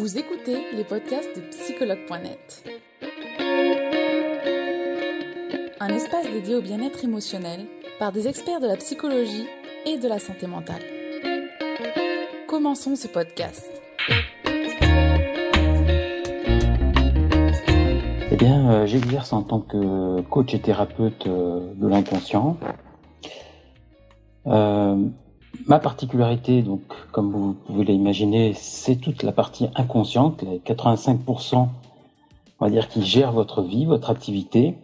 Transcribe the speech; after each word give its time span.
Vous 0.00 0.16
écoutez 0.16 0.56
les 0.74 0.82
podcasts 0.82 1.36
de 1.36 1.42
psychologue.net. 1.50 2.64
Un 5.78 5.88
espace 5.88 6.24
dédié 6.32 6.54
au 6.54 6.62
bien-être 6.62 7.04
émotionnel 7.04 7.66
par 7.98 8.10
des 8.10 8.26
experts 8.26 8.60
de 8.60 8.66
la 8.66 8.76
psychologie 8.76 9.44
et 9.84 9.98
de 9.98 10.08
la 10.08 10.18
santé 10.18 10.46
mentale. 10.46 10.80
Commençons 12.48 12.96
ce 12.96 13.08
podcast. 13.08 13.70
Eh 18.30 18.36
bien, 18.36 18.70
euh, 18.70 18.86
j'exerce 18.86 19.34
en 19.34 19.42
tant 19.42 19.60
que 19.60 20.22
coach 20.22 20.54
et 20.54 20.60
thérapeute 20.60 21.26
euh, 21.26 21.74
de 21.74 21.86
l'inconscient. 21.86 22.56
Euh, 24.46 24.96
ma 25.66 25.78
particularité, 25.78 26.62
donc, 26.62 26.82
comme 27.12 27.30
vous 27.30 27.54
pouvez 27.54 27.84
l'imaginer, 27.84 28.54
c'est 28.54 28.96
toute 28.96 29.22
la 29.22 29.32
partie 29.32 29.68
inconsciente, 29.74 30.42
les 30.42 30.58
85%, 30.58 31.56
on 31.56 32.64
va 32.64 32.70
dire, 32.70 32.88
qui 32.88 33.04
gèrent 33.04 33.32
votre 33.32 33.62
vie, 33.62 33.86
votre 33.86 34.10
activité, 34.10 34.76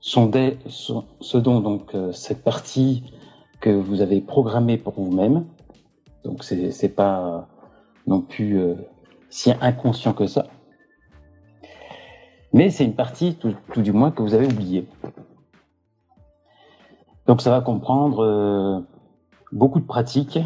sont 0.00 0.26
des, 0.26 0.58
sont, 0.68 1.04
ce 1.20 1.38
dont 1.38 1.60
donc 1.60 1.94
euh, 1.94 2.12
cette 2.12 2.42
partie 2.42 3.02
que 3.60 3.70
vous 3.70 4.02
avez 4.02 4.20
programmée 4.20 4.76
pour 4.76 4.94
vous-même. 4.94 5.46
Donc, 6.24 6.44
c'est, 6.44 6.88
pas 6.94 7.46
non 8.06 8.20
plus 8.20 8.58
euh, 8.58 8.74
si 9.30 9.52
inconscient 9.60 10.12
que 10.12 10.26
ça. 10.26 10.46
Mais 12.52 12.70
c'est 12.70 12.84
une 12.84 12.94
partie, 12.94 13.34
tout, 13.34 13.54
tout, 13.72 13.82
du 13.82 13.92
moins, 13.92 14.10
que 14.10 14.22
vous 14.22 14.34
avez 14.34 14.46
oubliée. 14.46 14.86
Donc, 17.26 17.40
ça 17.40 17.50
va 17.50 17.60
comprendre 17.60 18.22
euh, 18.22 18.80
beaucoup 19.54 19.80
de 19.80 19.86
pratiques, 19.86 20.38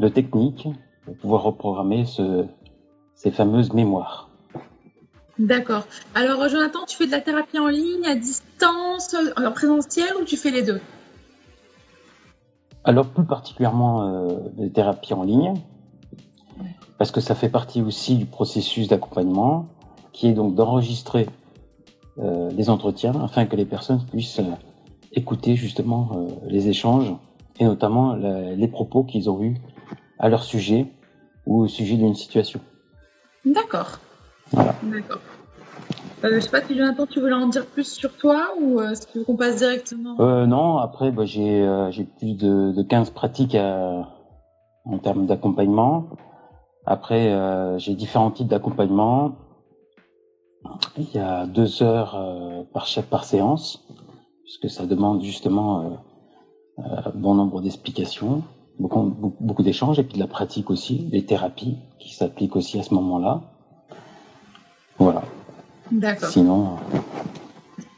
de 0.00 0.08
techniques 0.08 0.66
pour 1.04 1.16
pouvoir 1.16 1.42
reprogrammer 1.44 2.06
ce, 2.06 2.46
ces 3.14 3.30
fameuses 3.30 3.72
mémoires. 3.72 4.30
D'accord. 5.38 5.86
Alors, 6.14 6.48
Jonathan, 6.48 6.80
tu 6.86 6.96
fais 6.96 7.06
de 7.06 7.12
la 7.12 7.20
thérapie 7.20 7.58
en 7.58 7.68
ligne, 7.68 8.04
à 8.06 8.14
distance, 8.16 9.14
en 9.36 9.52
présentiel 9.52 10.08
ou 10.20 10.24
tu 10.24 10.36
fais 10.36 10.50
les 10.50 10.62
deux? 10.62 10.80
Alors, 12.84 13.06
plus 13.06 13.24
particulièrement 13.24 14.02
euh, 14.02 14.38
des 14.54 14.70
thérapies 14.70 15.14
en 15.14 15.22
ligne, 15.22 15.54
parce 16.98 17.10
que 17.10 17.20
ça 17.20 17.34
fait 17.34 17.48
partie 17.48 17.80
aussi 17.80 18.16
du 18.16 18.26
processus 18.26 18.88
d'accompagnement, 18.88 19.68
qui 20.12 20.28
est 20.28 20.32
donc 20.32 20.54
d'enregistrer 20.54 21.26
euh, 22.18 22.50
les 22.50 22.68
entretiens 22.68 23.14
afin 23.22 23.46
que 23.46 23.56
les 23.56 23.64
personnes 23.64 24.04
puissent 24.04 24.40
euh, 24.40 24.54
écouter 25.12 25.56
justement 25.56 26.10
euh, 26.12 26.28
les 26.48 26.68
échanges 26.68 27.14
et 27.60 27.64
notamment 27.64 28.14
la, 28.16 28.54
les 28.54 28.68
propos 28.68 29.04
qu'ils 29.04 29.30
ont 29.30 29.40
eus 29.42 29.56
à 30.18 30.28
leur 30.28 30.42
sujet 30.42 30.86
ou 31.46 31.60
au 31.62 31.68
sujet 31.68 31.96
d'une 31.96 32.14
situation. 32.14 32.60
D'accord. 33.44 33.98
Voilà. 34.50 34.74
D'accord. 34.82 35.20
Euh, 36.24 36.34
je 36.34 36.40
sais 36.40 36.50
pas 36.50 36.62
si 36.62 36.76
Jonathan, 36.76 37.06
tu 37.06 37.20
voulais 37.20 37.32
en 37.34 37.46
dire 37.46 37.66
plus 37.66 37.90
sur 37.90 38.16
toi 38.16 38.48
ou 38.60 38.80
est-ce 38.80 39.06
que 39.06 39.12
tu 39.12 39.18
veux 39.18 39.24
qu'on 39.24 39.36
passe 39.36 39.56
directement? 39.56 40.16
Euh, 40.20 40.46
Non, 40.46 40.78
après, 40.78 41.12
bah, 41.12 41.24
j'ai 41.24 41.62
euh, 41.62 41.90
plus 42.18 42.34
de, 42.34 42.72
de 42.72 42.82
15 42.82 43.10
pratiques 43.10 43.54
à, 43.54 44.08
en 44.84 44.98
termes 44.98 45.26
d'accompagnement. 45.26 46.06
Après, 46.86 47.32
euh, 47.32 47.78
j'ai 47.78 47.94
différents 47.94 48.30
types 48.30 48.48
d'accompagnement. 48.48 49.32
Il 50.98 51.10
y 51.14 51.18
a 51.18 51.46
deux 51.46 51.82
heures 51.82 52.14
euh, 52.16 52.64
par, 52.72 52.86
par 53.10 53.24
séance, 53.24 53.86
puisque 54.44 54.68
ça 54.68 54.84
demande 54.86 55.22
justement 55.22 55.80
euh, 55.80 55.88
bon 57.14 57.34
nombre 57.34 57.60
d'explications, 57.60 58.42
beaucoup, 58.78 59.62
d'échanges, 59.62 59.98
et 59.98 60.04
puis 60.04 60.14
de 60.14 60.20
la 60.20 60.26
pratique 60.26 60.70
aussi, 60.70 60.98
des 60.98 61.24
thérapies 61.24 61.76
qui 61.98 62.14
s'appliquent 62.14 62.56
aussi 62.56 62.78
à 62.78 62.82
ce 62.82 62.94
moment-là. 62.94 63.42
Voilà. 64.98 65.22
D'accord. 65.90 66.28
Sinon. 66.28 66.76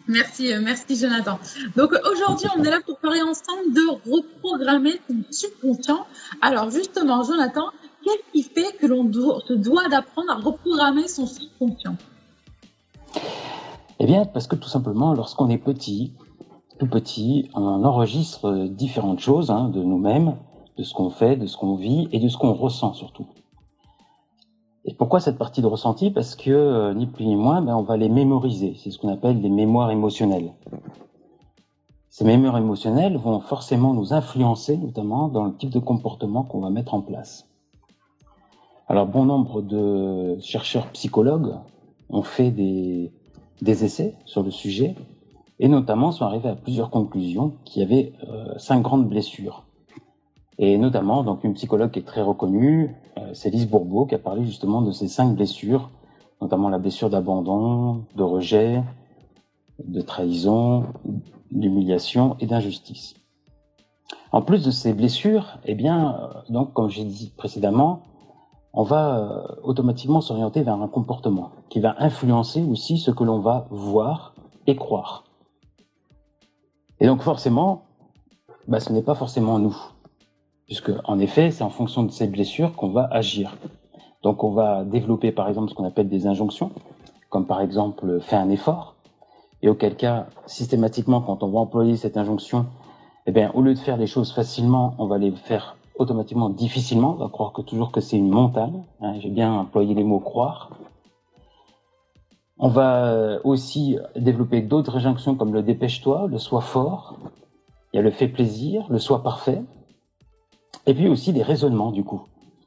Merci, 0.09 0.53
merci 0.63 0.97
Jonathan. 0.97 1.39
Donc 1.77 1.93
aujourd'hui, 2.11 2.49
on 2.57 2.63
est 2.63 2.71
là 2.71 2.81
pour 2.85 2.99
parler 2.99 3.23
ensemble 3.23 3.73
de 3.73 4.11
reprogrammer 4.11 5.01
ton 5.09 5.17
subconscient. 5.31 6.07
Alors 6.41 6.71
justement, 6.71 7.23
Jonathan, 7.23 7.67
qu'est-ce 8.05 8.33
qui 8.33 8.43
fait 8.43 8.77
que 8.79 8.87
l'on 8.87 9.11
se 9.13 9.53
doit 9.53 9.89
d'apprendre 9.89 10.31
à 10.31 10.37
reprogrammer 10.37 11.07
son 11.07 11.27
subconscient? 11.27 11.97
Eh 14.01 14.07
bien, 14.07 14.25
parce 14.25 14.49
que 14.49 14.57
tout 14.57 14.69
simplement, 14.69 15.15
lorsqu'on 15.15 15.49
est 15.49 15.59
petit, 15.59 16.13
petit, 16.87 17.49
on 17.55 17.85
enregistre 17.85 18.67
différentes 18.69 19.21
choses 19.21 19.51
hein, 19.51 19.69
de 19.69 19.83
nous-mêmes, 19.83 20.37
de 20.77 20.83
ce 20.83 20.95
qu'on 20.95 21.11
fait, 21.11 21.37
de 21.37 21.47
ce 21.47 21.57
qu'on 21.57 21.75
vit 21.75 22.09
et 22.13 22.19
de 22.19 22.29
ce 22.29 22.37
qu'on 22.37 22.53
ressent 22.53 22.95
surtout. 22.95 23.27
Et 24.85 24.95
pourquoi 24.95 25.21
cette 25.21 25.39
partie 25.39 25.63
de 25.63 25.67
ressenti? 25.67 26.11
Parce 26.11 26.35
que, 26.35 26.51
euh, 26.51 26.95
ni 26.95 27.07
plus 27.07 27.25
ni 27.25 27.37
moins, 27.37 27.63
ben, 27.63 27.77
on 27.77 27.83
va 27.83 27.97
les 27.97 28.09
mémoriser. 28.09 28.75
C'est 28.77 28.91
ce 28.91 28.99
qu'on 28.99 29.11
appelle 29.11 29.41
les 29.41 29.49
mémoires 29.49 29.91
émotionnelles. 29.91 30.53
Ces 32.09 32.25
mémoires 32.25 32.59
émotionnelles 32.59 33.17
vont 33.17 33.41
forcément 33.41 33.95
nous 33.95 34.13
influencer, 34.13 34.77
notamment 34.77 35.29
dans 35.29 35.45
le 35.45 35.55
type 35.55 35.71
de 35.71 35.79
comportement 35.79 36.43
qu'on 36.43 36.61
va 36.61 36.71
mettre 36.71 36.95
en 36.95 37.01
place. 37.01 37.49
Alors, 38.89 39.07
bon 39.07 39.25
nombre 39.25 39.63
de 39.63 40.37
chercheurs 40.41 40.89
psychologues 40.89 41.55
ont 42.11 42.23
fait 42.23 42.51
des, 42.51 43.13
des 43.63 43.85
essais 43.85 44.17
sur 44.25 44.43
le 44.43 44.51
sujet 44.51 44.97
et 45.63 45.69
notamment 45.69 46.11
sont 46.11 46.25
arrivés 46.25 46.49
à 46.49 46.57
plusieurs 46.57 46.91
conclusions 46.91 47.53
qui 47.65 47.83
avaient 47.83 48.13
euh, 48.29 48.59
cinq 48.59 48.83
grandes 48.83 49.09
blessures. 49.09 49.63
Et 50.59 50.77
notamment, 50.77 51.23
donc 51.23 51.45
une 51.45 51.55
psychologue 51.55 51.93
qui 51.93 52.01
est 52.01 52.07
très 52.07 52.21
reconnue, 52.21 52.97
euh, 53.17 53.31
c'est 53.33 53.49
Lise 53.49 53.69
Bourbeau, 53.69 54.05
qui 54.05 54.17
a 54.17 54.19
parlé 54.19 54.45
justement 54.45 54.83
de 54.83 54.91
ces 54.91 55.07
cinq 55.07 55.37
blessures, 55.37 55.89
notamment 56.41 56.69
la 56.69 56.81
blessure 56.81 57.11
d'abandon, 57.11 58.05
de 58.17 58.25
rejet, 58.25 58.83
de 59.85 60.01
trahison, 60.01 60.87
d'humiliation 61.53 62.37
et 62.41 62.47
d'injustice. 62.47 63.15
En 64.33 64.43
plus 64.43 64.65
de 64.65 64.73
ces 64.73 64.93
blessures, 64.93 65.59
eh 65.65 65.77
bien, 65.77 66.17
euh, 66.19 66.53
donc 66.53 66.73
comme 66.73 66.91
j'ai 66.91 67.05
dit 67.05 67.33
précédemment, 67.37 68.03
on 68.73 68.83
va 68.83 69.17
euh, 69.17 69.61
automatiquement 69.63 70.23
s'orienter 70.23 70.65
vers 70.65 70.83
un 70.83 70.89
comportement 70.89 71.51
qui 71.69 71.79
va 71.79 71.95
influencer 71.99 72.65
aussi 72.65 72.99
ce 72.99 73.13
que 73.13 73.23
l'on 73.23 73.39
va 73.39 73.69
voir 73.71 74.35
et 74.67 74.75
croire. 74.75 75.23
Et 77.03 77.07
donc 77.07 77.21
forcément, 77.21 77.83
bah, 78.69 78.81
ce 78.81 78.93
n'est 78.93 79.03
pas 79.03 79.17
forcément 79.17 79.59
nous 79.59 79.77
puisque 80.67 80.93
en 81.05 81.19
effet, 81.19 81.51
c'est 81.51 81.65
en 81.65 81.69
fonction 81.69 82.03
de 82.03 82.11
ces 82.11 82.27
blessures 82.27 82.75
qu'on 82.75 82.89
va 82.89 83.07
agir. 83.11 83.59
Donc 84.23 84.43
on 84.43 84.53
va 84.53 84.85
développer 84.85 85.31
par 85.31 85.47
exemple 85.49 85.69
ce 85.69 85.75
qu'on 85.75 85.85
appelle 85.85 86.09
des 86.09 86.27
injonctions, 86.27 86.71
comme 87.29 87.47
par 87.47 87.61
exemple 87.61 88.21
fais 88.21 88.37
un 88.37 88.49
effort, 88.49 88.95
et 89.61 89.69
auquel 89.69 89.97
cas, 89.97 90.29
systématiquement, 90.47 91.21
quand 91.21 91.43
on 91.43 91.49
va 91.49 91.59
employer 91.59 91.97
cette 91.97 92.17
injonction, 92.17 92.65
eh 93.27 93.33
bien, 93.33 93.51
au 93.53 93.61
lieu 93.61 93.75
de 93.75 93.79
faire 93.79 93.99
les 93.99 94.07
choses 94.07 94.33
facilement, 94.33 94.95
on 94.97 95.07
va 95.07 95.19
les 95.19 95.33
faire 95.33 95.77
automatiquement 95.99 96.49
difficilement, 96.49 97.17
on 97.19 97.23
va 97.23 97.29
croire 97.29 97.53
que 97.53 97.61
toujours 97.61 97.93
que 97.93 98.01
c'est 98.01 98.17
une 98.17 98.31
montagne, 98.31 98.83
hein, 99.03 99.21
j'ai 99.21 99.29
bien 99.29 99.53
employé 99.53 99.95
les 99.95 100.05
mots 100.05 100.21
croire. 100.21 100.71
On 102.65 102.69
va 102.69 103.41
aussi 103.43 103.99
développer 104.15 104.63
d'autres 104.63 104.97
injonctions 104.97 105.35
comme 105.35 105.53
le 105.53 105.65
dépêche-toi, 105.65 106.29
le 106.31 106.39
sois 106.39 106.61
fort, 106.61 107.19
il 107.93 107.97
y 107.97 107.99
a 107.99 108.03
le 108.03 108.13
fait 108.13 108.29
plaisir, 108.29 108.87
le 108.89 109.01
sois 109.01 109.25
parfait, 109.25 109.65
et 110.87 110.95
puis 110.95 111.09
aussi 111.09 111.33
des 111.33 111.43
raisonnements, 111.43 111.91
du 111.91 112.05
coup. 112.05 112.23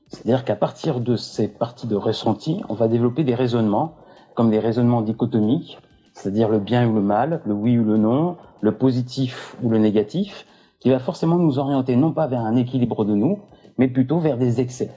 C'est-à-dire 0.09 0.44
qu'à 0.44 0.57
partir 0.57 1.00
de 1.00 1.16
ces 1.16 1.47
parties 1.47 1.88
de 1.88 1.95
ressenti, 1.95 2.61
on 2.67 2.73
va 2.73 2.89
développer 2.89 3.23
des 3.23 3.35
raisonnements, 3.35 3.95
comme 4.34 4.50
des 4.50 4.59
raisonnements 4.59 5.01
dichotomiques, 5.01 5.79
c'est-à-dire 6.11 6.50
le 6.50 6.59
bien 6.59 6.85
ou 6.89 6.94
le 6.94 7.01
mal, 7.01 7.41
le 7.45 7.53
oui 7.53 7.78
ou 7.78 7.85
le 7.85 7.95
non, 7.95 8.35
le 8.59 8.73
positif 8.73 9.55
ou 9.63 9.69
le 9.69 9.78
négatif, 9.78 10.45
qui 10.81 10.89
va 10.89 11.00
forcément 11.00 11.38
nous 11.38 11.57
orienter 11.57 11.95
non 11.95 12.11
pas 12.11 12.28
vers 12.28 12.41
un 12.41 12.57
équilibre 12.57 13.05
de 13.05 13.16
nous, 13.16 13.39
mais 13.78 13.88
plutôt 13.88 14.19
vers 14.19 14.38
des 14.38 14.59
excès. 14.59 14.91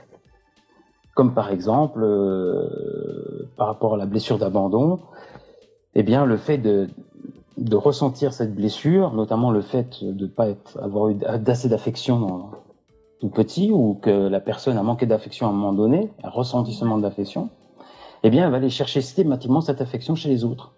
Comme 1.18 1.34
par 1.34 1.50
exemple, 1.50 2.04
euh, 2.04 3.50
par 3.56 3.66
rapport 3.66 3.94
à 3.94 3.96
la 3.96 4.06
blessure 4.06 4.38
d'abandon, 4.38 5.00
eh 5.96 6.04
bien, 6.04 6.24
le 6.24 6.36
fait 6.36 6.58
de, 6.58 6.86
ressentir 7.74 8.32
cette 8.32 8.54
blessure, 8.54 9.12
notamment 9.14 9.50
le 9.50 9.60
fait 9.60 10.04
de 10.04 10.26
ne 10.26 10.30
pas 10.30 10.46
avoir 10.80 11.08
eu 11.08 11.14
d'assez 11.16 11.68
d'affection 11.68 12.50
tout 13.18 13.30
petit 13.30 13.72
ou 13.72 13.98
que 14.00 14.28
la 14.28 14.38
personne 14.38 14.78
a 14.78 14.84
manqué 14.84 15.06
d'affection 15.06 15.48
à 15.48 15.50
un 15.50 15.52
moment 15.54 15.72
donné, 15.72 16.12
un 16.22 16.30
ressentissement 16.30 16.98
d'affection, 16.98 17.48
eh 18.22 18.30
bien, 18.30 18.44
elle 18.44 18.52
va 18.52 18.58
aller 18.58 18.70
chercher 18.70 19.00
systématiquement 19.00 19.60
cette 19.60 19.80
affection 19.80 20.14
chez 20.14 20.28
les 20.28 20.44
autres. 20.44 20.72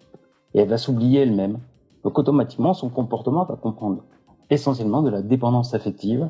Et 0.55 0.61
elle 0.61 0.69
va 0.69 0.79
s'oublier 0.79 1.19
elle-même. 1.19 1.59
Donc, 2.03 2.17
automatiquement, 2.17 2.73
son 2.73 2.89
comportement 2.89 3.43
va 3.43 3.57
comprendre 3.57 4.01
essentiellement 4.49 5.03
de 5.03 5.11
la 5.11 5.21
dépendance 5.21 5.75
affective. 5.75 6.27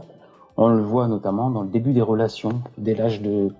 On 0.58 0.68
le 0.68 0.84
voit 0.84 1.08
notamment 1.08 1.50
dans 1.50 1.62
le 1.62 1.70
début 1.70 1.94
des 1.94 2.02
relations, 2.02 2.62
dès 2.78 2.94
l'âge 2.94 3.22
de, 3.22 3.54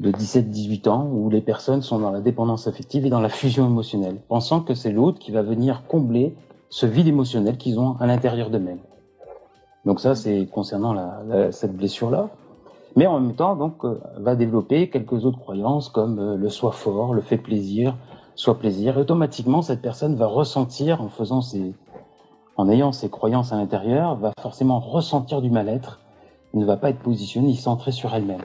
de 0.00 0.10
17-18 0.10 0.88
ans, 0.88 1.08
où 1.12 1.30
les 1.30 1.40
personnes 1.40 1.82
sont 1.82 1.98
dans 1.98 2.10
la 2.10 2.20
dépendance 2.20 2.66
affective 2.66 3.06
et 3.06 3.10
dans 3.10 3.20
la 3.20 3.28
fusion 3.28 3.66
émotionnelle, 3.66 4.16
pensant 4.28 4.60
que 4.60 4.74
c'est 4.74 4.92
l'autre 4.92 5.18
qui 5.18 5.30
va 5.30 5.42
venir 5.42 5.84
combler 5.86 6.34
ce 6.68 6.86
vide 6.86 7.06
émotionnel 7.06 7.56
qu'ils 7.56 7.78
ont 7.78 7.96
à 8.00 8.06
l'intérieur 8.06 8.50
d'eux-mêmes. 8.50 8.80
Donc 9.84 10.00
ça, 10.00 10.14
c'est 10.14 10.46
concernant 10.46 10.92
la, 10.92 11.22
la, 11.28 11.52
cette 11.52 11.76
blessure-là. 11.76 12.30
Mais 12.96 13.06
en 13.06 13.20
même 13.20 13.34
temps, 13.34 13.56
donc, 13.56 13.84
euh, 13.84 14.00
va 14.16 14.36
développer 14.36 14.88
quelques 14.88 15.24
autres 15.24 15.38
croyances 15.38 15.88
comme 15.88 16.18
euh, 16.18 16.36
le 16.36 16.48
soi 16.48 16.72
fort, 16.72 17.12
le 17.12 17.20
fait 17.20 17.38
plaisir, 17.38 17.96
soit 18.34 18.58
plaisir. 18.58 18.96
Et 18.98 19.00
automatiquement, 19.00 19.62
cette 19.62 19.82
personne 19.82 20.14
va 20.14 20.26
ressentir, 20.26 21.02
en 21.02 21.08
faisant 21.08 21.40
ses, 21.40 21.74
en 22.56 22.68
ayant 22.68 22.92
ses 22.92 23.10
croyances 23.10 23.52
à 23.52 23.56
l'intérieur, 23.56 24.16
va 24.16 24.32
forcément 24.40 24.78
ressentir 24.78 25.42
du 25.42 25.50
mal-être, 25.50 26.00
ne 26.54 26.64
va 26.64 26.76
pas 26.76 26.90
être 26.90 27.00
positionnée 27.00 27.54
centrée 27.54 27.92
sur 27.92 28.14
elle-même. 28.14 28.42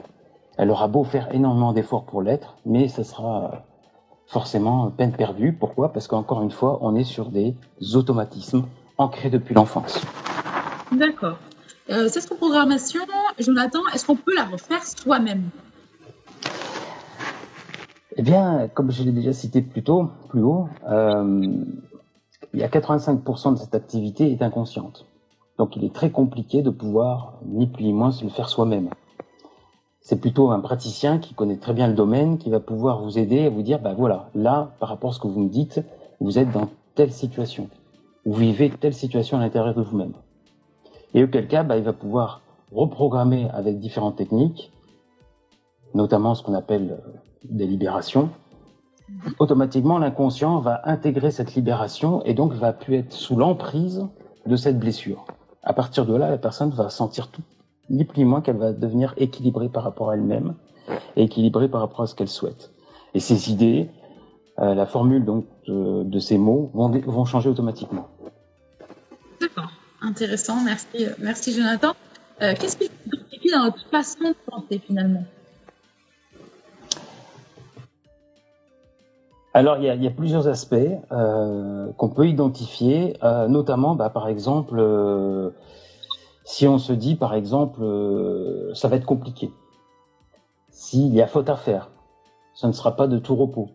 Elle 0.60 0.72
aura 0.72 0.90
beau 0.90 1.06
faire 1.06 1.34
énormément 1.34 1.72
d'efforts 1.72 2.04
pour 2.04 2.22
l'être, 2.22 2.58
mais 2.66 2.90
ce 2.90 3.02
sera 3.02 3.64
forcément 4.28 4.92
peine 4.92 5.14
perdue. 5.14 5.54
Pourquoi? 5.54 5.94
Parce 5.94 6.10
qu'encore 6.10 6.42
une 6.42 6.52
fois, 6.52 6.80
on 6.82 6.96
est 6.96 7.06
sur 7.06 7.30
des 7.30 7.56
automatismes 7.94 8.66
ancrés 8.98 9.30
depuis 9.30 9.56
l'enfance. 9.56 10.02
D'accord. 10.92 11.38
Euh, 11.90 12.10
cette 12.10 12.30
reprogrammation, 12.30 13.00
Jonathan, 13.40 13.80
est-ce 13.94 14.06
qu'on 14.06 14.18
peut 14.18 14.36
la 14.36 14.44
refaire 14.44 14.84
soi-même? 14.84 15.50
Eh 18.18 18.22
bien, 18.22 18.68
comme 18.74 18.92
je 18.92 19.04
l'ai 19.04 19.14
déjà 19.14 19.32
cité 19.32 19.62
plus 19.62 19.84
tôt, 19.84 20.10
plus 20.28 20.42
haut, 20.42 20.68
euh, 20.90 21.54
il 22.54 22.60
y 22.60 22.64
a 22.64 22.68
85% 22.68 23.54
de 23.54 23.60
cette 23.60 23.76
activité 23.76 24.30
est 24.30 24.42
inconsciente. 24.42 25.06
Donc 25.58 25.78
il 25.78 25.86
est 25.86 25.96
très 25.96 26.12
compliqué 26.12 26.62
de 26.62 26.70
pouvoir, 26.70 27.36
ni 27.46 27.66
plus 27.68 27.86
ni 27.86 27.94
moins, 27.94 28.12
se 28.12 28.26
le 28.26 28.30
faire 28.30 28.50
soi-même. 28.50 28.90
C'est 30.10 30.20
plutôt 30.20 30.50
un 30.50 30.60
praticien 30.60 31.20
qui 31.20 31.36
connaît 31.36 31.58
très 31.58 31.72
bien 31.72 31.88
le 31.88 31.94
domaine 31.94 32.40
qui 32.40 32.50
va 32.50 32.60
pouvoir 32.60 33.00
vous 33.00 33.20
aider 33.20 33.46
à 33.46 33.52
vous 33.52 33.62
dire, 33.62 33.78
bah 33.78 33.94
voilà, 33.96 34.32
là, 34.34 34.72
par 34.80 34.90
rapport 34.90 35.12
à 35.12 35.14
ce 35.14 35.20
que 35.20 35.28
vous 35.28 35.40
me 35.40 35.50
dites, 35.50 35.84
vous 36.20 36.40
êtes 36.40 36.52
dans 36.52 36.68
telle 36.96 37.12
situation. 37.12 37.70
Vous 38.26 38.34
vivez 38.34 38.72
telle 38.72 38.96
situation 38.96 39.38
à 39.38 39.42
l'intérieur 39.42 39.76
de 39.76 39.84
vous-même. 39.84 40.14
Et 41.14 41.24
auquel 41.24 41.48
cas, 41.48 41.62
bah, 41.62 41.78
il 41.78 41.84
va 41.84 41.94
pouvoir 41.94 42.42
reprogrammer 42.72 43.52
avec 43.54 43.78
différentes 43.78 44.16
techniques, 44.16 44.72
notamment 45.94 46.34
ce 46.34 46.42
qu'on 46.42 46.56
appelle 46.56 46.98
euh, 47.06 47.12
des 47.44 47.68
libérations. 47.68 48.32
Automatiquement, 49.38 50.00
l'inconscient 50.00 50.58
va 50.58 50.82
intégrer 50.86 51.30
cette 51.30 51.54
libération 51.54 52.26
et 52.26 52.34
donc 52.34 52.54
va 52.54 52.74
plus 52.74 52.96
être 52.96 53.14
sous 53.14 53.36
l'emprise 53.36 54.08
de 54.48 54.56
cette 54.56 54.80
blessure. 54.80 55.24
À 55.62 55.74
partir 55.74 56.08
de 56.08 56.16
là, 56.16 56.32
la 56.32 56.40
personne 56.40 56.72
va 56.72 56.90
sentir 56.90 57.28
tout, 57.28 57.44
ni 57.89 58.06
plus 58.06 58.19
ni 58.19 58.25
moins 58.25 58.41
qu'elle 58.41 58.57
va 58.57 58.71
devenir 58.71 59.13
équilibrée 59.18 59.69
par 59.69 59.83
rapport 59.83 60.09
à 60.09 60.15
elle-même 60.15 60.56
et 61.15 61.24
équilibrée 61.24 61.68
par 61.68 61.81
rapport 61.81 62.01
à 62.01 62.07
ce 62.07 62.15
qu'elle 62.15 62.30
souhaite. 62.30 62.71
Et 63.13 63.19
ces 63.19 63.51
idées, 63.51 63.89
euh, 64.59 64.74
la 64.74 64.86
formule 64.86 65.25
donc 65.25 65.45
de, 65.68 66.19
ces 66.19 66.38
mots 66.38 66.71
vont, 66.74 66.89
vont 66.89 67.25
changer 67.25 67.50
automatiquement. 67.50 68.07
D'accord. 69.39 69.71
Intéressant, 70.01 70.63
merci, 70.63 71.06
merci 71.19 71.53
Jonathan. 71.53 71.94
Euh, 72.41 72.53
qu'est-ce 72.57 72.77
qui 72.77 72.86
se 72.86 73.51
dans 73.51 73.63
notre 73.65 73.86
façon 73.89 74.30
de 74.30 74.36
penser 74.50 74.80
finalement? 74.86 75.24
Alors, 79.53 79.77
il 79.77 79.83
y, 79.86 80.07
a, 80.07 80.12
plusieurs 80.12 80.47
aspects 80.47 80.75
euh, 81.12 81.88
qu'on 81.97 82.09
peut 82.09 82.27
identifier, 82.27 83.18
euh, 83.24 83.47
notamment, 83.47 83.95
bah, 83.95 84.09
par 84.09 84.27
exemple, 84.27 84.80
si 86.50 86.68
on 86.68 86.80
se 86.80 86.94
dit, 86.94 87.13
par 87.13 87.36
exemple, 87.36 87.80
ça 88.74 88.88
va 88.88 88.96
être 88.96 89.06
compliqué. 89.06 89.51
S'il 90.72 91.13
y 91.13 91.22
a 91.22 91.28
faute 91.28 91.48
à 91.48 91.56
faire, 91.56 91.92
ça 92.56 92.68
ne 92.68 92.74
sera 92.74 92.96
pas 92.96 93.06
de 93.06 93.19
tout 93.19 93.36
repos. 93.36 93.69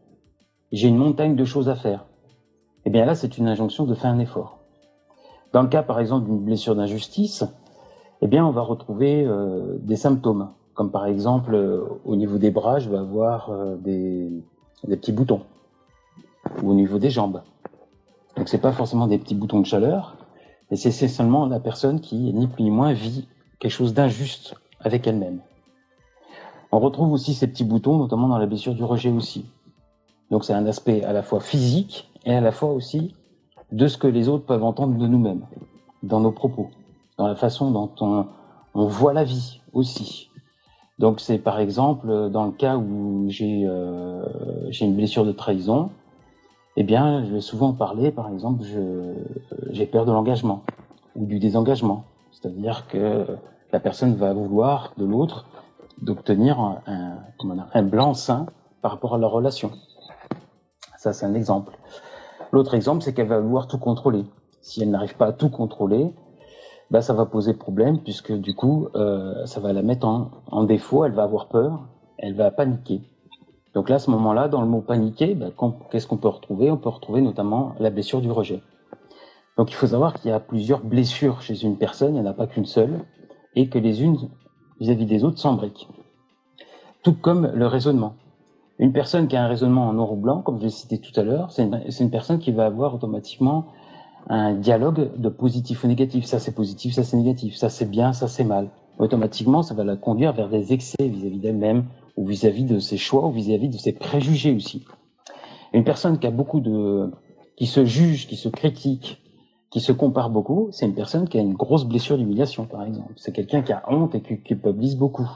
J'ai 0.73 0.88
une 0.88 0.97
montagne 0.97 1.37
de 1.37 1.44
choses 1.44 1.69
à 1.69 1.76
faire. 1.76 2.05
Eh 2.85 2.91
bien 2.91 3.05
là, 3.05 3.15
c'est 3.15 3.38
une 3.38 3.47
injonction 3.47 3.85
de 3.85 3.94
faire 3.94 4.11
un 4.11 4.19
effort. 4.19 4.59
Dans 5.53 5.62
le 5.62 5.69
cas, 5.69 5.85
par 5.85 6.00
exemple, 6.00 6.26
d'une 6.26 6.41
blessure 6.41 6.75
d'injustice, 6.75 7.44
eh 8.23 8.26
bien, 8.26 8.44
on 8.44 8.50
va 8.50 8.62
retrouver 8.62 9.25
euh, 9.25 9.79
des 9.79 9.94
symptômes, 9.94 10.50
comme 10.75 10.91
par 10.91 11.06
exemple, 11.06 11.55
euh, 11.55 11.85
au 12.05 12.17
niveau 12.17 12.38
des 12.38 12.50
bras, 12.50 12.81
je 12.81 12.91
vais 12.91 12.99
avoir 12.99 13.50
euh, 13.50 13.76
des, 13.76 14.32
des, 14.82 14.97
petits 14.97 15.12
boutons, 15.12 15.43
ou 16.61 16.73
au 16.73 16.75
niveau 16.75 16.99
des 16.99 17.11
jambes. 17.11 17.43
Donc, 18.37 18.49
c'est 18.49 18.61
pas 18.61 18.73
forcément 18.73 19.06
des 19.06 19.19
petits 19.19 19.37
boutons 19.37 19.61
de 19.61 19.67
chaleur, 19.67 20.17
mais 20.75 20.91
c'est 20.91 21.06
seulement 21.06 21.47
la 21.47 21.61
personne 21.61 22.00
qui, 22.00 22.17
ni 22.17 22.49
plus 22.49 22.65
ni 22.65 22.73
moins, 22.73 22.93
vit 22.93 23.29
quelque 23.61 23.71
chose 23.71 23.94
d'injuste 23.94 24.56
avec 24.81 25.06
elle-même. 25.06 25.38
On 26.73 26.81
retrouve 26.81 27.12
aussi 27.12 27.32
ces 27.32 27.47
petits 27.47 27.62
boutons, 27.62 27.97
notamment 27.97 28.26
dans 28.26 28.38
la 28.38 28.47
blessure 28.47 28.75
du 28.75 28.82
rejet 28.82 29.11
aussi. 29.11 29.47
Donc, 30.32 30.44
c'est 30.44 30.53
un 30.53 30.67
aspect 30.67 31.05
à 31.05 31.12
la 31.12 31.23
fois 31.23 31.38
physique 31.38 32.11
et 32.25 32.35
à 32.35 32.41
la 32.41 32.50
fois 32.50 32.73
aussi 32.73 33.15
de 33.71 33.87
ce 33.87 33.97
que 33.97 34.09
les 34.09 34.29
autres 34.29 34.47
peuvent 34.47 34.65
entendre 34.65 34.99
de 34.99 35.06
nous-mêmes, 35.06 35.47
dans 36.03 36.19
nos 36.19 36.32
propos, 36.32 36.71
dans 37.19 37.29
la 37.29 37.37
façon 37.37 37.71
dont 37.71 37.93
on, 38.00 38.26
voit 38.75 39.12
la 39.12 39.23
vie 39.23 39.61
aussi. 39.75 40.29
Donc 40.99 41.21
c'est 41.21 41.38
par 41.38 41.61
exemple 41.61 42.31
dans 42.31 42.47
le 42.47 42.53
cas 42.53 42.76
où 42.76 43.26
j'ai 43.29 43.62
euh, 43.65 44.25
une 44.81 44.97
blessure 44.97 45.25
de 45.25 45.31
trahison, 45.31 45.91
eh 46.76 46.82
bien 46.82 47.25
je 47.25 47.32
vais 47.32 47.41
souvent 47.41 47.73
parler, 47.73 48.11
par 48.11 48.29
exemple, 48.29 48.65
j'ai 49.71 49.87
peur 49.87 50.05
de 50.05 50.12
l'engagement 50.12 50.62
ou 51.17 51.26
du 51.26 51.38
désengagement, 51.38 52.05
c'est-à-dire 52.32 52.87
que 52.88 53.26
la 53.73 53.81
personne 53.81 54.15
va 54.15 54.32
vouloir 54.32 54.93
de 54.97 55.05
l'autre 55.05 55.47
d'obtenir 56.00 56.59
un, 56.87 57.82
blanc-seing 57.82 58.47
par 58.82 58.93
rapport 58.93 59.15
à 59.15 59.19
leur 59.19 59.31
relation. 59.31 59.71
Ça 60.97 61.12
c'est 61.12 61.26
un 61.26 61.35
exemple. 61.35 61.76
L'autre 62.53 62.75
exemple, 62.75 63.03
c'est 63.03 63.12
qu'elle 63.15 63.29
va 63.29 63.41
vouloir 63.41 63.67
tout 63.67 63.79
contrôler. 63.79 64.25
Si 64.61 64.82
elle 64.82 64.91
n'arrive 64.91 65.17
pas 65.17 65.26
à 65.26 65.32
tout 65.32 65.50
contrôler, 65.50 66.15
bah, 66.91 67.03
ça 67.03 67.12
va 67.12 67.26
poser 67.26 67.55
problème 67.55 67.99
puisque 67.99 68.32
du 68.32 68.55
coup, 68.55 68.88
euh, 68.94 69.44
ça 69.47 69.61
va 69.61 69.73
la 69.73 69.82
mettre 69.82 70.06
en, 70.06 70.65
défaut, 70.65 71.05
elle 71.05 71.12
va 71.12 71.25
avoir 71.25 71.49
peur, 71.49 71.88
elle 72.19 72.35
va 72.35 72.50
paniquer. 72.50 73.03
Donc 73.75 73.88
là, 73.88 73.97
à 73.97 73.99
ce 73.99 74.11
moment-là, 74.11 74.49
dans 74.49 74.61
le 74.61 74.69
mot 74.69 74.81
paniquer, 74.81 75.35
bah, 75.35 75.47
qu'est-ce 75.91 76.06
qu'on 76.06 76.17
peut 76.17 76.29
retrouver? 76.29 76.71
On 76.71 76.76
peut 76.76 76.88
retrouver 76.88 77.21
notamment 77.21 77.75
la 77.81 77.91
blessure 77.91 78.21
du 78.21 78.31
rejet. 78.31 78.62
Donc 79.56 79.71
il 79.71 79.75
faut 79.75 79.87
savoir 79.87 80.15
qu'il 80.15 80.31
y 80.31 80.35
a 80.35 80.41
plusieurs 80.41 80.81
blessures 80.81 81.41
chez 81.41 81.62
une 81.62 81.76
personne, 81.76 82.17
il 82.17 82.21
n'y 82.23 82.26
en 82.26 82.31
a 82.31 82.35
pas 82.35 82.47
qu'une 82.47 82.67
seule, 82.67 83.05
et 83.55 83.69
que 83.69 83.79
les 83.79 84.03
unes 84.03 84.29
vis-à-vis 84.81 85.06
des 85.06 85.25
autres 85.25 85.38
s'embriquent. 85.38 85.88
Tout 87.03 87.15
comme 87.15 87.50
le 87.55 87.67
raisonnement. 87.67 88.15
Une 88.79 88.93
personne 88.93 89.29
qui 89.29 89.37
a 89.37 89.44
un 89.44 89.47
raisonnement 89.47 89.88
en 89.88 89.93
noir 89.93 90.12
ou 90.12 90.17
blanc, 90.17 90.43
comme 90.43 90.59
je 90.59 90.65
l'ai 90.65 90.71
cité 90.71 90.99
tout 90.99 91.19
à 91.19 91.23
l'heure, 91.23 91.53
c'est 91.53 91.62
une, 91.62 92.11
personne 92.11 92.38
qui 92.38 92.50
va 92.50 92.67
avoir 92.67 92.94
automatiquement 92.94 93.67
un 94.29 94.55
dialogue 94.55 95.12
de 95.17 95.29
positif 95.29 95.85
ou 95.85 95.87
négatif. 95.87 96.25
Ça 96.25 96.41
c'est 96.41 96.55
positif, 96.55 96.94
ça 96.94 97.05
c'est 97.05 97.17
négatif, 97.17 97.55
ça 97.55 97.69
c'est 97.69 97.88
bien, 97.88 98.12
ça 98.12 98.26
c'est 98.26 98.43
mal. 98.43 98.71
Automatiquement, 98.99 99.62
ça 99.62 99.75
va 99.75 99.85
la 99.85 99.97
conduire 99.97 100.32
vers 100.32 100.49
des 100.49 100.73
excès 100.73 100.97
vis-à-vis 101.00 101.38
d'elle-même 101.38 101.85
ou 102.16 102.26
vis-à-vis 102.26 102.64
de 102.64 102.78
ses 102.78 102.97
choix 102.97 103.26
ou 103.26 103.33
vis-à-vis 103.33 103.68
de 103.68 103.76
ses 103.76 103.92
préjugés 103.92 104.54
aussi. 104.54 104.85
Une 105.73 105.85
personne 105.85 106.18
qui 106.18 106.26
a 106.26 106.30
beaucoup 106.30 106.61
de, 106.61 107.11
qui 107.56 107.66
se 107.66 107.85
juge, 107.85 108.26
qui 108.26 108.37
se 108.37 108.49
critique, 108.49 109.21
qui 109.71 109.80
se 109.80 109.92
compare 109.92 110.30
beaucoup, 110.30 110.68
c'est 110.71 110.87
une 110.87 110.94
personne 110.94 111.28
qui 111.28 111.37
a 111.37 111.40
une 111.40 111.54
grosse 111.54 111.85
blessure 111.85 112.16
d'humiliation, 112.16 112.66
par 112.66 112.85
exemple. 112.85 113.12
C'est 113.16 113.33
quelqu'un 113.33 113.62
qui 113.62 113.73
a 113.73 113.83
honte 113.88 114.14
et 114.14 114.23
qui 114.23 114.40
culpabilise 114.40 114.97
beaucoup. 114.97 115.28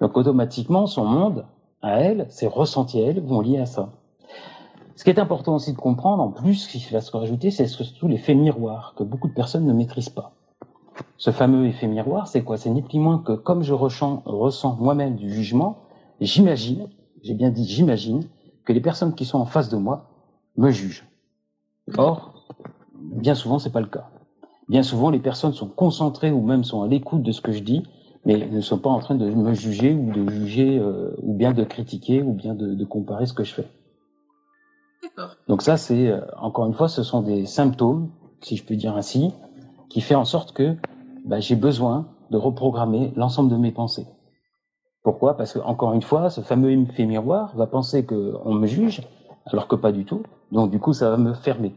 Donc 0.00 0.16
automatiquement, 0.16 0.86
son 0.86 1.04
monde 1.04 1.46
à 1.80 2.00
elle, 2.00 2.26
ses 2.30 2.48
ressentis 2.48 3.00
à 3.00 3.06
elle 3.06 3.20
vont 3.20 3.40
lier 3.40 3.58
à 3.58 3.66
ça. 3.66 3.92
Ce 4.96 5.04
qui 5.04 5.10
est 5.10 5.18
important 5.18 5.54
aussi 5.54 5.72
de 5.72 5.78
comprendre, 5.78 6.22
en 6.22 6.30
plus, 6.30 6.54
ce 6.54 6.68
qui 6.68 6.92
va 6.92 7.00
se 7.00 7.16
rajouter, 7.16 7.50
c'est 7.50 7.66
surtout 7.66 8.08
l'effet 8.08 8.34
miroir, 8.34 8.94
que 8.96 9.04
beaucoup 9.04 9.28
de 9.28 9.34
personnes 9.34 9.66
ne 9.66 9.72
maîtrisent 9.72 10.08
pas. 10.08 10.32
Ce 11.16 11.30
fameux 11.30 11.66
effet 11.66 11.86
miroir, 11.86 12.28
c'est 12.28 12.42
quoi? 12.42 12.56
C'est 12.56 12.70
ni 12.70 12.82
plus 12.82 12.98
ni 12.98 13.04
moins 13.04 13.18
que 13.18 13.32
comme 13.32 13.62
je 13.62 13.72
ressens 13.72 14.76
moi-même 14.80 15.16
du 15.16 15.32
jugement, 15.32 15.78
j'imagine, 16.20 16.88
j'ai 17.22 17.34
bien 17.34 17.50
dit 17.50 17.66
j'imagine, 17.66 18.24
que 18.64 18.72
les 18.72 18.80
personnes 18.80 19.14
qui 19.14 19.24
sont 19.24 19.38
en 19.38 19.46
face 19.46 19.68
de 19.68 19.76
moi 19.76 20.10
me 20.56 20.70
jugent. 20.70 21.04
Or, 21.98 22.46
bien 22.94 23.34
souvent, 23.34 23.58
c'est 23.58 23.72
pas 23.72 23.80
le 23.80 23.86
cas. 23.86 24.08
Bien 24.68 24.82
souvent, 24.82 25.10
les 25.10 25.18
personnes 25.18 25.52
sont 25.52 25.68
concentrées 25.68 26.30
ou 26.30 26.40
même 26.40 26.64
sont 26.64 26.82
à 26.82 26.88
l'écoute 26.88 27.22
de 27.22 27.32
ce 27.32 27.40
que 27.40 27.52
je 27.52 27.60
dis 27.60 27.82
mais 28.24 28.46
ne 28.46 28.60
sont 28.60 28.78
pas 28.78 28.90
en 28.90 29.00
train 29.00 29.14
de 29.14 29.26
me 29.30 29.54
juger 29.54 29.92
ou 29.92 30.10
de 30.10 30.28
juger 30.30 30.78
euh, 30.78 31.14
ou 31.22 31.34
bien 31.34 31.52
de 31.52 31.62
critiquer 31.64 32.22
ou 32.22 32.32
bien 32.32 32.54
de, 32.54 32.74
de 32.74 32.84
comparer 32.84 33.26
ce 33.26 33.32
que 33.32 33.44
je 33.44 33.52
fais. 33.52 33.68
Donc 35.46 35.62
ça, 35.62 35.76
c'est 35.76 36.08
euh, 36.08 36.20
encore 36.38 36.66
une 36.66 36.72
fois, 36.72 36.88
ce 36.88 37.02
sont 37.02 37.20
des 37.20 37.44
symptômes, 37.46 38.10
si 38.40 38.56
je 38.56 38.64
peux 38.64 38.76
dire 38.76 38.96
ainsi, 38.96 39.32
qui 39.90 40.00
fait 40.00 40.14
en 40.14 40.24
sorte 40.24 40.52
que 40.52 40.74
bah, 41.24 41.40
j'ai 41.40 41.56
besoin 41.56 42.06
de 42.30 42.36
reprogrammer 42.38 43.12
l'ensemble 43.16 43.50
de 43.50 43.56
mes 43.56 43.70
pensées. 43.70 44.06
Pourquoi? 45.04 45.36
Parce 45.36 45.52
que 45.52 45.60
encore 45.60 45.92
une 45.92 46.02
fois, 46.02 46.30
ce 46.30 46.40
fameux 46.40 46.72
effet 46.72 47.06
miroir 47.06 47.54
va 47.54 47.68
penser 47.68 48.04
qu'on 48.04 48.54
me 48.54 48.66
juge, 48.66 49.02
alors 49.46 49.68
que 49.68 49.76
pas 49.76 49.92
du 49.92 50.04
tout. 50.04 50.24
Donc 50.50 50.70
du 50.70 50.80
coup, 50.80 50.92
ça 50.92 51.10
va 51.10 51.16
me 51.16 51.34
fermer. 51.34 51.76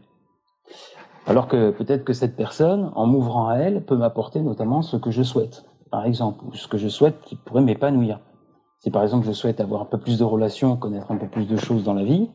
Alors 1.26 1.46
que 1.46 1.70
peut-être 1.70 2.04
que 2.04 2.14
cette 2.14 2.34
personne, 2.34 2.90
en 2.96 3.06
m'ouvrant 3.06 3.48
à 3.48 3.56
elle, 3.56 3.84
peut 3.84 3.96
m'apporter 3.96 4.40
notamment 4.40 4.82
ce 4.82 4.96
que 4.96 5.12
je 5.12 5.22
souhaite 5.22 5.68
par 5.90 6.04
exemple, 6.04 6.44
ou 6.44 6.54
ce 6.54 6.68
que 6.68 6.78
je 6.78 6.88
souhaite 6.88 7.20
qui 7.22 7.36
pourrait 7.36 7.62
m'épanouir. 7.62 8.20
Si 8.80 8.90
par 8.90 9.02
exemple 9.02 9.26
je 9.26 9.32
souhaite 9.32 9.60
avoir 9.60 9.82
un 9.82 9.86
peu 9.86 9.98
plus 9.98 10.18
de 10.18 10.24
relations, 10.24 10.76
connaître 10.76 11.10
un 11.10 11.16
peu 11.16 11.26
plus 11.26 11.46
de 11.46 11.56
choses 11.56 11.84
dans 11.84 11.94
la 11.94 12.04
vie, 12.04 12.30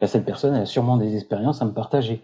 ben, 0.00 0.06
cette 0.06 0.24
personne 0.24 0.54
a 0.54 0.66
sûrement 0.66 0.96
des 0.96 1.14
expériences 1.14 1.62
à 1.62 1.64
me 1.64 1.72
partager. 1.72 2.22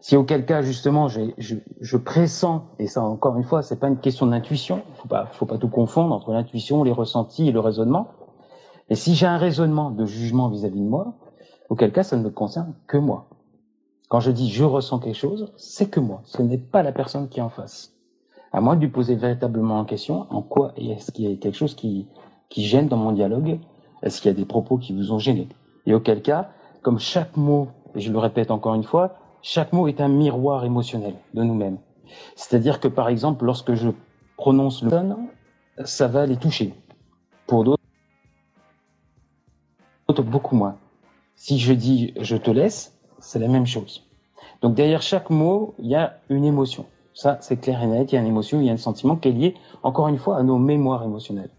Si 0.00 0.16
auquel 0.16 0.44
cas 0.44 0.60
justement 0.60 1.08
je, 1.08 1.20
je, 1.38 1.96
pressens, 1.96 2.62
et 2.78 2.86
ça 2.86 3.02
encore 3.02 3.36
une 3.36 3.44
fois, 3.44 3.62
c'est 3.62 3.80
pas 3.80 3.88
une 3.88 3.98
question 3.98 4.26
d'intuition, 4.26 4.82
faut 4.96 5.08
pas, 5.08 5.26
faut 5.32 5.46
pas 5.46 5.56
tout 5.56 5.68
confondre 5.68 6.14
entre 6.14 6.32
l'intuition, 6.32 6.84
les 6.84 6.92
ressentis 6.92 7.48
et 7.48 7.52
le 7.52 7.60
raisonnement. 7.60 8.08
Et 8.90 8.96
si 8.96 9.14
j'ai 9.14 9.26
un 9.26 9.38
raisonnement 9.38 9.90
de 9.90 10.04
jugement 10.04 10.48
vis-à-vis 10.48 10.80
de 10.80 10.88
moi, 10.88 11.14
auquel 11.70 11.90
cas 11.90 12.02
ça 12.02 12.16
ne 12.16 12.22
me 12.22 12.30
concerne 12.30 12.74
que 12.86 12.98
moi. 12.98 13.28
Quand 14.08 14.20
je 14.20 14.30
dis 14.30 14.50
je 14.50 14.64
ressens 14.64 14.98
quelque 14.98 15.16
chose, 15.16 15.52
c'est 15.56 15.88
que 15.88 16.00
moi, 16.00 16.20
ce 16.24 16.42
n'est 16.42 16.58
pas 16.58 16.82
la 16.82 16.92
personne 16.92 17.28
qui 17.28 17.40
est 17.40 17.42
en 17.42 17.48
face. 17.48 17.94
À 18.52 18.60
moi 18.60 18.76
de 18.76 18.80
lui 18.82 18.88
poser 18.88 19.16
véritablement 19.16 19.80
en 19.80 19.84
question 19.84 20.26
en 20.30 20.42
quoi 20.42 20.72
est-ce 20.76 21.10
qu'il 21.10 21.28
y 21.28 21.32
a 21.32 21.36
quelque 21.36 21.56
chose 21.56 21.74
qui, 21.74 22.06
qui 22.50 22.64
gêne 22.64 22.88
dans 22.88 22.96
mon 22.96 23.12
dialogue, 23.12 23.58
est-ce 24.02 24.20
qu'il 24.20 24.30
y 24.30 24.34
a 24.34 24.36
des 24.36 24.44
propos 24.44 24.76
qui 24.76 24.94
vous 24.94 25.12
ont 25.12 25.18
gêné. 25.18 25.48
Et 25.86 25.94
auquel 25.94 26.22
cas, 26.22 26.50
comme 26.82 26.98
chaque 26.98 27.36
mot, 27.36 27.68
et 27.94 28.00
je 28.00 28.12
le 28.12 28.18
répète 28.18 28.50
encore 28.50 28.74
une 28.74 28.84
fois, 28.84 29.16
chaque 29.44 29.74
mot 29.74 29.86
est 29.88 30.00
un 30.00 30.08
miroir 30.08 30.64
émotionnel 30.64 31.14
de 31.34 31.42
nous-mêmes. 31.42 31.76
C'est-à-dire 32.34 32.80
que 32.80 32.88
par 32.88 33.10
exemple, 33.10 33.44
lorsque 33.44 33.74
je 33.74 33.90
prononce 34.38 34.82
le 34.82 34.88
son, 34.88 35.28
ça 35.84 36.08
va 36.08 36.24
les 36.24 36.38
toucher. 36.38 36.72
Pour 37.46 37.62
d'autres, 37.62 37.82
beaucoup 40.22 40.56
moins. 40.56 40.78
Si 41.36 41.58
je 41.58 41.74
dis 41.74 42.14
je 42.18 42.36
te 42.36 42.50
laisse, 42.50 42.98
c'est 43.18 43.38
la 43.38 43.48
même 43.48 43.66
chose. 43.66 44.08
Donc 44.62 44.74
derrière 44.74 45.02
chaque 45.02 45.28
mot, 45.28 45.74
il 45.78 45.88
y 45.88 45.94
a 45.94 46.18
une 46.30 46.46
émotion. 46.46 46.86
Ça, 47.12 47.36
c'est 47.42 47.58
clair 47.58 47.82
et 47.82 47.86
net, 47.86 48.12
il 48.12 48.14
y 48.14 48.18
a 48.18 48.22
une 48.22 48.26
émotion, 48.26 48.60
il 48.60 48.66
y 48.66 48.70
a 48.70 48.72
un 48.72 48.78
sentiment 48.78 49.16
qui 49.16 49.28
est 49.28 49.32
lié, 49.32 49.54
encore 49.82 50.08
une 50.08 50.18
fois, 50.18 50.38
à 50.38 50.42
nos 50.42 50.58
mémoires 50.58 51.04
émotionnelles. 51.04 51.50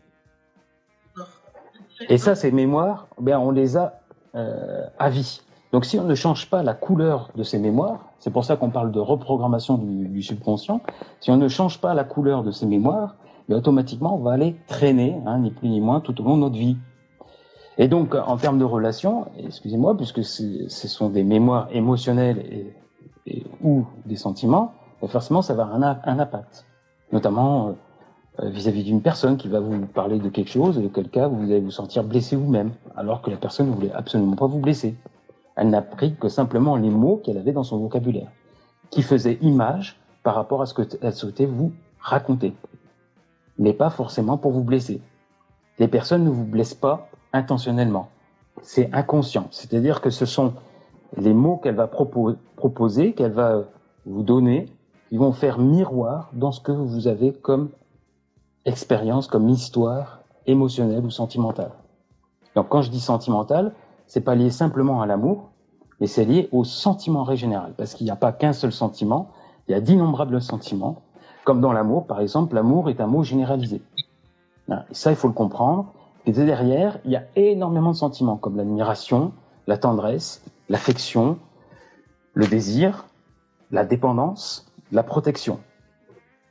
Et 2.09 2.17
ça, 2.17 2.33
ces 2.33 2.51
mémoires, 2.51 3.07
ben, 3.19 3.37
on 3.37 3.51
les 3.51 3.77
a 3.77 4.01
euh, 4.33 4.87
à 4.97 5.09
vie. 5.11 5.41
Donc 5.75 5.83
si 5.83 5.99
on 5.99 6.05
ne 6.05 6.15
change 6.15 6.49
pas 6.49 6.63
la 6.63 6.73
couleur 6.73 7.31
de 7.35 7.43
ces 7.43 7.59
mémoires, 7.59 8.05
c'est 8.19 8.31
pour 8.31 8.45
ça 8.45 8.55
qu'on 8.55 8.69
parle 8.69 8.93
de 8.93 8.99
reprogrammation 9.01 9.77
du, 9.77 10.21
subconscient, 10.23 10.79
si 11.19 11.31
on 11.31 11.35
ne 11.35 11.49
change 11.49 11.81
pas 11.81 11.93
la 11.93 12.05
couleur 12.05 12.43
de 12.43 12.51
ces 12.51 12.65
mémoires, 12.65 13.17
automatiquement, 13.49 14.15
on 14.15 14.19
va 14.19 14.31
aller 14.31 14.55
traîner, 14.67 15.17
hein, 15.25 15.39
ni 15.39 15.51
plus 15.51 15.67
ni 15.67 15.81
moins, 15.81 15.99
tout 15.99 16.21
au 16.21 16.23
long 16.23 16.37
de 16.37 16.43
notre 16.43 16.55
vie. 16.55 16.77
Et 17.77 17.89
donc, 17.89 18.15
en 18.15 18.37
termes 18.37 18.57
de 18.57 18.63
relations, 18.63 19.25
excusez-moi, 19.37 19.97
puisque 19.97 20.23
ce 20.23 20.87
sont 20.87 21.09
des 21.09 21.25
mémoires 21.25 21.67
émotionnelles 21.73 22.71
et, 23.27 23.43
ou 23.61 23.83
des 24.05 24.15
sentiments, 24.15 24.71
ben 25.01 25.09
forcément, 25.09 25.41
ça 25.41 25.55
va 25.55 25.63
avoir 25.63 25.83
un, 25.83 25.99
un 26.05 26.19
impact. 26.19 26.65
Notamment 27.11 27.75
euh, 28.39 28.47
vis-à-vis 28.47 28.85
d'une 28.85 29.01
personne 29.01 29.35
qui 29.35 29.49
va 29.49 29.59
vous 29.59 29.87
parler 29.87 30.19
de 30.19 30.29
quelque 30.29 30.51
chose, 30.51 30.79
et 30.79 30.85
auquel 30.85 31.09
cas 31.09 31.27
vous 31.27 31.43
allez 31.43 31.59
vous 31.59 31.69
sentir 31.69 32.05
blessé 32.05 32.37
vous-même, 32.37 32.71
alors 32.95 33.21
que 33.21 33.29
la 33.29 33.35
personne 33.35 33.67
ne 33.67 33.75
voulait 33.75 33.91
absolument 33.91 34.37
pas 34.37 34.47
vous 34.47 34.59
blesser. 34.59 34.95
Elle 35.55 35.69
n'a 35.69 35.81
pris 35.81 36.15
que 36.15 36.29
simplement 36.29 36.75
les 36.75 36.89
mots 36.89 37.17
qu'elle 37.17 37.37
avait 37.37 37.53
dans 37.53 37.63
son 37.63 37.77
vocabulaire, 37.77 38.31
qui 38.89 39.01
faisaient 39.01 39.37
image 39.41 39.99
par 40.23 40.35
rapport 40.35 40.61
à 40.61 40.65
ce 40.65 40.73
qu'elle 40.73 41.13
souhaitait 41.13 41.45
vous 41.45 41.71
raconter, 41.99 42.53
mais 43.57 43.73
pas 43.73 43.89
forcément 43.89 44.37
pour 44.37 44.51
vous 44.51 44.63
blesser. 44.63 45.01
Les 45.79 45.87
personnes 45.87 46.23
ne 46.23 46.29
vous 46.29 46.45
blessent 46.45 46.73
pas 46.73 47.09
intentionnellement. 47.33 48.09
C'est 48.61 48.93
inconscient. 48.93 49.47
C'est-à-dire 49.51 50.01
que 50.01 50.09
ce 50.09 50.25
sont 50.25 50.53
les 51.17 51.33
mots 51.33 51.57
qu'elle 51.57 51.75
va 51.75 51.87
proposer, 51.87 53.13
qu'elle 53.13 53.33
va 53.33 53.63
vous 54.05 54.23
donner, 54.23 54.67
qui 55.09 55.17
vont 55.17 55.31
faire 55.31 55.59
miroir 55.59 56.29
dans 56.33 56.51
ce 56.51 56.59
que 56.59 56.71
vous 56.71 57.07
avez 57.07 57.33
comme 57.33 57.69
expérience, 58.65 59.27
comme 59.27 59.49
histoire 59.49 60.21
émotionnelle 60.47 61.05
ou 61.05 61.09
sentimentale. 61.09 61.71
Donc 62.55 62.69
quand 62.69 62.81
je 62.81 62.89
dis 62.89 62.99
sentimental, 62.99 63.73
c'est 64.07 64.21
pas 64.21 64.35
lié 64.35 64.49
simplement 64.49 65.01
à 65.01 65.05
l'amour, 65.05 65.49
mais 65.99 66.07
c'est 66.07 66.25
lié 66.25 66.49
au 66.51 66.63
sentiment 66.63 67.23
régénéral, 67.23 67.73
parce 67.77 67.93
qu'il 67.93 68.05
n'y 68.05 68.11
a 68.11 68.15
pas 68.15 68.31
qu'un 68.31 68.53
seul 68.53 68.71
sentiment, 68.71 69.31
il 69.67 69.71
y 69.71 69.75
a 69.75 69.81
d'innombrables 69.81 70.41
sentiments. 70.41 71.01
Comme 71.43 71.61
dans 71.61 71.73
l'amour, 71.73 72.07
par 72.07 72.21
exemple, 72.21 72.55
l'amour 72.55 72.89
est 72.89 72.99
un 72.99 73.07
mot 73.07 73.23
généralisé. 73.23 73.81
Et 74.69 74.93
ça, 74.93 75.11
il 75.11 75.15
faut 75.15 75.27
le 75.27 75.33
comprendre. 75.33 75.93
Et 76.25 76.31
derrière, 76.31 76.97
il 77.05 77.11
y 77.11 77.15
a 77.15 77.23
énormément 77.35 77.91
de 77.91 77.95
sentiments, 77.95 78.35
comme 78.35 78.57
l'admiration, 78.57 79.31
la 79.67 79.77
tendresse, 79.77 80.43
l'affection, 80.69 81.37
le 82.33 82.47
désir, 82.47 83.05
la 83.71 83.85
dépendance, 83.85 84.71
la 84.91 85.03
protection, 85.03 85.59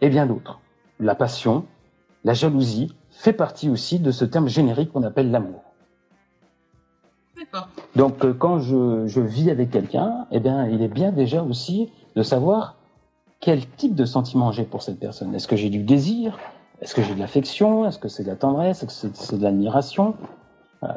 et 0.01 0.09
bien 0.09 0.27
d'autres. 0.27 0.61
La 1.01 1.15
passion, 1.15 1.65
la 2.25 2.35
jalousie 2.35 2.95
fait 3.11 3.33
partie 3.33 3.69
aussi 3.69 3.99
de 3.99 4.11
ce 4.11 4.25
terme 4.25 4.49
générique 4.49 4.93
qu'on 4.93 5.03
appelle 5.03 5.31
l'amour. 5.31 5.63
Donc, 7.97 8.25
euh, 8.25 8.33
quand 8.33 8.59
je, 8.59 9.21
vis 9.21 9.51
avec 9.51 9.71
quelqu'un, 9.71 10.27
eh 10.31 10.41
bien, 10.41 10.67
il 10.69 10.83
est 10.83 10.89
bien 10.89 11.13
déjà 11.13 11.43
aussi 11.43 11.91
de 12.17 12.23
savoir 12.23 12.77
quel 13.41 13.67
type 13.67 13.95
de 13.95 14.05
sentiment 14.05 14.53
j'ai 14.53 14.65
pour 14.65 14.83
cette 14.83 14.99
personne. 14.99 15.35
Est-ce 15.35 15.49
que 15.49 15.57
j'ai 15.57 15.71
du 15.71 15.83
désir? 15.83 16.39
Est-ce 16.81 16.95
que 16.95 17.03
j'ai 17.03 17.15
de 17.15 17.21
l'affection? 17.21 17.87
Est-ce 17.87 17.99
que 17.99 18.09
c'est 18.09 18.25
de 18.25 18.29
la 18.29 18.37
tendresse? 18.37 18.83
Est-ce 18.83 19.07
que 19.07 19.13
c'est 19.15 19.39
de 19.39 19.43
l'admiration? 19.43 20.15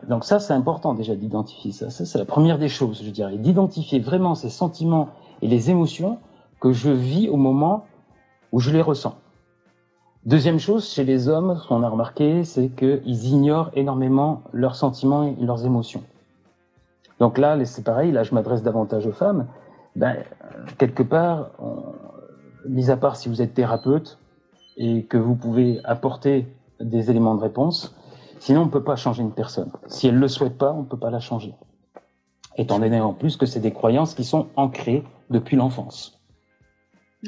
Donc 0.07 0.25
ça, 0.25 0.39
c'est 0.39 0.53
important 0.53 0.93
déjà 0.93 1.15
d'identifier 1.15 1.71
ça. 1.71 1.89
Ça, 1.89 2.05
c'est 2.05 2.17
la 2.17 2.25
première 2.25 2.59
des 2.59 2.67
choses, 2.67 3.01
je 3.03 3.09
dirais, 3.09 3.37
d'identifier 3.37 3.99
vraiment 3.99 4.35
ces 4.35 4.49
sentiments 4.49 5.09
et 5.41 5.47
les 5.47 5.69
émotions 5.69 6.17
que 6.59 6.73
je 6.73 6.89
vis 6.89 7.29
au 7.29 7.37
moment 7.37 7.85
où 8.51 8.59
je 8.59 8.71
les 8.71 8.81
ressens. 8.81 9.15
Deuxième 10.25 10.59
chose, 10.59 10.89
chez 10.89 11.05
les 11.05 11.29
hommes, 11.29 11.57
ce 11.61 11.67
qu'on 11.67 11.83
a 11.83 11.89
remarqué, 11.89 12.43
c'est 12.43 12.67
qu'ils 12.69 13.25
ignorent 13.25 13.71
énormément 13.75 14.41
leurs 14.51 14.75
sentiments 14.75 15.23
et 15.23 15.35
leurs 15.39 15.65
émotions. 15.65 16.03
Donc 17.19 17.37
là, 17.37 17.63
c'est 17.65 17.83
pareil, 17.83 18.11
là 18.11 18.23
je 18.23 18.33
m'adresse 18.33 18.63
davantage 18.63 19.07
aux 19.07 19.11
femmes. 19.11 19.47
Ben, 19.95 20.23
quelque 20.77 21.03
part, 21.03 21.51
mis 22.67 22.91
à 22.91 22.97
part 22.97 23.15
si 23.15 23.29
vous 23.29 23.41
êtes 23.41 23.53
thérapeute 23.53 24.19
et 24.77 25.05
que 25.05 25.17
vous 25.17 25.35
pouvez 25.35 25.79
apporter 25.83 26.47
des 26.79 27.09
éléments 27.09 27.35
de 27.35 27.41
réponse, 27.41 27.95
sinon 28.39 28.61
on 28.61 28.65
ne 28.65 28.71
peut 28.71 28.83
pas 28.83 28.95
changer 28.95 29.23
une 29.23 29.33
personne. 29.33 29.71
Si 29.87 30.07
elle 30.07 30.15
ne 30.15 30.19
le 30.19 30.27
souhaite 30.27 30.57
pas, 30.57 30.71
on 30.73 30.81
ne 30.81 30.85
peut 30.85 30.99
pas 30.99 31.09
la 31.09 31.19
changer. 31.19 31.55
Étant 32.57 32.79
donné 32.79 32.99
en 33.01 33.13
plus 33.13 33.37
que 33.37 33.45
c'est 33.45 33.59
des 33.59 33.73
croyances 33.73 34.13
qui 34.13 34.23
sont 34.23 34.47
ancrées 34.55 35.03
depuis 35.29 35.55
l'enfance. 35.55 36.19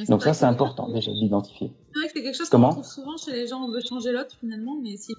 Donc 0.08 0.22
ça, 0.22 0.34
c'est 0.34 0.46
important 0.46 0.90
déjà 0.90 1.12
d'identifier. 1.12 1.74
C'est 1.94 2.00
vrai 2.00 2.08
que 2.08 2.14
c'est 2.14 2.24
quelque 2.24 2.38
chose 2.38 2.50
qu'on 2.50 2.70
trouve 2.70 2.86
souvent 2.86 3.18
chez 3.18 3.32
les 3.32 3.48
gens, 3.48 3.62
on 3.62 3.72
veut 3.72 3.82
changer 3.82 4.12
l'autre 4.12 4.36
finalement, 4.40 4.76
mais 4.82 4.96
si 4.98 5.14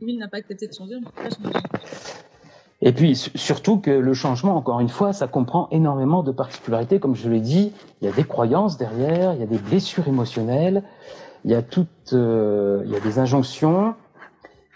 lui 0.00 0.16
n'a 0.16 0.28
pas 0.28 0.38
accepté 0.38 0.68
de 0.68 0.74
changer, 0.74 0.96
on 0.96 1.00
ne 1.00 1.04
peut 1.06 1.12
pas 1.12 1.30
changer. 1.30 2.11
Et 2.84 2.92
puis 2.92 3.14
surtout 3.14 3.78
que 3.78 3.92
le 3.92 4.12
changement, 4.12 4.56
encore 4.56 4.80
une 4.80 4.88
fois, 4.88 5.12
ça 5.12 5.28
comprend 5.28 5.68
énormément 5.70 6.24
de 6.24 6.32
particularités. 6.32 6.98
Comme 6.98 7.14
je 7.14 7.30
l'ai 7.30 7.40
dit, 7.40 7.72
il 8.00 8.08
y 8.08 8.10
a 8.10 8.12
des 8.12 8.24
croyances 8.24 8.76
derrière, 8.76 9.32
il 9.34 9.40
y 9.40 9.44
a 9.44 9.46
des 9.46 9.58
blessures 9.58 10.08
émotionnelles, 10.08 10.82
il 11.44 11.52
y 11.52 11.54
a 11.54 11.62
toutes, 11.62 12.12
euh, 12.12 12.82
il 12.84 12.90
y 12.90 12.96
a 12.96 13.00
des 13.00 13.20
injonctions 13.20 13.94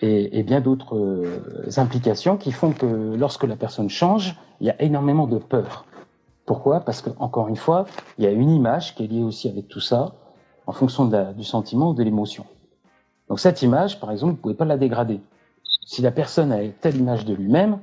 et, 0.02 0.42
bien 0.44 0.60
d'autres 0.60 0.96
euh, 0.96 1.68
implications 1.78 2.36
qui 2.36 2.52
font 2.52 2.70
que 2.70 3.16
lorsque 3.16 3.42
la 3.42 3.56
personne 3.56 3.88
change, 3.88 4.36
il 4.60 4.68
y 4.68 4.70
a 4.70 4.80
énormément 4.80 5.26
de 5.26 5.38
peur. 5.38 5.84
Pourquoi? 6.44 6.80
Parce 6.80 7.02
que 7.02 7.10
encore 7.18 7.48
une 7.48 7.56
fois, 7.56 7.86
il 8.18 8.24
y 8.24 8.28
a 8.28 8.30
une 8.30 8.50
image 8.50 8.94
qui 8.94 9.02
est 9.02 9.08
liée 9.08 9.24
aussi 9.24 9.48
avec 9.48 9.66
tout 9.66 9.80
ça, 9.80 10.12
en 10.68 10.72
fonction 10.72 11.10
du 11.36 11.44
sentiment 11.44 11.90
ou 11.90 11.94
de 11.94 12.04
l'émotion. 12.04 12.44
Donc 13.28 13.40
cette 13.40 13.62
image, 13.62 13.98
par 13.98 14.12
exemple, 14.12 14.34
vous 14.34 14.38
pouvez 14.38 14.54
pas 14.54 14.64
la 14.64 14.76
dégrader. 14.76 15.20
Si 15.86 16.02
la 16.02 16.12
personne 16.12 16.52
a 16.52 16.58
telle 16.68 16.96
image 16.96 17.24
de 17.24 17.34
lui-même, 17.34 17.78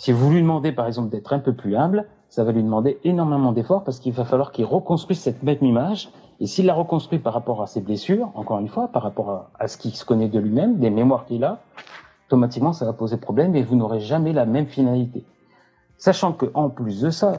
si 0.00 0.12
vous 0.12 0.30
lui 0.30 0.40
demandez 0.40 0.72
par 0.72 0.86
exemple 0.86 1.10
d'être 1.10 1.34
un 1.34 1.40
peu 1.40 1.52
plus 1.52 1.76
humble, 1.76 2.06
ça 2.30 2.42
va 2.42 2.52
lui 2.52 2.62
demander 2.62 2.98
énormément 3.04 3.52
d'efforts 3.52 3.84
parce 3.84 3.98
qu'il 3.98 4.14
va 4.14 4.24
falloir 4.24 4.50
qu'il 4.50 4.64
reconstruise 4.64 5.20
cette 5.20 5.42
même 5.42 5.58
image. 5.60 6.08
Et 6.40 6.46
s'il 6.46 6.64
la 6.64 6.72
reconstruit 6.72 7.18
par 7.18 7.34
rapport 7.34 7.60
à 7.60 7.66
ses 7.66 7.82
blessures, 7.82 8.30
encore 8.34 8.60
une 8.60 8.68
fois, 8.68 8.88
par 8.88 9.02
rapport 9.02 9.50
à, 9.58 9.68
ce 9.68 9.76
qu'il 9.76 9.94
se 9.94 10.06
connaît 10.06 10.28
de 10.28 10.38
lui-même, 10.38 10.78
des 10.78 10.88
mémoires 10.88 11.26
qu'il 11.26 11.44
a, 11.44 11.58
automatiquement 12.28 12.72
ça 12.72 12.86
va 12.86 12.94
poser 12.94 13.18
problème 13.18 13.54
et 13.54 13.62
vous 13.62 13.76
n'aurez 13.76 14.00
jamais 14.00 14.32
la 14.32 14.46
même 14.46 14.68
finalité. 14.68 15.22
Sachant 15.98 16.32
que 16.32 16.46
en 16.54 16.70
plus 16.70 17.02
de 17.02 17.10
ça, 17.10 17.34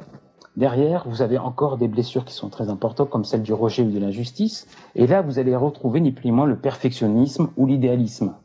derrière, 0.55 1.05
vous 1.07 1.23
avez 1.23 1.39
encore 1.39 1.77
des 1.77 1.87
blessures 1.87 2.25
qui 2.25 2.35
sont 2.35 2.49
très 2.49 2.69
importantes, 2.69 3.09
comme 3.09 3.25
celle 3.25 3.41
du 3.41 3.53
rejet 3.53 3.81
ou 3.81 3.89
de 3.89 3.97
l'injustice. 3.97 4.67
Et 4.93 5.07
là, 5.07 5.23
vous 5.23 5.39
allez 5.39 5.55
retrouver 5.55 5.99
ni 5.99 6.11
plus 6.11 6.25
ni 6.25 6.31
moins 6.31 6.45
le 6.45 6.57
perfectionnisme 6.57 7.49
ou 7.57 7.65
l'idéalisme. 7.65 8.35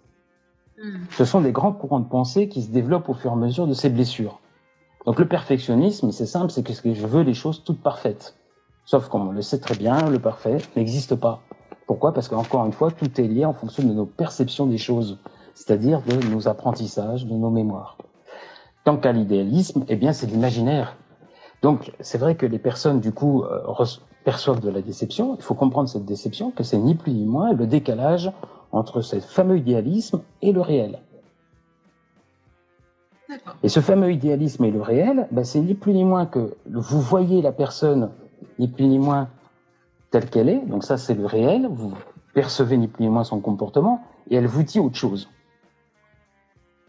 Ce 1.11 1.25
sont 1.25 1.41
des 1.41 1.53
grands 1.53 1.73
courants 1.73 2.01
de 2.01 2.09
pensée 2.09 2.49
qui 2.49 2.63
se 2.63 2.71
développent 2.71 3.09
au 3.09 3.15
fur 3.15 3.31
et 3.31 3.35
à 3.35 3.37
mesure 3.37 3.67
de 3.67 3.75
ces 3.75 3.89
blessures. 3.89 4.41
Donc 5.07 5.19
le 5.19 5.27
perfectionnisme, 5.27 6.11
c'est 6.11 6.27
simple, 6.27 6.51
c'est 6.51 6.63
que 6.63 6.73
je 6.95 7.07
veux 7.07 7.23
les 7.23 7.35
choses 7.35 7.63
toutes 7.65 7.81
parfaites. 7.81 8.37
Sauf 8.85 9.09
comme 9.09 9.29
on 9.29 9.33
le 9.33 9.43
sait 9.43 9.59
très 9.59 9.77
bien, 9.77 10.11
le 10.11 10.19
parfait 10.19 10.59
n'existe 10.77 11.15
pas. 11.15 11.41
Pourquoi? 11.87 12.13
Parce 12.13 12.29
qu'encore 12.29 12.65
une 12.67 12.73
fois, 12.73 12.91
tout 12.91 13.21
est 13.21 13.27
lié 13.29 13.45
en 13.45 13.55
fonction 13.55 13.85
de 13.85 13.93
nos 13.93 14.07
perceptions 14.07 14.67
des 14.67 14.79
choses, 14.79 15.19
c'est-à-dire 15.55 16.03
de 16.03 16.29
nos 16.29 16.49
apprentissages, 16.49 17.27
de 17.27 17.35
nos 17.35 17.51
mémoires. 17.51 17.97
Tant 18.85 18.97
qu'à 18.97 19.13
l'idéalisme, 19.13 19.85
eh 19.89 19.97
bien 19.97 20.13
c'est 20.13 20.27
l'imaginaire. 20.27 20.97
Donc 21.63 21.93
c'est 22.01 22.19
vrai 22.19 22.35
que 22.35 22.47
les 22.47 22.59
personnes 22.59 23.01
du 23.01 23.13
coup 23.13 23.45
euh, 23.45 23.85
perçoivent 24.25 24.61
de 24.61 24.71
la 24.71 24.83
déception. 24.83 25.37
Il 25.37 25.43
faut 25.43 25.55
comprendre 25.55 25.89
cette 25.89 26.05
déception, 26.05 26.51
que 26.51 26.65
c'est 26.65 26.79
ni 26.79 26.95
plus 26.95 27.13
ni 27.13 27.25
moins 27.25 27.53
le 27.53 27.67
décalage 27.67 28.31
entre 28.73 29.01
ce 29.01 29.21
fameux 29.21 29.59
idéalisme 29.59 30.23
et 30.43 30.53
le 30.53 30.61
réel. 30.61 31.01
Et 33.63 33.69
ce 33.69 33.81
fameux 33.81 34.13
idéalisme 34.13 34.65
et 34.65 34.71
le 34.71 34.81
réel, 34.81 35.27
ben, 35.31 35.45
c'est 35.45 35.61
ni 35.61 35.75
plus 35.75 35.93
ni 35.93 36.05
moins 36.05 36.27
que 36.27 36.57
vous 36.71 37.01
voyez 37.01 37.43
la 37.43 37.53
personne 37.53 38.11
ni 38.59 38.69
plus 38.69 38.87
ni 38.87 38.99
moins 38.99 39.29
telle 40.11 40.31
qu'elle 40.31 40.49
est, 40.49 40.65
donc 40.67 40.85
ça 40.85 40.97
c'est 40.97 41.15
le 41.15 41.27
réel, 41.27 41.69
vous 41.71 41.93
percevez 42.35 42.77
ni 42.77 42.87
plus 42.87 43.05
ni 43.05 43.11
moins 43.11 43.25
son 43.25 43.41
comportement, 43.41 44.03
et 44.31 44.37
elle 44.37 44.47
vous 44.47 44.63
dit 44.63 44.79
autre 44.79 44.97
chose. 44.97 45.29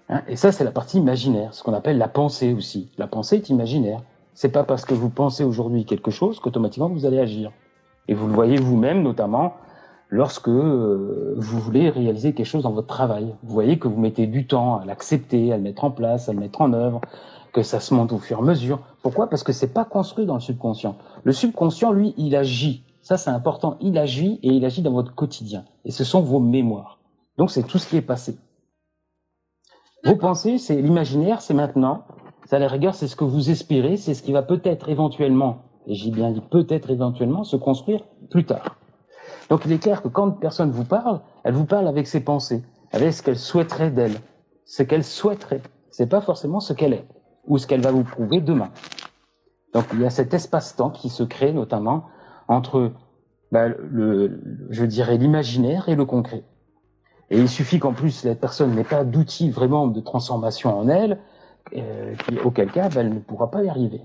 Hein, 0.09 0.21
et 0.27 0.35
ça 0.35 0.51
c'est 0.51 0.63
la 0.63 0.71
partie 0.71 0.97
imaginaire, 0.97 1.53
ce 1.53 1.63
qu'on 1.63 1.73
appelle 1.73 1.97
la 1.97 2.07
pensée 2.07 2.53
aussi. 2.53 2.91
La 2.97 3.07
pensée 3.07 3.37
est 3.37 3.49
imaginaire. 3.49 4.01
C'est 4.33 4.49
pas 4.49 4.63
parce 4.63 4.85
que 4.85 4.93
vous 4.93 5.09
pensez 5.09 5.43
aujourd'hui 5.43 5.83
quelque 5.85 6.11
chose 6.11 6.39
qu'automatiquement 6.39 6.89
vous 6.89 7.05
allez 7.05 7.19
agir. 7.19 7.51
Et 8.07 8.13
vous 8.13 8.27
le 8.27 8.33
voyez 8.33 8.57
vous-même 8.57 9.01
notamment 9.01 9.55
lorsque 10.09 10.47
euh, 10.47 11.33
vous 11.37 11.59
voulez 11.59 11.89
réaliser 11.89 12.33
quelque 12.33 12.45
chose 12.45 12.63
dans 12.63 12.71
votre 12.71 12.87
travail. 12.87 13.33
Vous 13.43 13.53
voyez 13.53 13.77
que 13.77 13.87
vous 13.87 13.99
mettez 13.99 14.27
du 14.27 14.47
temps 14.47 14.77
à 14.79 14.85
l'accepter, 14.85 15.51
à 15.51 15.57
le 15.57 15.63
mettre 15.63 15.83
en 15.83 15.91
place, 15.91 16.29
à 16.29 16.33
le 16.33 16.39
mettre 16.39 16.61
en 16.61 16.73
œuvre, 16.73 17.01
que 17.53 17.63
ça 17.63 17.79
se 17.79 17.93
monte 17.93 18.13
au 18.13 18.17
fur 18.17 18.37
et 18.37 18.41
à 18.41 18.43
mesure. 18.43 18.79
Pourquoi? 19.01 19.29
Parce 19.29 19.43
que 19.43 19.53
c'est 19.53 19.73
pas 19.73 19.85
construit 19.85 20.25
dans 20.25 20.35
le 20.35 20.39
subconscient. 20.39 20.95
Le 21.23 21.31
subconscient, 21.33 21.91
lui, 21.91 22.13
il 22.17 22.35
agit. 22.35 22.83
Ça, 23.01 23.17
c'est 23.17 23.29
important. 23.29 23.77
Il 23.81 23.97
agit 23.97 24.39
et 24.43 24.49
il 24.49 24.65
agit 24.65 24.81
dans 24.81 24.91
votre 24.91 25.15
quotidien. 25.15 25.63
Et 25.85 25.91
ce 25.91 26.03
sont 26.03 26.21
vos 26.21 26.39
mémoires. 26.39 26.99
Donc, 27.37 27.51
c'est 27.51 27.63
tout 27.63 27.77
ce 27.77 27.87
qui 27.87 27.97
est 27.97 28.01
passé. 28.01 28.37
Vos 30.03 30.15
pensées, 30.15 30.57
c'est 30.57 30.81
l'imaginaire, 30.81 31.41
c'est 31.41 31.53
maintenant. 31.53 32.03
Ça, 32.45 32.57
à 32.57 32.59
la 32.59 32.67
rigueur, 32.67 32.95
c'est 32.95 33.07
ce 33.07 33.15
que 33.15 33.25
vous 33.25 33.49
espérez, 33.49 33.97
c'est 33.97 34.13
ce 34.13 34.23
qui 34.23 34.31
va 34.31 34.41
peut-être 34.41 34.87
éventuellement, 34.87 35.63
et 35.85 35.95
j'ai 35.95 36.11
bien 36.11 36.31
dit 36.31 36.41
peut-être 36.41 36.89
éventuellement, 36.89 37.43
se 37.43 37.57
construire 37.57 38.03
plus 38.29 38.45
tard. 38.45 38.77
Donc 39.49 39.65
il 39.65 39.71
est 39.71 39.79
clair 39.79 40.01
que 40.01 40.07
quand 40.07 40.27
une 40.27 40.39
personne 40.39 40.71
vous 40.71 40.83
parle, 40.83 41.21
elle 41.43 41.53
vous 41.53 41.65
parle 41.65 41.87
avec 41.87 42.07
ses 42.07 42.19
pensées, 42.19 42.63
avec 42.91 43.13
ce 43.13 43.23
qu'elle 43.23 43.37
souhaiterait 43.37 43.91
d'elle, 43.91 44.15
ce 44.65 44.83
qu'elle 44.83 45.03
souhaiterait. 45.03 45.61
C'est 45.89 46.07
pas 46.07 46.21
forcément 46.21 46.59
ce 46.59 46.73
qu'elle 46.73 46.93
est 46.93 47.07
ou 47.47 47.57
ce 47.57 47.65
qu'elle 47.65 47.81
va 47.81 47.91
vous 47.91 48.03
prouver 48.03 48.41
demain. 48.41 48.69
Donc 49.73 49.85
il 49.93 50.01
y 50.01 50.05
a 50.05 50.09
cet 50.09 50.33
espace-temps 50.33 50.89
qui 50.89 51.09
se 51.09 51.23
crée 51.23 51.53
notamment 51.53 52.05
entre 52.47 52.91
bah, 53.51 53.67
le, 53.67 54.41
je 54.69 54.85
dirais 54.85 55.17
l'imaginaire 55.17 55.87
et 55.89 55.95
le 55.95 56.05
concret. 56.05 56.43
Et 57.29 57.39
il 57.39 57.49
suffit 57.49 57.79
qu'en 57.79 57.93
plus 57.93 58.23
la 58.25 58.35
personne 58.35 58.75
n'ait 58.75 58.83
pas 58.83 59.03
d'outils 59.03 59.49
vraiment 59.49 59.87
de 59.87 60.01
transformation 60.01 60.77
en 60.77 60.87
elle, 60.87 61.19
euh, 61.75 62.15
auquel 62.43 62.71
cas 62.71 62.89
bah, 62.89 63.01
elle 63.01 63.13
ne 63.13 63.19
pourra 63.19 63.51
pas 63.51 63.63
y 63.63 63.69
arriver. 63.69 64.01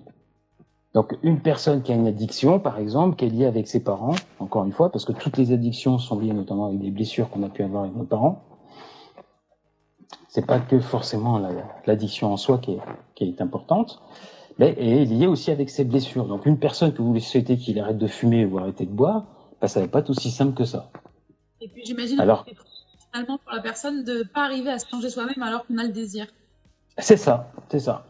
Donc 0.95 1.17
une 1.23 1.41
personne 1.41 1.83
qui 1.83 1.93
a 1.93 1.95
une 1.95 2.07
addiction, 2.07 2.61
par 2.61 2.79
exemple, 2.79 3.17
qui 3.17 3.25
est 3.25 3.29
liée 3.29 3.47
avec 3.47 3.67
ses 3.67 3.83
parents, 3.83 4.15
encore 4.41 4.65
une 4.65 4.73
fois, 4.73 4.93
parce 4.93 5.05
que 5.05 5.13
toutes 5.13 5.39
les 5.39 5.53
addictions 5.53 5.99
sont 5.99 6.19
liées 6.19 6.35
notamment 6.35 6.67
avec 6.67 6.81
des 6.81 6.91
blessures 6.91 7.31
qu'on 7.31 7.43
a 7.43 7.49
pu 7.49 7.63
avoir 7.63 7.85
avec 7.85 7.97
nos 7.97 8.05
parents. 8.05 8.45
C'est 10.29 10.47
pas 10.47 10.61
que 10.61 10.81
forcément 10.81 11.41
l'addiction 11.87 12.33
en 12.33 12.37
soi 12.37 12.59
qui 12.59 12.73
est, 12.73 12.81
qui 13.15 13.25
est 13.25 13.41
importante, 13.41 14.03
mais 14.59 14.75
est 14.79 15.05
liée 15.05 15.27
aussi 15.27 15.51
avec 15.51 15.71
ses 15.71 15.85
blessures. 15.85 16.27
Donc 16.27 16.45
une 16.47 16.59
personne 16.59 16.93
que 16.93 17.01
vous 17.01 17.19
souhaitez 17.21 17.57
qu'il 17.57 17.79
arrête 17.81 17.99
de 17.99 18.07
fumer 18.07 18.45
ou 18.45 18.59
arrêter 18.59 18.85
de 18.85 18.93
boire, 18.93 19.25
bah, 19.61 19.69
ça 19.69 19.81
va 19.81 19.89
pas 19.89 20.01
être 20.01 20.11
aussi 20.11 20.31
simple 20.31 20.55
que 20.55 20.65
ça. 20.65 20.91
Et 21.61 21.69
puis 21.69 21.85
j'imagine 21.85 22.21
alors 22.21 22.45
finalement 23.13 23.39
pour 23.39 23.53
la 23.53 23.61
personne 23.61 24.05
de 24.05 24.25
pas 24.25 24.45
arriver 24.45 24.71
à 24.71 24.79
se 24.79 24.89
changer 24.89 25.11
soi-même 25.11 25.43
alors 25.43 25.67
qu'on 25.67 25.79
a 25.79 25.85
le 25.85 25.93
désir. 25.93 26.27
C'est 26.99 27.17
ça, 27.17 27.51
c'est 27.71 27.79
ça. 27.79 28.05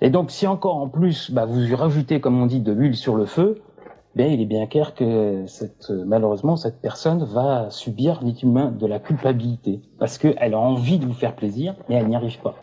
Et 0.00 0.10
donc, 0.10 0.30
si 0.30 0.46
encore 0.46 0.76
en 0.76 0.88
plus, 0.88 1.30
bah, 1.30 1.46
vous 1.46 1.76
rajoutez, 1.76 2.20
comme 2.20 2.40
on 2.40 2.46
dit, 2.46 2.60
de 2.60 2.72
l'huile 2.72 2.96
sur 2.96 3.16
le 3.16 3.26
feu, 3.26 3.62
bien, 4.14 4.26
il 4.26 4.40
est 4.40 4.46
bien 4.46 4.66
clair 4.66 4.94
que 4.94 5.44
cette, 5.46 5.90
malheureusement, 5.90 6.56
cette 6.56 6.80
personne 6.80 7.24
va 7.24 7.70
subir 7.70 8.20
de 8.20 8.86
la 8.86 8.98
culpabilité 8.98 9.80
parce 9.98 10.18
qu'elle 10.18 10.54
a 10.54 10.58
envie 10.58 10.98
de 10.98 11.06
vous 11.06 11.14
faire 11.14 11.34
plaisir, 11.34 11.74
mais 11.88 11.96
elle 11.96 12.08
n'y 12.08 12.16
arrive 12.16 12.40
pas. 12.40 12.54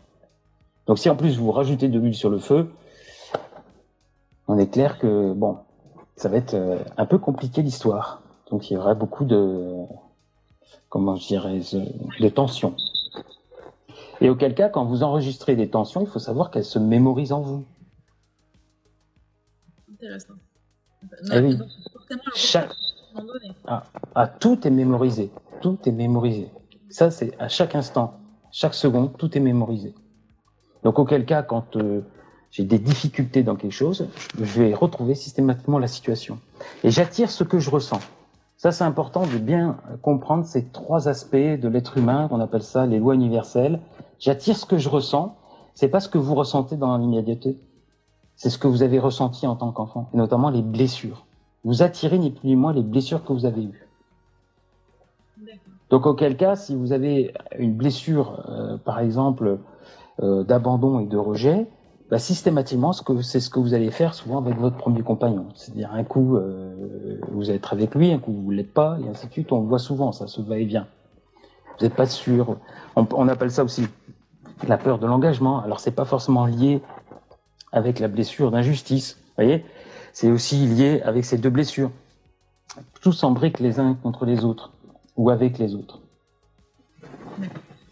Donc, 0.88 1.00
si 1.00 1.10
en 1.10 1.16
plus 1.16 1.38
vous 1.38 1.52
rajoutez 1.52 1.88
de 1.90 2.00
l'huile 2.00 2.16
sur 2.16 2.30
le 2.30 2.40
feu, 2.40 2.72
on 4.48 4.58
est 4.58 4.68
clair 4.68 4.98
que 4.98 5.34
bon, 5.34 5.58
ça 6.16 6.30
va 6.30 6.38
être 6.38 6.54
euh, 6.54 6.80
un 6.98 7.06
peu 7.06 7.18
compliqué 7.18 7.62
l'histoire. 7.62 8.22
Donc, 8.50 8.70
il 8.70 8.74
y 8.74 8.78
aura 8.78 8.94
beaucoup 8.94 9.24
de, 9.24 9.76
comment 10.90 11.16
je 11.16 11.28
dirais, 11.28 11.60
de 12.20 12.30
tensions. 12.30 12.76
Et 14.22 14.30
auquel 14.30 14.54
cas, 14.54 14.70
quand 14.70 14.86
vous 14.86 15.01
enregistrez 15.01 15.56
des 15.56 15.69
tensions, 15.69 16.02
il 16.02 16.08
faut 16.08 16.19
savoir 16.19 16.52
qu'elles 16.52 16.63
se 16.63 16.78
mémorisent 16.78 17.34
en 17.34 17.41
vous. 17.41 17.65
Intéressant. 19.91 20.36
Eh 21.34 21.39
oui. 21.39 21.58
Ah, 23.65 23.84
ah, 24.15 24.28
tout 24.28 24.67
est 24.67 24.72
mémorisé. 24.72 25.32
Tout 25.62 25.78
est 25.86 25.91
mémorisé. 25.91 26.50
Ça, 26.89 27.10
c'est 27.10 27.34
à 27.39 27.48
chaque 27.48 27.76
instant, 27.76 28.19
chaque 28.52 28.76
seconde, 28.76 29.17
tout 29.17 29.36
est 29.36 29.41
mémorisé. 29.41 29.95
Donc, 30.84 31.00
auquel 31.00 31.26
cas, 31.26 31.41
quand 31.41 31.76
euh, 31.76 32.02
j'ai 32.52 32.63
des 32.63 32.80
difficultés 32.80 33.43
dans 33.43 33.56
quelque 33.56 33.72
chose, 33.72 34.08
je 34.39 34.62
vais 34.62 34.74
retrouver 34.74 35.15
systématiquement 35.15 35.80
la 35.80 35.88
situation. 35.88 36.39
Et 36.84 36.91
j'attire 36.91 37.32
ce 37.32 37.43
que 37.43 37.60
je 37.60 37.69
ressens. 37.69 38.02
Ça, 38.58 38.72
c'est 38.72 38.84
important 38.84 39.26
de 39.26 39.38
bien 39.39 39.78
comprendre 40.04 40.45
ces 40.45 40.65
trois 40.65 41.08
aspects 41.08 41.36
de 41.36 41.67
l'être 41.67 41.98
humain, 41.98 42.28
qu'on 42.28 42.39
appelle 42.39 42.62
ça 42.62 42.86
les 42.86 43.00
lois 43.00 43.15
universelles, 43.15 43.80
J'attire 44.21 44.55
ce 44.55 44.65
que 44.65 44.77
je 44.77 44.88
ressens. 44.88 45.36
C'est 45.73 45.89
pas 45.89 45.99
ce 45.99 46.07
que 46.07 46.19
vous 46.19 46.36
ressentez 46.36 46.77
dans 46.77 46.95
l'immédiateté. 46.95 47.60
C'est 48.36 48.49
ce 48.49 48.57
que 48.57 48.67
vous 48.67 48.84
avez 48.84 48.99
ressenti 48.99 49.45
en 49.47 49.55
tant 49.55 49.71
qu'enfant, 49.71 50.10
et 50.13 50.17
notamment 50.17 50.49
les 50.49 50.62
blessures. 50.62 51.25
Vous 51.63 51.84
attirez 51.84 52.17
ni 52.17 52.31
plus 52.31 52.47
ni 52.47 52.55
moins 52.55 52.73
les 52.73 52.81
blessures 52.81 53.23
que 53.23 53.34
vous 53.34 53.45
avez 53.45 53.63
eues. 53.63 53.88
Donc 55.89 56.05
auquel 56.05 56.38
cas, 56.38 56.55
si 56.55 56.75
vous 56.75 56.93
avez 56.93 57.34
une 57.57 57.73
blessure, 57.73 58.45
euh, 58.47 58.77
par 58.77 58.99
exemple, 58.99 59.60
euh, 60.21 60.43
d'abandon 60.43 60.99
et 60.99 61.05
de 61.05 61.17
rejet, 61.17 61.67
bah, 62.10 62.19
systématiquement, 62.19 62.93
c'est 62.93 63.39
ce 63.39 63.49
que 63.49 63.60
vous 63.60 63.73
allez 63.73 63.91
faire 63.91 64.13
souvent 64.13 64.38
avec 64.38 64.57
votre 64.57 64.77
premier 64.77 65.01
compagnon. 65.01 65.47
C'est-à-dire 65.55 65.91
un 65.93 66.03
coup, 66.03 66.36
euh, 66.36 67.19
vous 67.31 67.51
être 67.51 67.73
avec 67.73 67.95
lui, 67.95 68.12
un 68.12 68.19
coup 68.19 68.31
vous 68.31 68.51
l'êtes 68.51 68.73
pas, 68.73 68.97
et 69.03 69.10
ainsi 69.10 69.27
de 69.27 69.31
suite. 69.31 69.51
On 69.51 69.62
le 69.62 69.67
voit 69.67 69.79
souvent, 69.79 70.12
ça 70.12 70.27
se 70.27 70.41
va 70.41 70.57
n'êtes 71.82 71.96
pas 71.96 72.06
sûr. 72.06 72.58
On, 72.96 73.28
appelle 73.28 73.52
ça 73.52 73.63
aussi 73.63 73.88
la 74.67 74.78
peur 74.78 75.00
de 75.00 75.08
l'engagement. 75.08 75.62
Alors 75.62 75.80
c'est 75.80 75.91
pas 75.91 76.06
forcément 76.06 76.46
lié 76.46 76.82
avec 77.72 78.00
la 78.00 78.08
blessure 78.08 78.52
d'injustice. 78.52 79.20
Voyez, 79.38 79.65
c'est 80.13 80.30
aussi 80.30 80.58
lié 80.67 81.02
avec 81.04 81.26
ces 81.26 81.38
deux 81.38 81.50
blessures. 81.50 81.91
Tout 83.02 83.12
s'embrique 83.12 83.60
les 83.60 83.80
uns 83.80 83.96
contre 83.96 84.26
les 84.26 84.44
autres 84.46 84.72
ou 85.17 85.30
avec 85.30 85.58
les 85.58 85.76
autres. 85.76 86.00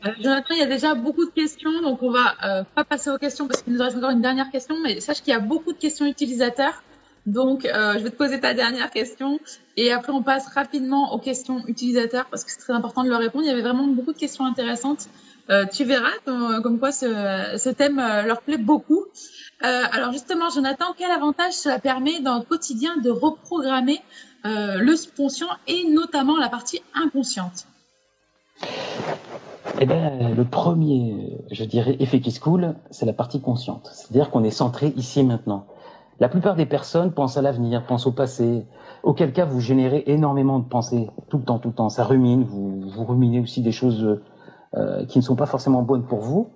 Euh, 0.05 0.11
Jonathan, 0.21 0.53
il 0.53 0.59
y 0.59 0.63
a 0.63 0.67
déjà 0.67 0.95
beaucoup 0.95 1.25
de 1.25 1.31
questions, 1.31 1.81
donc 1.81 2.01
on 2.01 2.11
va 2.11 2.35
euh, 2.45 2.63
pas 2.75 2.85
passer 2.85 3.09
aux 3.09 3.17
questions 3.17 3.47
parce 3.47 3.61
qu'il 3.61 3.73
nous 3.73 3.81
reste 3.81 3.97
encore 3.97 4.11
une 4.11 4.21
dernière 4.21 4.49
question, 4.49 4.75
mais 4.81 5.01
sache 5.01 5.21
qu'il 5.21 5.33
y 5.33 5.35
a 5.35 5.39
beaucoup 5.39 5.73
de 5.73 5.77
questions 5.77 6.05
utilisateurs. 6.05 6.83
Donc, 7.29 7.65
euh, 7.65 7.93
je 7.93 7.99
vais 7.99 8.09
te 8.09 8.15
poser 8.15 8.39
ta 8.39 8.55
dernière 8.55 8.89
question 8.89 9.39
et 9.77 9.91
après 9.91 10.11
on 10.11 10.23
passe 10.23 10.47
rapidement 10.47 11.13
aux 11.13 11.19
questions 11.19 11.61
utilisateurs 11.67 12.25
parce 12.31 12.43
que 12.43 12.49
c'est 12.51 12.57
très 12.57 12.73
important 12.73 13.03
de 13.03 13.09
leur 13.09 13.19
répondre. 13.19 13.45
Il 13.45 13.49
y 13.49 13.51
avait 13.51 13.61
vraiment 13.61 13.85
beaucoup 13.85 14.13
de 14.13 14.17
questions 14.17 14.45
intéressantes. 14.45 15.09
Euh, 15.51 15.65
tu 15.71 15.83
verras 15.83 16.09
comme, 16.25 16.79
quoi 16.79 16.91
ce, 16.91 17.69
thème 17.69 17.99
euh, 17.99 18.23
leur 18.23 18.41
plaît 18.41 18.57
beaucoup. 18.57 19.05
alors 19.61 20.11
justement, 20.11 20.49
Jonathan, 20.49 20.85
quel 20.97 21.11
avantage 21.11 21.53
cela 21.53 21.77
permet 21.77 22.19
dans 22.19 22.39
le 22.39 22.43
quotidien 22.43 22.97
de 22.97 23.11
reprogrammer 23.11 24.01
le 24.43 24.95
subconscient 24.95 25.49
et 25.67 25.83
notamment 25.87 26.37
la 26.37 26.49
partie 26.49 26.81
inconsciente? 26.95 27.67
Eh 29.79 29.85
bien, 29.85 30.33
le 30.35 30.45
premier, 30.45 31.37
je 31.51 31.63
dirais, 31.63 31.95
effet 31.99 32.21
qui 32.21 32.31
se 32.31 32.39
coule, 32.39 32.73
c'est 32.89 33.05
la 33.05 33.13
partie 33.13 33.39
consciente. 33.39 33.91
C'est-à-dire 33.93 34.31
qu'on 34.31 34.43
est 34.43 34.51
centré 34.51 34.93
ici 34.97 35.23
maintenant. 35.23 35.67
La 36.19 36.27
plupart 36.27 36.55
des 36.55 36.65
personnes 36.65 37.13
pensent 37.13 37.37
à 37.37 37.41
l'avenir, 37.41 37.85
pensent 37.85 38.05
au 38.05 38.11
passé, 38.11 38.65
auquel 39.03 39.31
cas 39.31 39.45
vous 39.45 39.61
générez 39.61 40.03
énormément 40.07 40.59
de 40.59 40.65
pensées 40.65 41.09
tout 41.29 41.37
le 41.37 41.43
temps, 41.43 41.59
tout 41.59 41.69
le 41.69 41.73
temps. 41.73 41.89
Ça 41.89 42.03
rumine, 42.03 42.43
vous, 42.43 42.89
vous 42.89 43.05
ruminez 43.05 43.39
aussi 43.39 43.61
des 43.61 43.71
choses 43.71 44.19
euh, 44.75 45.05
qui 45.05 45.17
ne 45.17 45.23
sont 45.23 45.35
pas 45.35 45.45
forcément 45.45 45.81
bonnes 45.81 46.03
pour 46.03 46.19
vous. 46.19 46.49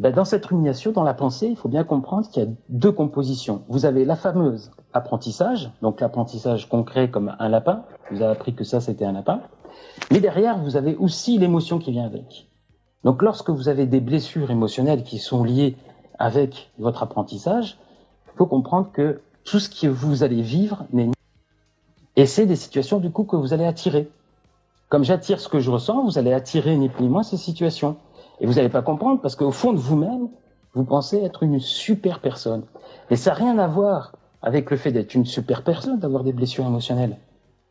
Ben, 0.00 0.12
dans 0.12 0.24
cette 0.24 0.46
rumination, 0.46 0.92
dans 0.92 1.02
la 1.02 1.14
pensée, 1.14 1.46
il 1.48 1.56
faut 1.56 1.68
bien 1.68 1.84
comprendre 1.84 2.28
qu'il 2.28 2.42
y 2.42 2.46
a 2.46 2.50
deux 2.68 2.92
compositions. 2.92 3.62
Vous 3.68 3.84
avez 3.84 4.04
la 4.04 4.16
fameuse 4.16 4.70
apprentissage, 4.92 5.72
donc 5.82 6.00
l'apprentissage 6.00 6.68
concret 6.68 7.10
comme 7.10 7.34
un 7.38 7.48
lapin. 7.48 7.84
Vous 8.10 8.22
avez 8.22 8.32
appris 8.32 8.54
que 8.54 8.64
ça, 8.64 8.80
c'était 8.80 9.04
un 9.04 9.12
lapin. 9.12 9.40
Mais 10.10 10.20
derrière, 10.20 10.58
vous 10.58 10.76
avez 10.76 10.96
aussi 10.96 11.38
l'émotion 11.38 11.78
qui 11.78 11.90
vient 11.90 12.04
avec. 12.04 12.48
Donc 13.04 13.22
lorsque 13.22 13.50
vous 13.50 13.68
avez 13.68 13.86
des 13.86 14.00
blessures 14.00 14.50
émotionnelles 14.50 15.04
qui 15.04 15.18
sont 15.18 15.44
liées 15.44 15.76
avec 16.18 16.70
votre 16.78 17.02
apprentissage, 17.02 17.78
faut 18.38 18.46
comprendre 18.46 18.90
que 18.92 19.20
tout 19.44 19.58
ce 19.58 19.68
que 19.68 19.88
vous 19.88 20.22
allez 20.22 20.42
vivre 20.42 20.84
n'est 20.92 21.10
et 22.16 22.26
c'est 22.26 22.46
des 22.46 22.56
situations 22.56 22.98
du 22.98 23.10
coup 23.10 23.24
que 23.24 23.36
vous 23.36 23.52
allez 23.52 23.64
attirer. 23.64 24.10
Comme 24.88 25.04
j'attire 25.04 25.38
ce 25.38 25.48
que 25.48 25.60
je 25.60 25.70
ressens, 25.70 26.04
vous 26.04 26.18
allez 26.18 26.32
attirer 26.32 26.76
ni 26.76 26.88
plus 26.88 27.04
ni 27.04 27.08
moins 27.08 27.22
ces 27.22 27.36
situations. 27.36 27.96
Et 28.40 28.46
vous 28.46 28.54
n'allez 28.54 28.68
pas 28.68 28.82
comprendre 28.82 29.20
parce 29.20 29.36
qu'au 29.36 29.52
fond 29.52 29.72
de 29.72 29.78
vous-même, 29.78 30.28
vous 30.74 30.84
pensez 30.84 31.18
être 31.18 31.44
une 31.44 31.60
super 31.60 32.18
personne. 32.20 32.64
Et 33.10 33.16
ça 33.16 33.30
n'a 33.30 33.36
rien 33.36 33.58
à 33.58 33.68
voir 33.68 34.16
avec 34.42 34.70
le 34.70 34.76
fait 34.76 34.90
d'être 34.90 35.14
une 35.14 35.26
super 35.26 35.62
personne, 35.62 36.00
d'avoir 36.00 36.24
des 36.24 36.32
blessures 36.32 36.66
émotionnelles. 36.66 37.18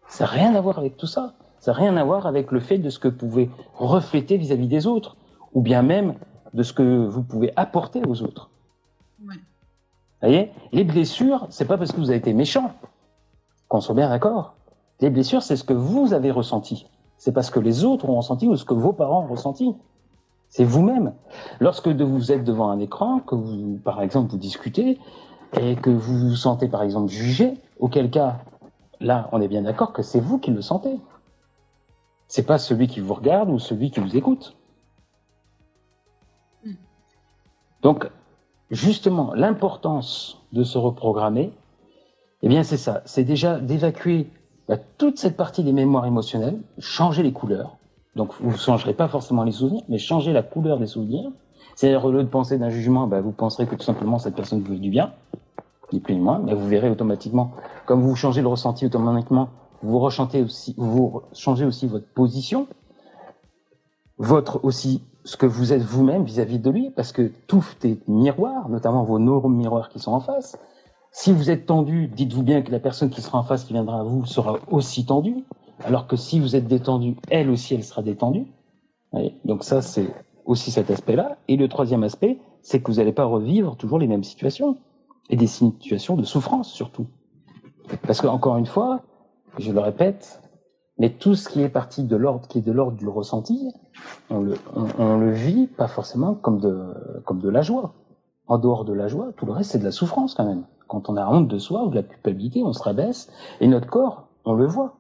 Ça 0.08 0.24
n'a 0.24 0.32
rien 0.32 0.56
à 0.56 0.62
voir 0.62 0.80
avec 0.80 0.96
tout 0.96 1.08
ça. 1.08 1.34
Ça 1.60 1.72
n'a 1.72 1.78
rien 1.78 1.98
à 1.98 2.04
voir 2.06 2.26
avec 2.26 2.52
le 2.52 2.62
fait 2.62 2.78
de 2.78 2.90
ce 2.90 3.00
que 3.00 3.10
vous 3.10 3.18
pouvez 3.18 3.50
refléter 3.76 4.38
vis-à-vis 4.38 4.68
des 4.68 4.88
autres. 4.88 5.18
Ou 5.54 5.62
bien 5.62 5.82
même 5.82 6.16
de 6.54 6.64
ce 6.64 6.72
que 6.72 7.06
vous 7.06 7.24
pouvez 7.24 7.52
apporter 7.58 8.02
aux 8.08 8.22
autres. 8.22 8.50
Vous 10.22 10.30
voyez 10.30 10.52
Les 10.72 10.84
blessures, 10.84 11.48
c'est 11.50 11.66
pas 11.66 11.78
parce 11.78 11.92
que 11.92 11.98
vous 11.98 12.10
avez 12.10 12.18
été 12.18 12.34
méchant, 12.34 12.72
qu'on 13.68 13.82
soit 13.82 13.96
bien 13.96 14.10
d'accord. 14.10 14.56
Les 15.00 15.12
blessures, 15.12 15.44
c'est 15.44 15.56
ce 15.56 15.64
que 15.64 15.74
vous 15.74 16.14
avez 16.14 16.32
ressenti. 16.32 16.88
C'est 17.18 17.32
parce 17.32 17.52
que 17.52 17.60
les 17.60 17.84
autres 17.84 18.10
ont 18.10 18.16
ressenti 18.16 18.48
ou 18.48 18.56
ce 18.56 18.66
que 18.66 18.74
vos 18.74 18.94
parents 18.94 19.24
ont 19.24 19.28
ressenti. 19.28 19.76
C'est 20.50 20.64
vous-même. 20.64 21.14
Lorsque 21.60 21.88
vous 21.88 22.32
êtes 22.32 22.44
devant 22.44 22.70
un 22.70 22.80
écran, 22.80 23.20
que 23.20 23.36
vous, 23.36 23.78
par 23.84 24.02
exemple, 24.02 24.32
vous 24.32 24.38
discutez 24.38 25.00
et 25.60 25.76
que 25.76 25.90
vous 25.90 26.30
vous 26.30 26.36
sentez, 26.36 26.68
par 26.68 26.82
exemple, 26.82 27.12
jugé, 27.12 27.56
auquel 27.80 28.10
cas, 28.10 28.40
là, 29.00 29.30
on 29.32 29.42
est 29.42 29.48
bien 29.48 29.64
d'accord 29.64 29.94
que 29.94 30.02
c'est 30.02 30.20
vous 30.20 30.40
qui 30.40 30.52
le 30.52 30.62
sentez. 30.62 31.00
C'est 32.28 32.46
pas 32.46 32.58
celui 32.58 32.88
qui 32.88 33.00
vous 33.02 33.14
regarde 33.14 33.50
ou 33.50 33.60
celui 33.60 33.92
qui 33.92 34.00
vous 34.00 34.18
écoute. 34.18 34.58
Hmm. 36.66 36.74
Donc, 37.82 38.10
justement, 38.72 39.34
l'importance 39.34 40.42
de 40.54 40.64
se 40.64 40.78
reprogrammer, 40.78 41.54
eh 42.44 42.50
bien, 42.50 42.64
c'est 42.64 42.78
ça. 42.78 43.02
C'est 43.06 43.24
déjà 43.24 43.60
d'évacuer 43.60 44.30
bah, 44.68 44.78
toute 44.98 45.18
cette 45.18 45.38
partie 45.38 45.64
des 45.64 45.74
mémoires 45.74 46.06
émotionnelles, 46.06 46.60
changer 46.80 47.24
les 47.24 47.32
couleurs. 47.32 47.78
Donc, 48.16 48.34
vous 48.40 48.52
ne 48.52 48.58
changerez 48.58 48.94
pas 48.94 49.08
forcément 49.08 49.44
les 49.44 49.52
souvenirs, 49.52 49.84
mais 49.90 49.98
changer 49.98 50.34
la 50.34 50.44
couleur 50.44 50.80
des 50.80 50.88
souvenirs. 50.88 51.30
C'est-à-dire, 51.76 52.04
au 52.06 52.12
lieu 52.12 52.24
de 52.24 52.30
penser 52.30 52.58
d'un 52.58 52.70
jugement, 52.70 53.08
bah, 53.08 53.22
vous 53.22 53.32
penserez 53.32 53.68
que 53.68 53.76
tout 53.76 53.84
simplement 53.84 54.18
cette 54.20 54.36
personne 54.36 54.62
vous 54.62 54.74
fait 54.74 54.80
du 54.80 54.90
bien, 54.90 55.14
ni 55.94 56.00
plus 56.00 56.16
ni 56.16 56.20
moins, 56.20 56.40
mais 56.40 56.54
vous 56.54 56.68
verrez 56.68 56.90
automatiquement, 56.90 57.52
comme 57.86 58.02
vous 58.02 58.16
changez 58.16 58.42
le 58.42 58.48
ressenti 58.48 58.86
automatiquement, 58.86 59.50
vous 59.84 60.00
rechantez 60.00 60.42
aussi, 60.42 60.74
vous 60.78 61.22
changez 61.34 61.66
aussi 61.66 61.88
votre 61.88 62.08
position, 62.08 62.68
votre 64.18 64.64
aussi 64.66 65.04
ce 65.28 65.36
que 65.36 65.46
vous 65.46 65.74
êtes 65.74 65.82
vous-même 65.82 66.24
vis-à-vis 66.24 66.58
de 66.58 66.70
lui, 66.70 66.90
parce 66.90 67.12
que 67.12 67.30
tout 67.48 67.66
est 67.84 68.08
miroir, 68.08 68.70
notamment 68.70 69.04
vos 69.04 69.20
neurones 69.20 69.58
miroirs 69.58 69.90
qui 69.90 70.00
sont 70.00 70.14
en 70.14 70.22
face. 70.22 70.58
Si 71.12 71.34
vous 71.34 71.52
êtes 71.52 71.66
tendu, 71.66 72.08
dites-vous 72.08 72.44
bien 72.44 72.62
que 72.62 72.72
la 72.72 72.80
personne 72.80 73.10
qui 73.10 73.22
sera 73.22 73.38
en 73.38 73.44
face, 73.44 73.66
qui 73.66 73.74
viendra 73.74 74.00
à 74.00 74.04
vous, 74.04 74.26
sera 74.26 74.58
aussi 74.72 75.06
tendue, 75.06 75.44
alors 75.84 76.08
que 76.08 76.16
si 76.16 76.40
vous 76.40 76.56
êtes 76.56 76.66
détendu, 76.66 77.18
elle 77.30 77.50
aussi, 77.50 77.76
elle 77.76 77.84
sera 77.84 78.02
détendue. 78.02 78.48
Donc 79.44 79.66
ça, 79.66 79.82
c'est 79.82 80.08
aussi 80.46 80.72
cet 80.72 80.90
aspect-là. 80.90 81.38
Et 81.50 81.58
le 81.58 81.68
troisième 81.68 82.04
aspect, 82.04 82.38
c'est 82.62 82.82
que 82.82 82.90
vous 82.90 82.98
n'allez 82.98 83.12
pas 83.12 83.26
revivre 83.26 83.76
toujours 83.76 84.00
les 84.00 84.08
mêmes 84.08 84.24
situations, 84.24 84.78
et 85.30 85.36
des 85.36 85.48
situations 85.48 86.16
de 86.16 86.24
souffrance 86.24 86.72
surtout. 86.72 87.06
Parce 88.04 88.22
que 88.22 88.28
encore 88.28 88.56
une 88.56 88.66
fois, 88.66 89.02
je 89.60 89.74
le 89.74 89.82
répète, 89.82 90.42
mais 91.00 91.12
tout 91.12 91.36
ce 91.36 91.50
qui 91.50 91.62
est 91.62 91.70
parti 91.70 92.04
de 92.04 92.16
l'ordre, 92.16 92.48
qui 92.48 92.60
est 92.60 92.62
de 92.62 92.72
l'ordre 92.72 92.98
du 92.98 93.08
ressenti, 93.08 93.72
on 94.30 94.42
le, 94.42 94.56
le 94.98 95.32
vit 95.32 95.68
pas 95.68 95.88
forcément 95.88 96.34
comme 96.34 96.60
de, 96.60 97.50
la 97.50 97.62
joie. 97.62 97.94
En 98.48 98.58
dehors 98.58 98.86
de 98.86 98.94
la 98.94 99.08
joie, 99.08 99.34
tout 99.36 99.46
le 99.46 99.52
reste 99.52 99.72
c'est 99.72 99.80
de 99.80 99.84
la 99.84 99.92
souffrance 99.92 100.34
quand 100.34 100.46
même. 100.46 100.64
Quand 100.88 101.10
on 101.10 101.18
a 101.18 101.28
honte 101.28 101.48
de 101.48 101.60
soi 101.60 101.84
ou 101.84 101.90
de 101.90 101.96
la 101.96 102.04
culpabilité, 102.04 102.64
on 102.64 102.74
se 102.74 102.82
rabaisse 102.82 103.30
et 103.60 103.68
notre 103.68 103.88
corps, 103.88 104.28
on 104.46 104.54
le 104.54 104.66
voit. 104.66 104.96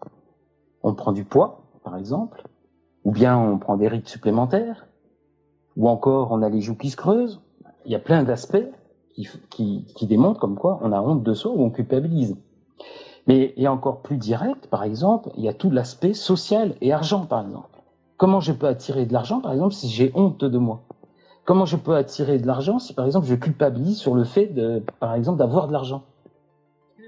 On 0.83 0.93
prend 0.93 1.13
du 1.13 1.23
poids, 1.23 1.61
par 1.83 1.95
exemple, 1.97 2.43
ou 3.03 3.11
bien 3.11 3.37
on 3.37 3.57
prend 3.57 3.77
des 3.77 3.87
rides 3.87 4.07
supplémentaires, 4.07 4.85
ou 5.77 5.87
encore 5.87 6.31
on 6.31 6.41
a 6.41 6.49
les 6.49 6.61
joues 6.61 6.75
qui 6.75 6.89
se 6.89 6.97
creusent. 6.97 7.41
Il 7.85 7.91
y 7.91 7.95
a 7.95 7.99
plein 7.99 8.23
d'aspects 8.23 8.57
qui 9.49 10.07
démontrent 10.07 10.39
comme 10.39 10.57
quoi 10.57 10.79
on 10.83 10.91
a 10.91 11.01
honte 11.01 11.23
de 11.23 11.33
soi 11.33 11.51
ou 11.51 11.63
on 11.63 11.71
culpabilise. 11.71 12.35
Mais 13.27 13.53
et 13.57 13.67
encore 13.67 14.01
plus 14.01 14.17
direct, 14.17 14.67
par 14.67 14.83
exemple, 14.83 15.29
il 15.35 15.43
y 15.43 15.49
a 15.49 15.53
tout 15.53 15.69
l'aspect 15.69 16.13
social 16.13 16.75
et 16.81 16.93
argent, 16.93 17.25
par 17.25 17.45
exemple. 17.45 17.69
Comment 18.17 18.39
je 18.39 18.53
peux 18.53 18.67
attirer 18.67 19.05
de 19.05 19.13
l'argent, 19.13 19.41
par 19.41 19.51
exemple, 19.51 19.73
si 19.73 19.89
j'ai 19.89 20.11
honte 20.15 20.43
de 20.43 20.57
moi? 20.57 20.81
Comment 21.45 21.65
je 21.65 21.77
peux 21.77 21.95
attirer 21.95 22.39
de 22.39 22.47
l'argent 22.47 22.79
si, 22.79 22.93
par 22.93 23.05
exemple, 23.05 23.27
je 23.27 23.35
culpabilise 23.35 23.97
sur 23.97 24.15
le 24.15 24.23
fait, 24.23 24.47
de, 24.47 24.83
par 24.99 25.13
exemple, 25.13 25.37
d'avoir 25.37 25.67
de 25.67 25.73
l'argent? 25.73 26.03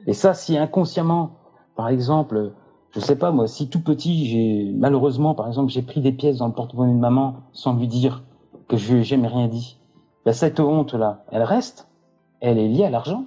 Et 0.08 0.14
ça, 0.14 0.34
si 0.34 0.58
inconsciemment, 0.58 1.32
par 1.76 1.90
exemple, 1.90 2.52
je 2.92 3.00
sais 3.00 3.18
pas 3.18 3.32
moi, 3.32 3.48
si 3.48 3.70
tout 3.70 3.82
petit, 3.82 4.26
j'ai 4.26 4.72
malheureusement, 4.74 5.36
par 5.36 5.48
exemple, 5.48 5.72
j'ai 5.72 5.82
pris 5.82 6.02
des 6.02 6.12
pièces 6.12 6.38
dans 6.38 6.48
le 6.48 6.54
porte-monnaie 6.54 6.94
de 6.94 7.00
maman 7.00 7.36
sans 7.54 7.74
lui 7.74 7.88
dire 7.88 8.24
que 8.68 8.78
je 8.78 8.96
n'ai 8.96 9.04
jamais 9.04 9.28
rien 9.28 9.48
dit, 9.48 9.78
ben, 10.26 10.34
cette 10.34 10.60
honte-là, 10.60 11.24
elle 11.32 11.44
reste, 11.44 11.88
elle 12.40 12.58
est 12.58 12.68
liée 12.68 12.86
à 12.86 12.90
l'argent? 12.90 13.26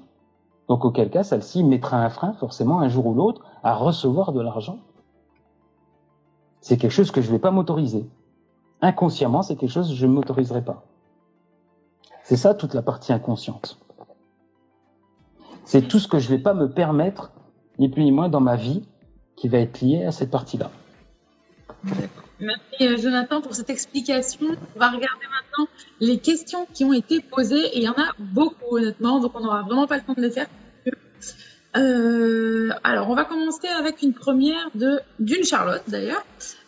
Donc 0.73 0.87
auquel 0.87 1.11
cas, 1.11 1.23
celle-ci 1.23 1.65
mettra 1.65 2.03
un 2.03 2.09
frein 2.09 2.33
forcément 2.33 2.81
un 2.81 2.89
jour 2.89 3.05
ou 3.05 3.13
l'autre 3.13 3.45
à 3.63 3.75
recevoir 3.75 4.33
de 4.33 4.41
l'argent. 4.41 4.79
C'est 6.63 6.79
quelque 6.79 6.93
chose 6.93 7.11
que 7.11 7.21
je 7.21 7.27
ne 7.27 7.33
vais 7.33 7.39
pas 7.39 7.51
m'autoriser. 7.51 8.09
Inconsciemment, 8.81 9.43
c'est 9.43 9.57
quelque 9.57 9.71
chose 9.71 9.91
que 9.91 9.95
je 9.95 10.07
ne 10.07 10.13
m'autoriserai 10.13 10.65
pas. 10.65 10.87
C'est 12.23 12.39
ça 12.39 12.55
toute 12.55 12.73
la 12.73 12.81
partie 12.81 13.13
inconsciente. 13.13 13.79
C'est 15.67 15.83
tout 15.89 15.99
ce 15.99 16.09
que 16.09 16.19
je 16.19 16.33
ne 16.33 16.39
vais 16.39 16.43
pas 16.43 16.55
me 16.55 16.71
permettre, 16.71 17.33
ni 17.79 17.91
plus 17.91 18.05
ni 18.05 18.11
moins, 18.11 18.31
dans 18.31 18.41
ma 18.41 18.57
vie, 18.57 18.89
qui 19.37 19.49
va 19.49 19.59
être 19.59 19.83
lié 19.83 20.07
à 20.07 20.11
cette 20.11 20.31
partie-là. 20.31 20.71
Merci 22.41 22.89
euh, 22.89 22.97
Jonathan 22.97 23.43
pour 23.43 23.55
cette 23.55 23.69
explication. 23.69 24.47
On 24.75 24.79
va 24.79 24.87
regarder 24.87 25.27
maintenant 25.27 25.69
les 26.01 26.17
questions 26.17 26.67
qui 26.73 26.87
ont 26.87 26.95
été 26.95 27.21
posées 27.21 27.67
et 27.75 27.77
il 27.77 27.83
y 27.83 27.89
en 27.91 27.93
a 27.93 28.15
beaucoup 28.19 28.79
honnêtement, 28.79 29.21
donc 29.21 29.33
on 29.35 29.41
n'aura 29.41 29.61
vraiment 29.65 29.87
pas 29.87 29.99
le 29.99 30.03
temps 30.03 30.15
de 30.15 30.23
les 30.23 30.31
faire. 30.31 30.49
Euh, 31.77 32.71
alors, 32.85 33.09
on 33.09 33.15
va 33.15 33.25
commencer 33.25 33.69
avec 33.69 34.03
une 34.03 34.13
première 34.13 34.71
d'une 35.19 35.45
Charlotte 35.45 35.83
d'ailleurs. 35.89 36.25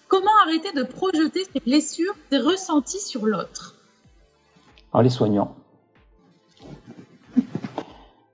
Comment 0.08 0.30
arrêter 0.44 0.72
de 0.72 0.82
projeter 0.82 1.44
ses 1.52 1.60
blessures, 1.60 2.14
ses 2.30 2.38
ressentis 2.38 3.00
sur 3.00 3.26
l'autre? 3.26 3.74
En 4.92 5.00
les 5.00 5.10
soignant. 5.10 5.54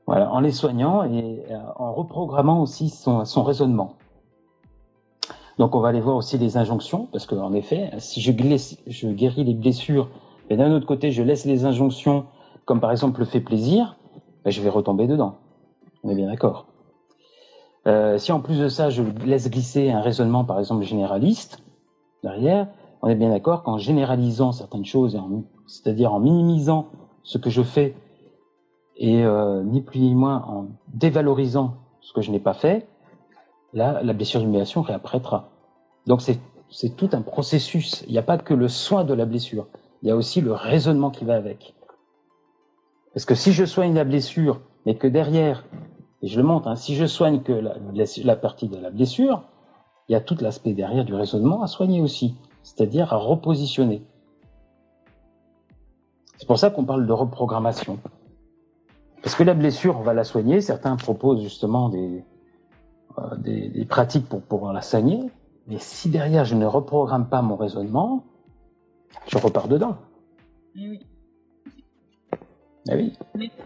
Voilà, 0.06 0.30
en 0.32 0.40
les 0.40 0.52
soignant 0.52 1.04
et 1.04 1.44
euh, 1.50 1.56
en 1.76 1.92
reprogrammant 1.92 2.62
aussi 2.62 2.90
son, 2.90 3.24
son 3.24 3.42
raisonnement. 3.44 3.96
Donc 5.60 5.74
on 5.74 5.80
va 5.80 5.88
aller 5.90 6.00
voir 6.00 6.16
aussi 6.16 6.38
les 6.38 6.56
injonctions, 6.56 7.06
parce 7.12 7.26
qu'en 7.26 7.52
effet, 7.52 7.90
si 7.98 8.22
je, 8.22 8.32
guéris 8.32 9.44
les 9.44 9.52
blessures, 9.52 10.08
et 10.48 10.56
d'un 10.56 10.72
autre 10.72 10.86
côté, 10.86 11.12
je 11.12 11.22
laisse 11.22 11.44
les 11.44 11.66
injonctions, 11.66 12.24
comme 12.64 12.80
par 12.80 12.90
exemple 12.90 13.20
le 13.20 13.26
fait 13.26 13.40
plaisir, 13.40 13.96
ben, 14.42 14.50
je 14.50 14.62
vais 14.62 14.70
retomber 14.70 15.06
dedans. 15.06 15.36
On 16.02 16.10
est 16.10 16.14
bien 16.14 16.28
d'accord. 16.28 16.66
Euh, 17.86 18.18
si 18.18 18.32
en 18.32 18.40
plus 18.40 18.58
de 18.58 18.68
ça, 18.68 18.90
je 18.90 19.02
laisse 19.24 19.50
glisser 19.50 19.90
un 19.90 20.00
raisonnement, 20.00 20.44
par 20.44 20.58
exemple, 20.58 20.84
généraliste, 20.84 21.62
derrière, 22.22 22.68
on 23.02 23.08
est 23.08 23.14
bien 23.14 23.30
d'accord 23.30 23.62
qu'en 23.62 23.78
généralisant 23.78 24.52
certaines 24.52 24.84
choses, 24.84 25.18
c'est-à-dire 25.66 26.12
en 26.12 26.20
minimisant 26.20 26.88
ce 27.22 27.38
que 27.38 27.48
je 27.48 27.62
fais, 27.62 27.94
et 28.96 29.24
euh, 29.24 29.62
ni 29.62 29.80
plus 29.80 30.00
ni 30.00 30.14
moins 30.14 30.44
en 30.46 30.66
dévalorisant 30.88 31.76
ce 32.00 32.12
que 32.12 32.20
je 32.20 32.30
n'ai 32.30 32.40
pas 32.40 32.52
fait, 32.52 32.86
là, 33.72 34.02
la 34.02 34.12
blessure 34.12 34.40
d'humiliation 34.40 34.82
réapparaîtra. 34.82 35.48
Donc 36.06 36.20
c'est 36.20 36.96
tout 36.96 37.08
un 37.12 37.22
processus. 37.22 38.04
Il 38.06 38.12
n'y 38.12 38.18
a 38.18 38.22
pas 38.22 38.36
que 38.36 38.52
le 38.52 38.68
soin 38.68 39.04
de 39.04 39.14
la 39.14 39.24
blessure, 39.24 39.68
il 40.02 40.08
y 40.08 40.10
a 40.10 40.16
aussi 40.16 40.42
le 40.42 40.52
raisonnement 40.52 41.10
qui 41.10 41.24
va 41.24 41.34
avec. 41.34 41.74
Parce 43.14 43.24
que 43.24 43.34
si 43.34 43.52
je 43.52 43.64
soigne 43.64 43.94
la 43.94 44.04
blessure, 44.04 44.60
mais 44.86 44.96
que 44.96 45.06
derrière, 45.06 45.64
et 46.22 46.28
je 46.28 46.38
le 46.38 46.46
montre, 46.46 46.68
hein, 46.68 46.76
si 46.76 46.94
je 46.94 47.06
soigne 47.06 47.40
que 47.40 47.52
la, 47.52 47.74
la, 48.24 48.36
partie 48.36 48.68
de 48.68 48.76
la 48.76 48.90
blessure, 48.90 49.42
il 50.08 50.12
y 50.12 50.14
a 50.14 50.20
tout 50.20 50.36
l'aspect 50.40 50.74
derrière 50.74 51.04
du 51.04 51.14
raisonnement 51.14 51.62
à 51.62 51.66
soigner 51.66 52.00
aussi, 52.00 52.36
c'est-à-dire 52.62 53.12
à 53.12 53.16
repositionner. 53.16 54.02
C'est 56.36 56.46
pour 56.46 56.58
ça 56.58 56.70
qu'on 56.70 56.84
parle 56.84 57.06
de 57.06 57.12
reprogrammation. 57.12 57.98
Parce 59.22 59.34
que 59.34 59.42
la 59.42 59.54
blessure, 59.54 59.98
on 59.98 60.02
va 60.02 60.14
la 60.14 60.24
soigner. 60.24 60.60
Certains 60.60 60.96
proposent 60.96 61.42
justement 61.42 61.90
des, 61.90 62.24
euh, 63.18 63.36
des, 63.36 63.68
des, 63.68 63.84
pratiques 63.84 64.28
pour 64.28 64.40
pouvoir 64.40 64.72
la 64.72 64.80
soigner. 64.80 65.30
Mais 65.66 65.78
si 65.78 66.08
derrière 66.08 66.44
je 66.44 66.54
ne 66.54 66.64
reprogramme 66.64 67.28
pas 67.28 67.42
mon 67.42 67.56
raisonnement, 67.56 68.24
je 69.26 69.38
repars 69.38 69.68
dedans. 69.68 69.96
Eh 70.76 70.88
oui. 70.88 71.06
Ah 72.88 72.94
oui. 72.94 73.12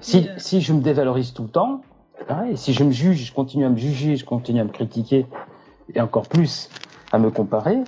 Si, 0.01 0.29
euh, 0.29 0.35
si 0.39 0.61
je 0.61 0.73
me 0.73 0.81
dévalorise 0.81 1.33
tout 1.33 1.45
le 1.45 1.49
temps, 1.49 1.83
pareil. 2.27 2.57
Si 2.57 2.73
je 2.73 2.85
me 2.85 2.91
juge, 2.91 3.25
je 3.25 3.33
continue 3.33 3.65
à 3.65 3.69
me 3.69 3.77
juger, 3.77 4.17
je 4.17 4.25
continue 4.25 4.61
à 4.61 4.65
me 4.65 4.71
critiquer, 4.71 5.27
et 5.95 6.01
encore 6.01 6.29
plus 6.29 6.71
à 7.13 7.19
me 7.19 7.31
comparer, 7.31 7.79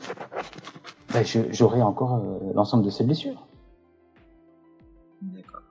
ben 1.12 1.25
j'aurai 1.51 1.83
encore 1.83 2.16
euh, 2.16 2.53
l'ensemble 2.55 2.85
de 2.85 2.90
ces 2.90 3.05
blessures. 3.05 3.46
D'accord. 5.22 5.62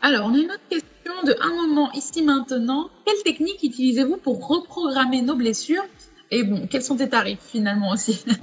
Alors, 0.00 0.26
on 0.26 0.34
a 0.34 0.38
une 0.38 0.50
autre 0.50 0.68
question 0.68 1.12
de 1.26 1.34
un 1.42 1.66
moment 1.66 1.90
ici 1.92 2.22
maintenant. 2.22 2.88
Quelle 3.04 3.22
technique 3.24 3.62
utilisez-vous 3.62 4.16
pour 4.16 4.46
reprogrammer 4.46 5.22
nos 5.22 5.36
blessures? 5.36 5.82
Et 6.30 6.44
bon, 6.44 6.66
quels 6.70 6.82
sont 6.82 6.96
tes 6.96 7.08
tarifs 7.08 7.40
finalement 7.42 7.90
aussi? 7.90 8.24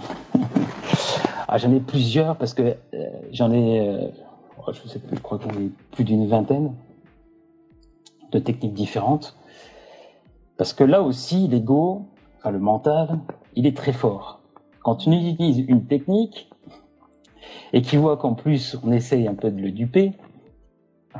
Ah, 1.52 1.58
J'en 1.58 1.74
ai 1.74 1.80
plusieurs 1.80 2.38
parce 2.38 2.54
que 2.54 2.62
euh, 2.62 3.10
j'en 3.32 3.52
ai 3.52 4.12
je 4.72 4.88
sais 4.90 5.00
plus, 5.00 5.18
je 5.18 5.22
crois 5.22 5.40
qu'on 5.40 5.50
est 5.50 5.72
plus 5.92 6.04
d'une 6.04 6.28
vingtaine 6.28 6.74
de 8.32 8.40
techniques 8.40 8.74
différentes. 8.74 9.36
Parce 10.58 10.74
que 10.74 10.84
là 10.84 11.02
aussi, 11.02 11.48
l'ego, 11.48 12.06
le 12.46 12.60
mental, 12.60 13.20
il 13.56 13.66
est 13.66 13.76
très 13.76 13.94
fort. 13.94 14.42
Quand 14.84 14.96
tu 14.96 15.10
utilises 15.10 15.60
une 15.68 15.86
technique, 15.86 16.50
et 17.74 17.82
qui 17.82 17.98
voit 17.98 18.18
qu'en 18.18 18.34
plus 18.34 18.78
on 18.84 18.92
essaye 18.92 19.28
un 19.28 19.36
peu 19.36 19.52
de 19.52 19.62
le 19.62 19.72
duper, 19.72 20.14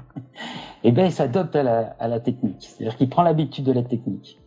eh 0.84 0.92
ben 0.92 1.06
il 1.06 1.12
s'adopte 1.12 1.56
à 1.56 1.64
la, 1.64 2.20
technique. 2.20 2.68
C'est-à-dire 2.70 2.98
qu'il 2.98 3.10
prend 3.10 3.24
l'habitude 3.24 3.66
de 3.66 3.72
la 3.72 3.84
technique. 3.84 4.40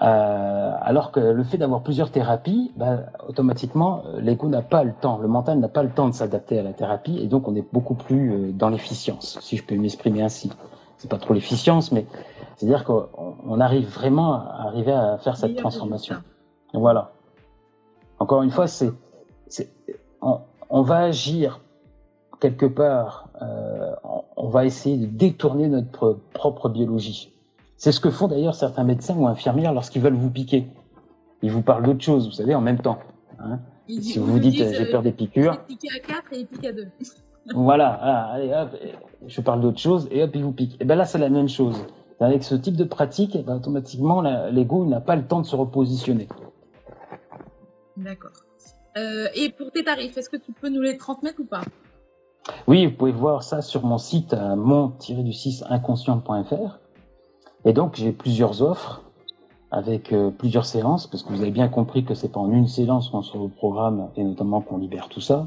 Euh, 0.00 0.72
alors 0.80 1.10
que 1.10 1.18
le 1.18 1.42
fait 1.42 1.58
d'avoir 1.58 1.82
plusieurs 1.82 2.12
thérapies, 2.12 2.72
bah, 2.76 3.06
automatiquement, 3.26 4.02
euh, 4.06 4.20
l'ego 4.20 4.46
n'a 4.48 4.62
pas 4.62 4.84
le 4.84 4.92
temps, 4.92 5.18
le 5.18 5.26
mental 5.26 5.58
n'a 5.58 5.68
pas 5.68 5.82
le 5.82 5.90
temps 5.90 6.08
de 6.08 6.14
s'adapter 6.14 6.56
à 6.60 6.62
la 6.62 6.72
thérapie, 6.72 7.18
et 7.18 7.26
donc 7.26 7.48
on 7.48 7.56
est 7.56 7.66
beaucoup 7.72 7.94
plus 7.94 8.32
euh, 8.32 8.52
dans 8.52 8.68
l'efficience, 8.68 9.38
si 9.40 9.56
je 9.56 9.64
peux 9.64 9.74
m'exprimer 9.74 10.22
ainsi. 10.22 10.52
C'est 10.98 11.08
pas 11.08 11.18
trop 11.18 11.32
l'efficience, 11.32 11.92
mais 11.92 12.06
c'est-à-dire 12.56 12.84
qu'on 12.84 13.60
arrive 13.60 13.88
vraiment 13.88 14.34
à 14.34 14.66
arriver 14.66 14.92
à 14.92 15.16
faire 15.18 15.36
cette 15.36 15.56
transformation. 15.56 16.16
Voilà. 16.74 17.12
Encore 18.18 18.42
une 18.42 18.50
fois, 18.50 18.66
c'est, 18.66 18.90
on, 20.20 20.40
on, 20.68 20.82
va 20.82 20.98
agir 20.98 21.60
quelque 22.40 22.66
part, 22.66 23.28
euh, 23.42 23.94
on 24.36 24.48
va 24.48 24.64
essayer 24.64 24.96
de 24.96 25.06
détourner 25.06 25.68
notre 25.68 26.18
propre 26.32 26.68
biologie. 26.68 27.32
C'est 27.76 27.92
ce 27.92 28.00
que 28.00 28.10
font 28.10 28.26
d'ailleurs 28.26 28.56
certains 28.56 28.82
médecins 28.82 29.16
ou 29.16 29.28
infirmières 29.28 29.72
lorsqu'ils 29.72 30.02
veulent 30.02 30.14
vous 30.14 30.30
piquer. 30.30 30.66
Ils 31.42 31.52
vous 31.52 31.62
parlent 31.62 31.84
d'autre 31.84 32.02
chose, 32.02 32.26
vous 32.26 32.32
savez, 32.32 32.56
en 32.56 32.60
même 32.60 32.80
temps. 32.80 32.98
Hein. 33.38 33.60
si 33.86 34.18
vous 34.18 34.26
vous 34.26 34.40
dites 34.40 34.56
j'ai 34.56 34.90
peur 34.90 35.02
des 35.02 35.12
piqûres. 35.12 35.64
Piquer 35.66 35.88
à 35.96 36.00
4 36.00 36.32
et 36.32 36.44
piquer 36.44 36.68
à 36.68 36.72
2. 36.72 36.88
Voilà, 37.54 37.98
ah, 38.00 38.32
allez 38.32 38.52
hop, 38.52 38.70
je 39.26 39.40
parle 39.40 39.60
d'autre 39.60 39.78
chose 39.78 40.06
et 40.10 40.22
hop, 40.22 40.30
il 40.34 40.44
vous 40.44 40.52
pique. 40.52 40.76
Et 40.80 40.84
ben 40.84 40.96
là, 40.96 41.04
c'est 41.04 41.18
la 41.18 41.28
même 41.28 41.48
chose. 41.48 41.84
Avec 42.20 42.42
ce 42.42 42.56
type 42.56 42.74
de 42.76 42.84
pratique, 42.84 43.36
eh 43.36 43.42
ben, 43.42 43.56
automatiquement, 43.56 44.22
l'ego 44.50 44.84
n'a 44.84 45.00
pas 45.00 45.16
le 45.16 45.26
temps 45.26 45.40
de 45.40 45.46
se 45.46 45.54
repositionner. 45.54 46.28
D'accord. 47.96 48.32
Euh, 48.96 49.28
et 49.34 49.50
pour 49.50 49.70
tes 49.70 49.84
tarifs, 49.84 50.16
est-ce 50.16 50.28
que 50.28 50.36
tu 50.36 50.50
peux 50.52 50.68
nous 50.68 50.82
les 50.82 50.96
transmettre 50.96 51.38
ou 51.40 51.44
pas? 51.44 51.62
Oui, 52.66 52.86
vous 52.86 52.96
pouvez 52.96 53.12
voir 53.12 53.44
ça 53.44 53.62
sur 53.62 53.84
mon 53.84 53.98
site 53.98 54.34
euh, 54.34 54.56
mon-du6inconscient.fr. 54.56 56.78
Et 57.64 57.72
donc, 57.72 57.94
j'ai 57.96 58.12
plusieurs 58.12 58.62
offres 58.62 59.02
avec 59.70 60.12
euh, 60.12 60.30
plusieurs 60.30 60.64
séances, 60.64 61.06
parce 61.06 61.22
que 61.22 61.28
vous 61.28 61.42
avez 61.42 61.50
bien 61.50 61.68
compris 61.68 62.04
que 62.04 62.14
c'est 62.14 62.32
pas 62.32 62.40
en 62.40 62.50
une 62.50 62.66
séance 62.66 63.10
qu'on 63.10 63.22
se 63.22 63.36
programme 63.56 64.08
et 64.16 64.24
notamment 64.24 64.60
qu'on 64.60 64.78
libère 64.78 65.08
tout 65.08 65.20
ça. 65.20 65.46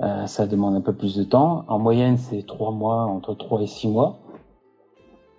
Euh, 0.00 0.26
ça 0.26 0.46
demande 0.46 0.74
un 0.74 0.80
peu 0.80 0.92
plus 0.92 1.16
de 1.16 1.22
temps. 1.22 1.64
En 1.68 1.78
moyenne, 1.78 2.16
c'est 2.16 2.44
trois 2.46 2.72
mois, 2.72 3.04
entre 3.04 3.34
trois 3.34 3.60
et 3.60 3.66
six 3.66 3.88
mois. 3.88 4.18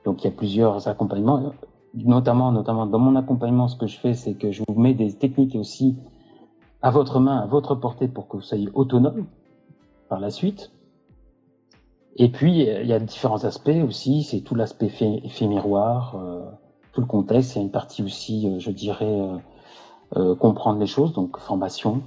Donc, 0.05 0.23
il 0.23 0.25
y 0.25 0.29
a 0.29 0.35
plusieurs 0.35 0.87
accompagnements. 0.87 1.53
Notamment, 1.93 2.51
dans 2.51 2.99
mon 2.99 3.15
accompagnement, 3.15 3.67
ce 3.67 3.75
que 3.75 3.87
je 3.87 3.97
fais, 3.97 4.13
c'est 4.13 4.33
que 4.35 4.51
je 4.51 4.63
vous 4.67 4.79
mets 4.79 4.93
des 4.93 5.13
techniques 5.13 5.55
aussi 5.55 5.97
à 6.81 6.91
votre 6.91 7.19
main, 7.19 7.39
à 7.39 7.45
votre 7.45 7.75
portée, 7.75 8.07
pour 8.07 8.27
que 8.27 8.37
vous 8.37 8.43
soyez 8.43 8.69
autonome 8.73 9.25
par 10.09 10.19
la 10.19 10.29
suite. 10.29 10.71
Et 12.17 12.31
puis, 12.31 12.61
il 12.61 12.87
y 12.87 12.93
a 12.93 12.99
différents 12.99 13.43
aspects 13.43 13.83
aussi, 13.85 14.23
c'est 14.23 14.41
tout 14.41 14.55
l'aspect 14.55 14.85
effet, 14.85 15.47
miroir, 15.47 16.15
euh, 16.15 16.45
tout 16.93 17.01
le 17.01 17.07
contexte, 17.07 17.55
il 17.55 17.57
y 17.57 17.61
a 17.61 17.63
une 17.63 17.71
partie 17.71 18.03
aussi, 18.03 18.47
euh, 18.47 18.59
je 18.59 18.71
dirais, 18.71 19.21
comprendre 20.39 20.79
les 20.79 20.87
choses, 20.87 21.11
donc 21.11 21.37
formation. 21.39 22.01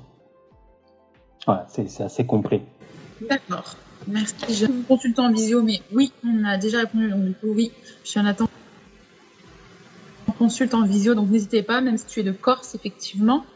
Voilà, 1.49 1.65
c'est 1.67 2.03
assez 2.03 2.27
complet. 2.27 2.61
D'accord, 3.27 3.75
merci. 4.07 4.35
Je 4.51 4.67
vous 4.67 4.83
consulte 4.83 5.19
en 5.19 5.33
visio, 5.33 5.63
mais 5.63 5.81
oui, 5.95 6.13
on 6.23 6.45
a 6.45 6.59
déjà 6.59 6.81
répondu, 6.81 7.09
donc 7.09 7.25
du 7.25 7.33
coup, 7.33 7.47
oui, 7.47 7.73
je 8.05 8.11
suis 8.11 8.21
en 8.21 8.27
attente. 8.27 8.51
On 10.29 10.33
consulte 10.33 10.75
en 10.75 10.83
visio, 10.83 11.15
donc 11.15 11.31
n'hésitez 11.31 11.63
pas, 11.63 11.81
même 11.81 11.97
si 11.97 12.05
tu 12.05 12.21
es 12.21 12.23
de 12.23 12.33
Corse, 12.33 12.75
effectivement. 12.75 13.47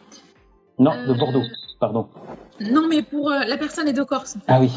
Non, 0.79 0.93
de 1.07 1.13
Bordeaux, 1.13 1.43
pardon. 1.79 2.09
Non, 2.61 2.89
mais 2.89 3.03
pour 3.03 3.29
la 3.29 3.59
personne 3.59 3.87
est 3.87 3.93
de 3.93 4.05
Corse. 4.05 4.39
Ah 4.49 4.59
oui. 4.59 4.71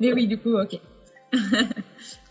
Mais 0.00 0.12
oui, 0.12 0.26
du 0.26 0.36
coup, 0.36 0.58
ok. 0.58 0.80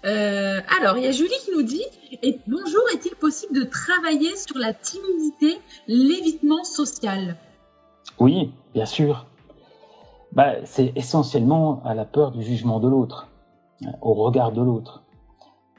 Euh, 0.06 0.62
alors, 0.80 1.00
il 1.00 1.04
y 1.04 1.08
a 1.08 1.12
Julie 1.12 1.34
qui 1.44 1.52
nous 1.52 1.64
dit 1.64 1.82
et 2.22 2.38
Bonjour, 2.46 2.84
est-il 2.94 3.16
possible 3.16 3.56
de 3.56 3.64
travailler 3.64 4.38
sur 4.38 4.56
la 4.56 4.72
timidité, 4.72 5.58
l'évitement 5.88 6.64
social? 6.64 7.38
Oui, 8.20 8.52
bien 8.76 8.86
sûr. 8.86 9.26
Bah, 10.36 10.56
c'est 10.66 10.92
essentiellement 10.96 11.82
à 11.86 11.94
la 11.94 12.06
peur 12.06 12.32
du 12.32 12.44
jugement 12.44 12.80
de 12.80 12.90
l'autre, 12.90 13.30
au 14.02 14.14
regard 14.14 14.52
de 14.52 14.62
l'autre. 14.62 15.04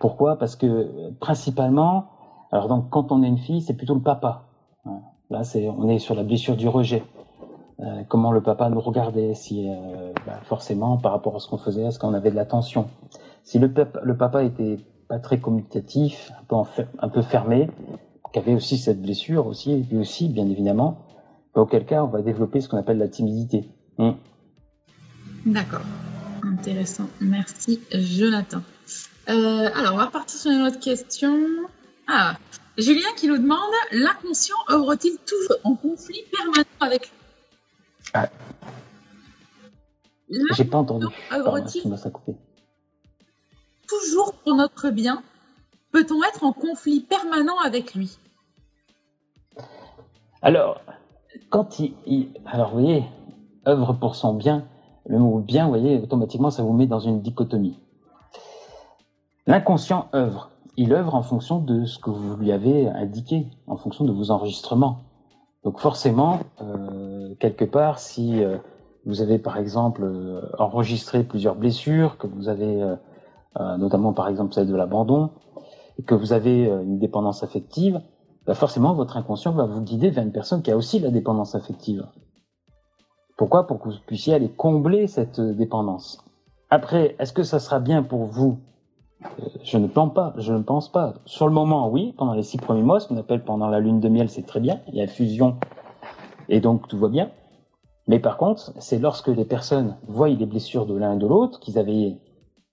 Pourquoi? 0.01 0.37
Parce 0.39 0.57
que 0.57 1.11
principalement, 1.21 2.07
alors 2.53 2.69
donc 2.69 2.89
quand 2.91 3.13
on 3.13 3.23
est 3.23 3.29
une 3.29 3.39
fille, 3.39 3.61
c'est 3.61 3.75
plutôt 3.75 3.95
le 3.95 4.03
papa. 4.03 4.45
Là, 5.31 5.45
c'est 5.45 5.69
on 5.69 5.89
est 5.89 5.99
sur 5.99 6.15
la 6.15 6.23
blessure 6.23 6.57
du 6.57 6.69
rejet. 6.69 7.03
Euh, 7.81 8.03
comment 8.09 8.33
le 8.33 8.41
papa 8.41 8.71
nous 8.71 8.81
regardait, 8.81 9.35
si 9.35 9.69
euh, 9.69 10.13
bah, 10.27 10.39
forcément 10.45 10.97
par 10.97 11.13
rapport 11.13 11.37
à 11.37 11.41
ce 11.41 11.49
qu'on 11.49 11.59
faisait, 11.59 11.83
est-ce 11.83 11.99
qu'on 11.99 12.15
avait 12.15 12.31
de 12.31 12.37
l'attention. 12.37 12.87
Si 13.43 13.59
le, 13.59 13.71
papa 13.71 14.45
était 14.45 14.79
pas 15.09 15.19
très 15.19 15.39
communicatif, 15.39 16.33
un 16.99 17.09
peu, 17.09 17.23
fermé, 17.23 17.69
qui 18.33 18.39
avait 18.39 18.55
aussi 18.55 18.79
cette 18.79 19.01
blessure 19.03 19.47
aussi, 19.47 19.85
puis 19.87 19.99
aussi, 19.99 20.29
bien 20.29 20.49
évidemment, 20.49 20.97
bah, 21.55 21.61
auquel 21.61 21.85
cas 21.85 22.03
on 22.03 22.09
va 22.09 22.23
développer 22.23 22.61
ce 22.61 22.69
qu'on 22.69 22.79
appelle 22.79 22.99
la 22.99 23.09
timidité. 23.09 23.69
Hmm. 23.99 24.13
D'accord, 25.47 25.83
intéressant. 26.43 27.09
Merci 27.21 27.81
Jonathan. 27.93 28.63
Euh, 29.29 29.71
alors 29.75 29.95
on 29.95 29.97
va 29.97 30.07
repartir 30.07 30.41
sur 30.41 30.51
une 30.51 30.63
autre 30.63 30.81
question. 30.81 31.39
Ah, 32.09 32.37
Julien 32.77 33.09
qui 33.17 33.29
nous 33.29 33.39
demande 33.39 33.61
l'inconscient 33.93 34.57
œuvre-t-il 34.71 35.17
toujours 35.19 35.57
en 35.63 35.77
conflit 35.77 36.25
permanent 36.37 36.67
avec 36.81 37.13
ah. 38.13 38.29
J'ai 40.57 40.65
pas 40.65 40.79
entendu. 40.79 41.07
Toujours 43.89 44.33
pour 44.35 44.57
notre 44.57 44.91
bien, 44.91 45.23
peut-on 45.93 46.25
être 46.25 46.43
en 46.43 46.53
conflit 46.53 47.01
permanent 47.01 47.59
avec 47.65 47.95
lui? 47.95 48.19
Alors, 50.43 50.81
quand 51.51 51.79
il, 51.79 52.33
alors 52.47 52.71
vous 52.71 52.81
voyez, 52.81 53.05
œuvre 53.69 53.93
pour 53.93 54.17
son 54.17 54.35
bien, 54.35 54.67
le 55.09 55.19
mot 55.19 55.39
bien, 55.39 55.65
vous 55.65 55.71
voyez, 55.71 55.99
automatiquement, 55.99 56.51
ça 56.51 56.63
vous 56.63 56.73
met 56.73 56.87
dans 56.87 57.01
une 57.01 57.21
dichotomie. 57.21 57.79
L'inconscient 59.47 60.09
œuvre. 60.15 60.51
Il 60.77 60.93
œuvre 60.93 61.15
en 61.15 61.23
fonction 61.23 61.61
de 61.61 61.85
ce 61.85 61.99
que 61.99 62.11
vous 62.11 62.37
lui 62.37 62.53
avez 62.53 62.89
indiqué, 62.89 63.47
en 63.67 63.77
fonction 63.77 64.05
de 64.05 64.13
vos 64.13 64.31
enregistrements. 64.31 64.99
Donc 65.65 65.79
forcément, 65.81 66.41
euh, 66.61 67.35
quelque 67.39 67.65
part, 67.65 67.99
si 67.99 68.43
euh, 68.43 68.59
vous 69.05 69.23
avez 69.23 69.39
par 69.39 69.57
exemple 69.57 70.03
euh, 70.05 70.43
enregistré 70.59 71.23
plusieurs 71.23 71.55
blessures, 71.55 72.19
que 72.19 72.27
vous 72.27 72.49
avez 72.49 72.97
notamment 73.79 74.13
par 74.13 74.29
exemple 74.29 74.53
celle 74.53 74.67
de 74.67 74.77
l'abandon, 74.77 75.31
et 75.99 76.03
que 76.03 76.15
vous 76.15 76.35
avez 76.35 76.67
une 76.67 76.99
dépendance 76.99 77.43
affective, 77.43 78.03
bah 78.47 78.55
forcément 78.55 78.93
votre 78.93 79.17
inconscient 79.17 79.53
va 79.53 79.65
vous 79.65 79.81
guider 79.81 80.11
vers 80.11 80.25
une 80.25 80.33
personne 80.33 80.61
qui 80.61 80.71
a 80.71 80.77
aussi 80.77 80.99
la 80.99 81.11
dépendance 81.11 81.55
affective. 81.55 82.07
Pourquoi 83.37 83.67
Pour 83.67 83.81
que 83.81 83.89
vous 83.89 83.97
puissiez 84.07 84.35
aller 84.35 84.49
combler 84.49 85.07
cette 85.07 85.41
dépendance. 85.41 86.25
Après, 86.71 87.17
est-ce 87.19 87.33
que 87.33 87.43
ça 87.43 87.59
sera 87.59 87.81
bien 87.81 88.03
pour 88.03 88.25
vous? 88.25 88.59
Je 89.63 89.79
ne 89.79 89.87
pense 89.87 90.13
pas, 90.15 90.35
je 90.37 90.53
ne 90.53 90.63
pense 90.63 90.91
pas. 90.91 91.15
Sur 91.25 91.47
le 91.47 91.53
moment, 91.53 91.89
oui, 91.89 92.15
pendant 92.17 92.35
les 92.35 92.43
six 92.43 92.59
premiers 92.59 92.83
mois, 92.83 93.01
ce 93.01 93.09
qu'on 93.09 93.17
appelle 93.17 93.45
pendant 93.45 93.69
la 93.69 93.81
lune 93.81 94.01
de 94.01 94.09
miel, 94.09 94.29
c'est 94.29 94.47
très 94.47 94.61
bien. 94.61 94.81
Il 94.89 94.95
y 94.95 95.03
a 95.03 95.07
fusion 95.07 95.59
et 96.49 96.61
donc 96.61 96.89
tout 96.89 96.99
va 96.99 97.09
bien. 97.09 97.31
Mais 98.07 98.19
par 98.21 98.37
contre, 98.37 98.73
c'est 98.79 98.99
lorsque 98.99 99.29
les 99.29 99.45
personnes 99.45 99.97
voient 100.07 100.29
les 100.29 100.47
blessures 100.47 100.87
de 100.87 100.95
l'un 100.95 101.15
et 101.15 101.19
de 101.19 101.27
l'autre 101.27 101.61
qu'ils 101.61 101.79
avaient 101.79 102.19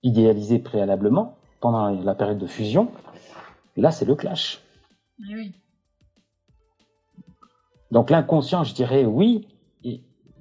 idéalisées 0.02 0.58
préalablement 0.58 1.36
pendant 1.60 1.88
la 1.88 2.14
période 2.14 2.38
de 2.38 2.46
fusion, 2.46 2.88
là 3.76 3.90
c'est 3.90 4.04
le 4.04 4.14
clash. 4.14 4.62
Oui. 5.18 5.54
Donc 7.90 8.10
l'inconscient, 8.10 8.64
je 8.64 8.74
dirais 8.74 9.04
oui, 9.04 9.48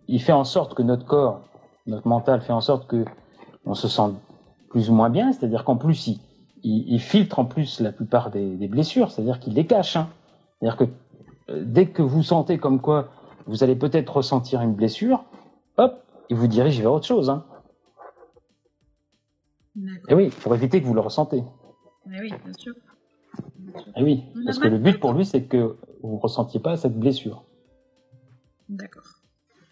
il 0.07 0.21
fait 0.21 0.31
en 0.31 0.43
sorte 0.43 0.73
que 0.73 0.81
notre 0.81 1.05
corps, 1.05 1.41
notre 1.85 2.07
mental 2.07 2.41
fait 2.41 2.53
en 2.53 2.61
sorte 2.61 2.87
que 2.87 3.05
on 3.65 3.75
se 3.75 3.87
sent 3.87 4.13
plus 4.69 4.89
ou 4.89 4.93
moins 4.93 5.09
bien, 5.09 5.31
c'est-à-dire 5.31 5.63
qu'en 5.63 5.77
plus, 5.77 6.07
il, 6.07 6.19
il, 6.63 6.99
filtre 6.99 7.39
en 7.39 7.45
plus 7.45 7.79
la 7.79 7.91
plupart 7.91 8.31
des, 8.31 8.67
blessures, 8.67 9.11
c'est-à-dire 9.11 9.39
qu'il 9.39 9.53
les 9.53 9.65
cache. 9.65 9.95
Hein. 9.95 10.09
C'est-à-dire 10.59 10.77
que 10.77 10.83
euh, 11.49 11.63
dès 11.65 11.87
que 11.87 12.01
vous 12.01 12.23
sentez 12.23 12.57
comme 12.57 12.81
quoi 12.81 13.09
vous 13.45 13.63
allez 13.63 13.75
peut-être 13.75 14.17
ressentir 14.17 14.61
une 14.61 14.73
blessure, 14.73 15.25
hop, 15.77 16.03
il 16.29 16.37
vous 16.37 16.47
dirige 16.47 16.79
vers 16.79 16.93
autre 16.93 17.05
chose. 17.05 17.29
Hein. 17.29 17.45
Et 20.07 20.13
oui, 20.13 20.29
pour 20.29 20.53
éviter 20.55 20.81
que 20.81 20.85
vous 20.85 20.93
le 20.93 21.01
ressentez. 21.01 21.43
Et 22.11 22.19
oui, 22.19 22.33
bien 22.43 22.53
sûr. 22.57 22.73
Et 23.95 24.03
oui, 24.03 24.23
parce 24.45 24.59
que 24.59 24.67
le 24.67 24.77
but 24.77 24.99
pour 24.99 25.13
lui, 25.13 25.25
c'est 25.25 25.45
que 25.45 25.77
vous 26.03 26.15
ne 26.15 26.19
ressentiez 26.19 26.59
pas 26.59 26.77
cette 26.77 26.97
blessure. 26.97 27.43
D'accord. 28.69 29.03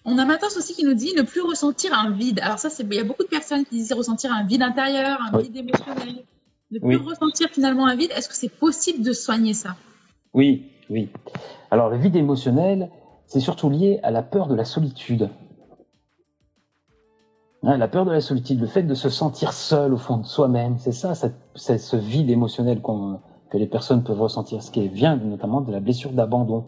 On 0.03 0.17
a 0.17 0.25
Matos 0.25 0.57
aussi 0.57 0.73
qui 0.73 0.83
nous 0.83 0.95
dit 0.95 1.13
ne 1.15 1.21
plus 1.21 1.41
ressentir 1.41 1.93
un 1.93 2.09
vide. 2.09 2.39
Alors 2.41 2.57
ça, 2.57 2.69
il 2.79 2.93
y 2.93 2.99
a 2.99 3.03
beaucoup 3.03 3.23
de 3.23 3.29
personnes 3.29 3.65
qui 3.65 3.75
disent 3.75 3.93
ressentir 3.93 4.33
un 4.33 4.43
vide 4.43 4.63
intérieur, 4.63 5.19
un 5.31 5.37
vide 5.37 5.55
émotionnel. 5.55 6.25
Ne 6.71 6.79
plus 6.79 6.97
ressentir 6.97 7.49
finalement 7.49 7.85
un 7.85 7.95
vide. 7.95 8.11
Est-ce 8.15 8.29
que 8.29 8.35
c'est 8.35 8.49
possible 8.49 9.03
de 9.03 9.13
soigner 9.13 9.53
ça? 9.53 9.75
Oui, 10.33 10.71
oui. 10.89 11.09
Alors 11.69 11.89
le 11.89 11.97
vide 11.97 12.15
émotionnel, 12.15 12.89
c'est 13.27 13.39
surtout 13.39 13.69
lié 13.69 13.99
à 14.03 14.11
la 14.11 14.23
peur 14.23 14.47
de 14.47 14.55
la 14.55 14.65
solitude. 14.65 15.29
Hein, 17.63 17.77
la 17.77 17.87
peur 17.87 18.05
de 18.05 18.11
la 18.11 18.21
solitude, 18.21 18.59
le 18.59 18.67
fait 18.67 18.83
de 18.83 18.95
se 18.95 19.09
sentir 19.09 19.53
seul 19.53 19.93
au 19.93 19.97
fond 19.97 20.17
de 20.17 20.25
soi-même, 20.25 20.79
c'est 20.79 20.91
ça, 20.91 21.13
c'est 21.13 21.77
ce 21.77 21.95
vide 21.95 22.31
émotionnel 22.31 22.81
que 22.81 23.57
les 23.57 23.67
personnes 23.67 24.03
peuvent 24.03 24.19
ressentir, 24.19 24.63
ce 24.63 24.71
qui 24.71 24.87
vient 24.87 25.15
notamment 25.15 25.61
de 25.61 25.71
la 25.71 25.79
blessure 25.79 26.11
d'abandon. 26.11 26.65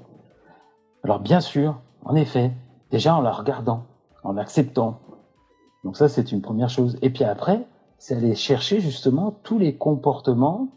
Alors 1.03 1.19
bien 1.19 1.39
sûr, 1.39 1.81
en 2.05 2.15
effet, 2.15 2.51
déjà 2.93 3.15
en 3.15 3.21
la 3.21 3.31
regardant, 3.31 3.85
en 4.23 4.33
l'acceptant. 4.33 4.99
Donc 5.83 5.97
ça, 5.97 6.07
c'est 6.07 6.31
une 6.31 6.43
première 6.43 6.69
chose. 6.69 6.95
Et 7.01 7.09
puis 7.09 7.23
après, 7.23 7.65
c'est 7.97 8.15
aller 8.15 8.35
chercher 8.35 8.81
justement 8.81 9.31
tous 9.31 9.57
les 9.57 9.75
comportements 9.75 10.67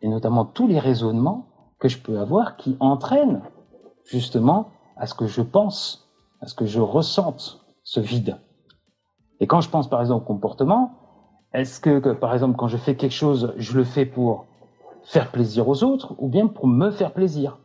et 0.00 0.08
notamment 0.08 0.46
tous 0.46 0.66
les 0.66 0.78
raisonnements 0.78 1.44
que 1.78 1.88
je 1.88 1.98
peux 1.98 2.18
avoir 2.18 2.56
qui 2.56 2.78
entraînent 2.80 3.42
justement 4.06 4.70
à 4.96 5.06
ce 5.06 5.12
que 5.14 5.26
je 5.26 5.42
pense, 5.42 6.08
à 6.40 6.46
ce 6.46 6.54
que 6.54 6.64
je 6.64 6.80
ressente 6.80 7.60
ce 7.82 8.00
vide. 8.00 8.38
Et 9.40 9.46
quand 9.46 9.60
je 9.60 9.68
pense 9.68 9.86
par 9.90 10.00
exemple 10.00 10.22
au 10.22 10.26
comportement, 10.26 10.94
est-ce 11.52 11.78
que, 11.78 12.14
par 12.14 12.32
exemple 12.32 12.56
quand 12.56 12.68
je 12.68 12.78
fais 12.78 12.96
quelque 12.96 13.12
chose, 13.12 13.52
je 13.58 13.76
le 13.76 13.84
fais 13.84 14.06
pour 14.06 14.46
faire 15.02 15.30
plaisir 15.30 15.68
aux 15.68 15.84
autres 15.84 16.14
ou 16.16 16.28
bien 16.28 16.46
pour 16.46 16.66
me 16.66 16.90
faire 16.90 17.12
plaisir? 17.12 17.58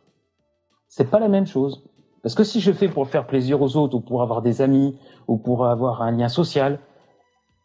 C'est 0.86 1.08
pas 1.10 1.18
la 1.18 1.28
même 1.28 1.46
chose. 1.46 1.82
Parce 2.26 2.34
que 2.34 2.42
si 2.42 2.58
je 2.58 2.72
fais 2.72 2.88
pour 2.88 3.06
faire 3.06 3.24
plaisir 3.24 3.62
aux 3.62 3.76
autres 3.76 3.94
ou 3.94 4.00
pour 4.00 4.20
avoir 4.20 4.42
des 4.42 4.60
amis 4.60 4.98
ou 5.28 5.36
pour 5.36 5.64
avoir 5.64 6.02
un 6.02 6.10
lien 6.10 6.26
social, 6.26 6.80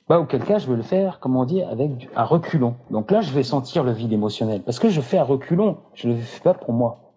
bah 0.08 0.20
auquel 0.20 0.44
cas 0.44 0.60
je 0.60 0.70
vais 0.70 0.76
le 0.76 0.84
faire, 0.84 1.20
comme 1.20 1.36
on 1.36 1.46
dit, 1.46 1.64
avec 1.64 2.08
un 2.16 2.24
reculon. 2.24 2.76
Donc 2.92 3.10
là, 3.10 3.22
je 3.22 3.32
vais 3.32 3.42
sentir 3.42 3.84
le 3.84 3.92
vide 3.92 4.14
émotionnel 4.14 4.62
parce 4.62 4.78
que 4.78 4.90
je 4.90 5.02
fais 5.02 5.18
un 5.18 5.24
reculon. 5.24 5.78
Je 5.96 6.10
le 6.10 6.16
fais 6.16 6.42
pas 6.42 6.54
pour 6.54 6.74
moi. 6.74 7.16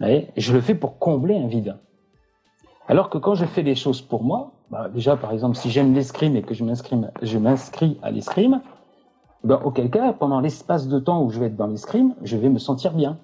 Je 0.00 0.52
le 0.52 0.60
fais 0.60 0.74
pour 0.74 0.98
combler 0.98 1.36
un 1.36 1.46
vide. 1.46 1.76
Alors 2.88 3.08
que 3.08 3.18
quand 3.18 3.36
je 3.36 3.44
fais 3.44 3.62
les 3.62 3.76
choses 3.76 4.02
pour 4.02 4.24
moi, 4.24 4.54
bah 4.72 4.88
déjà 4.88 5.16
par 5.16 5.30
exemple 5.30 5.56
si 5.56 5.70
j'aime 5.70 5.94
l'escrime 5.94 6.34
et 6.34 6.42
que 6.42 6.52
je 6.52 6.64
m'inscris, 7.38 7.96
à 8.02 8.10
l'escrime, 8.10 8.60
ben, 9.44 9.60
auquel 9.62 9.88
cas 9.88 10.12
pendant 10.14 10.40
l'espace 10.40 10.88
de 10.88 10.98
temps 10.98 11.22
où 11.22 11.30
je 11.30 11.38
vais 11.38 11.46
être 11.46 11.56
dans 11.56 11.68
l'escrime, 11.68 12.16
je 12.22 12.36
vais 12.36 12.48
me 12.48 12.58
sentir 12.58 12.92
bien. 12.92 13.20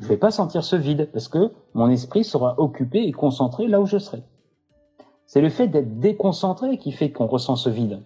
Je 0.00 0.06
vais 0.06 0.16
pas 0.16 0.30
sentir 0.30 0.64
ce 0.64 0.76
vide 0.76 1.10
parce 1.12 1.28
que 1.28 1.52
mon 1.74 1.90
esprit 1.90 2.24
sera 2.24 2.58
occupé 2.58 3.06
et 3.06 3.12
concentré 3.12 3.68
là 3.68 3.80
où 3.80 3.86
je 3.86 3.98
serai. 3.98 4.22
C'est 5.26 5.42
le 5.42 5.50
fait 5.50 5.68
d'être 5.68 6.00
déconcentré 6.00 6.78
qui 6.78 6.90
fait 6.90 7.12
qu'on 7.12 7.26
ressent 7.26 7.56
ce 7.56 7.68
vide. 7.68 8.00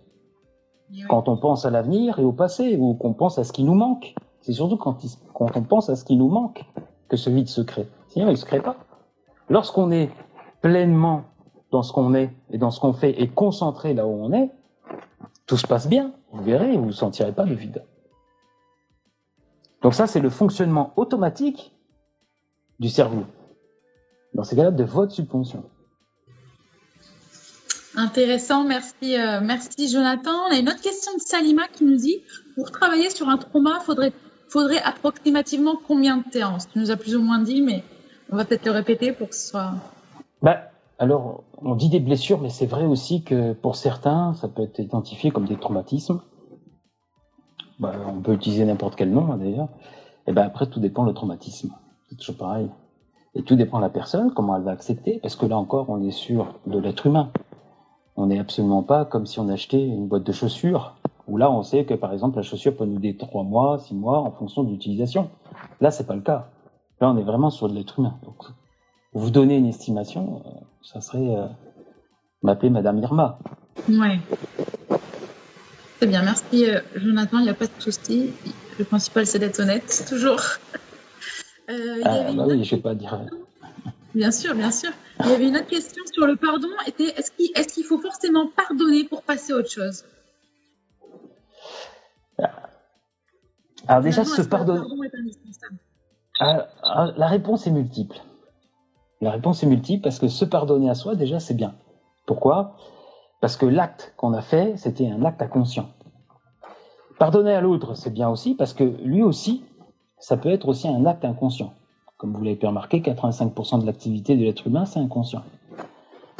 Quand 1.09 1.29
on 1.29 1.37
pense 1.37 1.65
à 1.65 1.71
l'avenir 1.71 2.19
et 2.19 2.25
au 2.25 2.33
passé 2.33 2.77
ou 2.79 2.95
qu'on 2.95 3.15
pense 3.15 3.39
à 3.39 3.45
ce 3.45 3.53
qui 3.53 3.63
nous 3.63 3.75
manque, 3.75 4.15
c'est 4.41 4.53
surtout 4.53 4.77
quand, 4.77 4.99
on 5.35 5.63
pense 5.63 5.89
à 5.89 5.97
ce 5.97 6.05
qui 6.05 6.17
nous 6.17 6.29
manque 6.29 6.65
que 7.09 7.17
ce 7.17 7.31
vide 7.31 7.49
se 7.49 7.61
crée. 7.61 7.87
Sinon, 8.09 8.29
il 8.29 8.37
se 8.37 8.45
crée 8.45 8.61
pas. 8.61 8.77
Lorsqu'on 9.49 9.91
est 9.91 10.11
pleinement 10.61 11.23
dans 11.71 11.83
ce 11.83 11.93
qu'on 11.93 12.13
est 12.15 12.31
et 12.51 12.59
dans 12.59 12.71
ce 12.71 12.81
qu'on 12.81 12.93
fait 12.93 13.23
et 13.23 13.29
concentré 13.29 13.95
là 13.95 14.07
où 14.07 14.11
on 14.11 14.33
est, 14.33 14.51
tout 15.47 15.57
se 15.57 15.67
passe 15.67 15.89
bien. 15.89 16.13
Vous 16.33 16.43
verrez, 16.43 16.77
vous 16.77 16.87
ne 16.87 16.93
sentirez 16.93 17.33
pas 17.33 17.45
de 17.45 17.55
vide. 17.55 17.85
Donc 19.83 19.95
ça, 19.95 20.07
c'est 20.07 20.21
le 20.21 20.31
fonctionnement 20.31 20.93
automatique 20.97 21.74
du 22.81 22.89
cerveau. 22.89 23.25
Dans 24.35 24.45
ces 24.45 24.57
cas-là, 24.57 24.71
de 24.71 24.85
votre 24.85 25.13
subconscient. 25.13 25.65
Intéressant, 27.97 28.65
merci, 28.65 29.17
euh, 29.17 29.41
merci 29.41 29.89
Jonathan. 29.89 30.33
On 30.49 30.53
a 30.53 30.59
une 30.59 30.69
autre 30.69 30.81
question 30.81 31.15
de 31.15 31.21
Salima 31.21 31.69
qui 31.69 31.85
nous 31.85 31.97
dit 31.97 32.19
pour 32.57 32.73
travailler 32.73 33.09
sur 33.11 33.29
un 33.29 33.37
trauma, 33.37 33.79
faudrait 33.81 34.13
faudrait 34.55 34.83
approximativement 34.83 35.75
combien 35.87 36.19
de 36.19 36.25
séances? 36.33 36.69
Tu 36.69 36.79
nous 36.79 36.93
as 36.93 36.97
plus 36.97 37.17
ou 37.17 37.23
moins 37.23 37.41
dit, 37.41 37.61
mais 37.61 37.83
on 38.31 38.37
va 38.37 38.45
peut-être 38.45 38.65
le 38.65 38.71
répéter 38.71 39.13
pour 39.13 39.29
que 39.29 39.35
ce 39.35 39.49
soit. 39.49 39.73
Bah, 40.43 40.71
alors, 40.99 41.43
on 41.61 41.75
dit 41.75 41.89
des 41.89 41.99
blessures, 41.99 42.41
mais 42.41 42.51
c'est 42.51 42.67
vrai 42.67 42.85
aussi 42.85 43.25
que 43.25 43.53
pour 43.53 43.75
certains, 43.75 44.33
ça 44.35 44.47
peut 44.47 44.63
être 44.63 44.79
identifié 44.79 45.33
comme 45.33 45.47
des 45.47 45.57
traumatismes. 45.57 46.21
Bah, 47.81 47.95
on 48.07 48.21
peut 48.21 48.35
utiliser 48.35 48.65
n'importe 48.65 48.95
quel 48.95 49.11
nom, 49.11 49.33
hein, 49.33 49.39
d'ailleurs. 49.39 49.69
Et 50.29 50.33
ben 50.33 50.43
après, 50.43 50.67
tout 50.69 50.79
dépend 50.79 51.05
le 51.05 51.13
traumatisme. 51.13 51.71
Toujours 52.19 52.37
pareil. 52.37 52.71
Et 53.35 53.43
tout 53.43 53.57
dépend 53.57 53.79
de 53.79 53.83
la 53.83 53.91
personne, 53.91 54.33
comment 54.33 54.57
elle 54.57 54.63
va 54.63 54.71
accepter, 54.71 55.19
parce 55.21 55.35
que 55.35 55.47
là 55.47 55.59
encore, 55.59 55.91
on 55.91 56.03
est 56.03 56.13
sûr 56.13 56.55
de 56.67 56.79
l'être 56.79 57.07
humain. 57.07 57.31
On 58.17 58.27
n'est 58.27 58.39
absolument 58.39 58.83
pas 58.83 59.05
comme 59.05 59.27
si 59.27 59.41
on 59.41 59.49
achetait 59.49 59.85
une 59.85 60.07
boîte 60.07 60.23
de 60.23 60.33
chaussures, 60.33 60.95
où 61.27 61.37
là, 61.37 61.51
on 61.51 61.63
sait 61.63 61.85
que, 61.85 61.95
par 61.95 62.13
exemple, 62.13 62.37
la 62.37 62.43
chaussure 62.43 62.77
peut 62.77 62.85
nous 62.85 62.99
durer 62.99 63.17
trois 63.17 63.43
mois, 63.43 63.79
six 63.79 63.95
mois, 63.95 64.21
en 64.21 64.31
fonction 64.31 64.63
de 64.63 64.71
l'utilisation. 64.71 65.31
Là, 65.81 65.91
c'est 65.91 66.07
pas 66.07 66.15
le 66.15 66.21
cas. 66.21 66.49
Là, 67.01 67.11
on 67.11 67.17
est 67.17 67.23
vraiment 67.23 67.51
sur 67.51 67.69
de 67.69 67.75
l'être 67.75 67.99
humain. 67.99 68.15
Donc, 68.25 68.37
vous 69.15 69.31
donner 69.31 69.57
une 69.57 69.67
estimation, 69.67 70.43
euh, 70.47 70.51
ça 70.83 71.01
serait 71.01 71.37
euh, 71.37 71.47
m'appeler 72.43 72.71
Madame 72.71 72.99
Irma. 72.99 73.39
Ouais. 73.89 74.21
C'est 75.99 76.07
bien, 76.07 76.23
merci 76.23 76.69
euh, 76.69 76.81
Jonathan, 76.95 77.39
il 77.39 77.45
n'y 77.45 77.51
a 77.51 77.55
pas 77.55 77.67
de 77.67 77.73
souci. 77.79 78.33
Le 78.79 78.85
principal, 78.85 79.27
c'est 79.27 79.39
d'être 79.39 79.61
honnête, 79.61 80.05
toujours. 80.09 80.41
Ah, 81.69 82.33
bah 82.33 82.45
oui, 82.47 82.65
je 82.65 82.77
vais 82.77 82.83
pas 82.83 82.95
dire. 82.95 83.21
Bien 84.15 84.31
sûr, 84.31 84.55
bien 84.55 84.71
sûr. 84.71 84.91
Il 85.21 85.31
y 85.31 85.33
avait 85.33 85.49
une 85.49 85.57
autre 85.57 85.67
question 85.67 86.03
sur 86.13 86.27
le 86.27 86.37
pardon. 86.37 86.69
Est-ce 86.87 87.31
qu'il 87.33 87.51
est 87.55 87.83
faut 87.85 87.99
forcément 87.99 88.49
pardonner 88.49 89.05
pour 89.05 89.23
passer 89.23 89.53
à 89.53 89.57
autre 89.57 89.71
chose? 89.71 90.05
Alors 93.87 94.03
déjà, 94.03 94.25
se 94.25 94.43
pardonner. 94.43 94.87
Ah, 96.41 96.69
ah, 96.83 97.13
la 97.17 97.27
réponse 97.27 97.67
est 97.67 97.71
multiple. 97.71 98.17
La 99.21 99.31
réponse 99.31 99.63
est 99.63 99.67
multiple 99.67 100.03
parce 100.03 100.19
que 100.19 100.29
se 100.29 100.45
pardonner 100.45 100.91
à 100.91 100.95
soi, 100.95 101.15
déjà, 101.15 101.41
c'est 101.41 101.55
bien. 101.55 101.75
Pourquoi? 102.27 102.77
Parce 103.41 103.57
que 103.57 103.67
l'acte 103.67 104.15
qu'on 104.17 104.33
a 104.33 104.43
fait, 104.43 104.77
c'était 104.77 105.09
un 105.09 105.25
acte 105.25 105.43
à 105.43 105.47
conscient. 105.47 105.91
Pardonner 107.19 107.55
à 107.55 107.61
l'autre, 107.61 107.95
c'est 107.95 108.13
bien 108.13 108.29
aussi 108.29 108.55
parce 108.55 108.75
que 108.75 108.85
lui 108.85 109.23
aussi, 109.23 109.63
ça 110.25 110.39
peut 110.39 110.49
être 110.49 110.69
aussi 110.69 110.89
un 110.89 111.05
acte 111.05 111.23
inconscient. 111.27 111.75
Comme 112.17 112.33
vous 112.33 112.43
l'avez 112.43 112.57
pu 112.57 112.65
remarquer, 112.65 113.01
85% 113.01 113.83
de 113.83 113.85
l'activité 113.85 114.39
de 114.39 114.43
l'être 114.43 114.67
humain, 114.67 114.87
c'est 114.87 114.99
inconscient. 114.99 115.43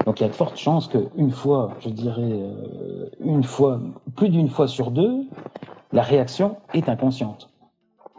Donc 0.07 0.21
il 0.21 0.23
y 0.23 0.27
a 0.27 0.31
de 0.31 0.35
fortes 0.35 0.57
chances 0.57 0.89
qu'une 0.89 1.31
fois, 1.31 1.75
je 1.81 1.91
dirais, 1.91 2.23
euh, 2.23 3.11
une 3.21 3.45
fois, 3.45 3.79
plus 4.17 4.31
d'une 4.31 4.49
fois 4.49 4.69
sur 4.69 4.91
deux, 4.91 5.27
la 5.93 6.01
réaction 6.01 6.57
est 6.73 6.89
inconsciente. 6.89 7.51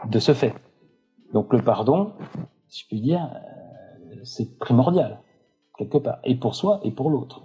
De 0.07 0.19
ce 0.19 0.35
fait. 0.35 0.53
Donc 1.33 1.51
le 1.51 1.63
pardon, 1.63 2.11
si 2.67 2.83
je 2.83 2.87
puis 2.87 3.01
dire, 3.01 3.27
c'est 4.23 4.59
primordial, 4.59 5.19
quelque 5.79 5.97
part, 5.97 6.19
et 6.25 6.35
pour 6.35 6.53
soi 6.53 6.79
et 6.83 6.91
pour 6.91 7.09
l'autre. 7.09 7.41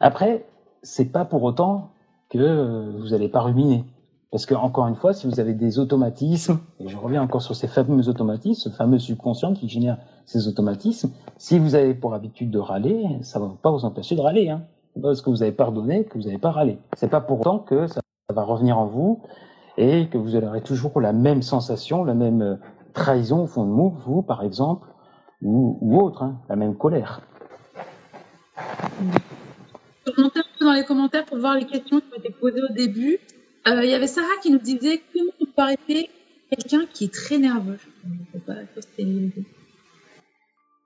Après, 0.00 0.44
c'est 0.82 1.12
pas 1.12 1.24
pour 1.24 1.44
autant 1.44 1.92
que 2.30 2.98
vous 2.98 3.10
n'allez 3.10 3.28
pas 3.28 3.42
ruminer. 3.42 3.84
Parce 4.30 4.44
que, 4.44 4.54
encore 4.54 4.86
une 4.86 4.96
fois, 4.96 5.14
si 5.14 5.26
vous 5.26 5.40
avez 5.40 5.54
des 5.54 5.78
automatismes, 5.78 6.58
et 6.80 6.88
je 6.88 6.96
reviens 6.98 7.22
encore 7.22 7.40
sur 7.40 7.56
ces 7.56 7.66
fameux 7.66 8.08
automatismes, 8.08 8.60
ce 8.60 8.68
fameux 8.68 8.98
subconscient 8.98 9.54
qui 9.54 9.68
génère 9.68 9.96
ces 10.26 10.48
automatismes, 10.48 11.10
si 11.38 11.58
vous 11.58 11.74
avez 11.74 11.94
pour 11.94 12.12
habitude 12.12 12.50
de 12.50 12.58
râler, 12.58 13.06
ça 13.22 13.38
ne 13.38 13.46
va 13.46 13.54
pas 13.62 13.70
vous 13.70 13.86
empêcher 13.86 14.16
de 14.16 14.20
râler. 14.20 14.50
Hein. 14.50 14.62
Parce 15.00 15.22
que 15.22 15.30
vous 15.30 15.42
avez 15.42 15.52
pardonné 15.52 16.04
que 16.04 16.18
vous 16.18 16.24
n'avez 16.24 16.38
pas 16.38 16.50
râlé. 16.50 16.78
C'est 16.94 17.08
pas 17.08 17.22
pour 17.22 17.40
autant 17.40 17.58
que 17.58 17.86
ça 17.86 18.00
va 18.34 18.42
revenir 18.42 18.76
en 18.78 18.86
vous 18.86 19.22
et 19.78 20.08
que 20.08 20.18
vous 20.18 20.36
aurez 20.36 20.60
toujours 20.60 21.00
la 21.00 21.12
même 21.14 21.40
sensation, 21.40 22.04
la 22.04 22.14
même 22.14 22.58
trahison 22.92 23.44
au 23.44 23.46
fond 23.46 23.64
de 23.64 23.70
vous, 23.70 23.96
vous 24.04 24.22
par 24.22 24.42
exemple, 24.42 24.88
ou, 25.40 25.98
autre, 25.98 26.22
hein, 26.22 26.40
la 26.48 26.56
même 26.56 26.74
colère. 26.74 27.22
Dans 30.60 30.72
les 30.72 30.84
commentaires 30.84 31.24
pour 31.24 31.38
voir 31.38 31.54
les 31.54 31.64
questions 31.64 32.00
qui 32.00 32.06
ont 32.12 32.18
été 32.18 32.30
posées 32.30 32.60
au 32.62 32.72
début, 32.74 33.20
euh, 33.68 33.84
il 33.84 33.90
y 33.90 33.94
avait 33.94 34.06
Sarah 34.06 34.26
qui 34.42 34.50
nous 34.50 34.58
disait 34.58 34.98
que 34.98 35.18
vous 35.40 35.46
paraissez 35.54 36.10
quelqu'un 36.50 36.86
qui 36.92 37.04
est 37.04 37.14
très 37.14 37.38
nerveux. 37.38 37.78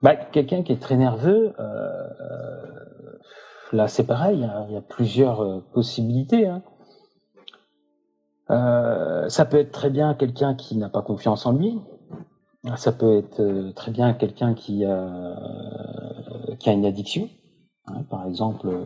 bah, 0.01 0.15
quelqu'un 0.15 0.63
qui 0.63 0.73
est 0.73 0.81
très 0.81 0.97
nerveux, 0.97 1.53
euh, 1.59 2.09
euh 2.21 2.83
là 3.71 3.87
c'est 3.87 4.05
pareil, 4.05 4.47
il 4.69 4.73
y, 4.73 4.77
a 4.77 4.81
plusieurs 4.81 5.41
euh, 5.41 5.63
possibilités. 5.73 6.45
Hein. 6.45 6.61
Euh, 8.51 9.29
ça 9.29 9.45
peut 9.45 9.57
être 9.57 9.71
très 9.71 9.89
bien 9.89 10.13
quelqu'un 10.13 10.53
qui 10.53 10.77
n'a 10.77 10.89
pas 10.89 11.01
confiance 11.01 11.45
en 11.45 11.53
lui, 11.53 11.79
ça 12.75 12.91
peut 12.91 13.17
être 13.17 13.41
euh, 13.41 13.71
très 13.73 13.91
bien 13.91 14.13
quelqu'un 14.13 14.53
qui 14.53 14.85
a, 14.85 15.35
une 16.67 16.85
addiction, 16.85 17.29
hein, 17.87 18.03
par 18.09 18.25
exemple 18.27 18.67
euh, 18.67 18.85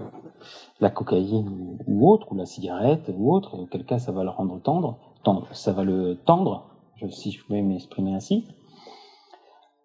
la 0.80 0.90
cocaïne 0.90 1.78
ou, 1.88 2.10
autre, 2.10 2.32
ou 2.32 2.36
la 2.36 2.46
cigarette 2.46 3.12
ou 3.16 3.34
autre, 3.34 3.56
auquel 3.56 3.86
cas 3.86 4.00
ça 4.00 4.12
va 4.12 4.24
le 4.24 4.30
rendre 4.30 4.62
tendre, 4.62 5.00
tendre 5.24 5.48
ça 5.52 5.72
va 5.72 5.84
le 5.84 6.18
tendre, 6.26 6.70
si 7.10 7.32
je 7.32 7.44
pouvais 7.44 7.62
m'exprimer 7.62 8.14
ainsi. 8.14 8.48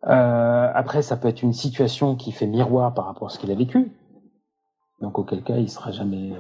Euh, 0.06 0.70
après, 0.74 1.02
ça 1.02 1.16
peut 1.16 1.28
être 1.28 1.42
une 1.42 1.52
situation 1.52 2.16
qui 2.16 2.32
fait 2.32 2.46
miroir 2.46 2.92
par 2.94 3.06
rapport 3.06 3.28
à 3.28 3.30
ce 3.30 3.38
qu'il 3.38 3.50
a 3.50 3.54
vécu, 3.54 3.92
donc 5.00 5.18
auquel 5.18 5.42
cas 5.42 5.56
il 5.56 5.68
sera 5.68 5.90
jamais 5.92 6.32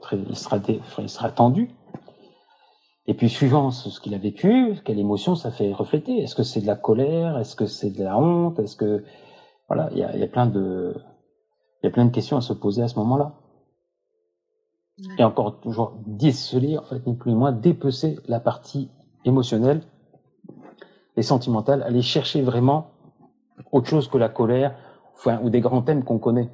très, 0.00 0.18
il 0.18 0.36
sera, 0.36 0.58
il 0.98 1.08
sera 1.08 1.30
tendu. 1.30 1.70
Et 3.06 3.14
puis, 3.14 3.28
suivant 3.28 3.72
ce 3.72 4.00
qu'il 4.00 4.14
a 4.14 4.18
vécu, 4.18 4.76
quelle 4.84 4.98
émotion 4.98 5.34
ça 5.34 5.50
fait 5.50 5.72
refléter 5.72 6.18
Est-ce 6.18 6.36
que 6.36 6.44
c'est 6.44 6.60
de 6.60 6.66
la 6.66 6.76
colère? 6.76 7.36
Est-ce 7.36 7.56
que 7.56 7.66
c'est 7.66 7.90
de 7.90 8.04
la 8.04 8.16
honte? 8.16 8.60
Est-ce 8.60 8.76
que 8.76 9.04
voilà, 9.66 9.88
il 9.92 9.98
y 9.98 10.04
a, 10.04 10.16
y 10.16 10.22
a, 10.22 10.28
plein 10.28 10.46
de 10.46 10.94
il 11.82 11.86
y 11.86 11.88
a 11.88 11.90
plein 11.90 12.04
de 12.04 12.12
questions 12.12 12.36
à 12.36 12.40
se 12.40 12.52
poser 12.52 12.82
à 12.82 12.88
ce 12.88 12.98
moment-là. 13.00 13.34
Et 15.18 15.24
encore 15.24 15.58
toujours 15.60 15.94
déceler, 16.06 16.78
en 16.78 16.82
fait, 16.82 17.06
ni 17.06 17.14
plus 17.14 17.32
ni 17.32 17.36
moins, 17.36 17.52
dépecer 17.52 18.18
la 18.26 18.40
partie 18.40 18.90
émotionnelle 19.24 19.82
et 21.16 21.22
sentimentale, 21.22 21.82
aller 21.82 22.02
chercher 22.02 22.42
vraiment 22.42 22.90
autre 23.72 23.88
chose 23.88 24.08
que 24.08 24.18
la 24.18 24.28
colère, 24.28 24.74
ou 25.42 25.50
des 25.50 25.60
grands 25.60 25.82
thèmes 25.82 26.04
qu'on 26.04 26.18
connaît. 26.18 26.50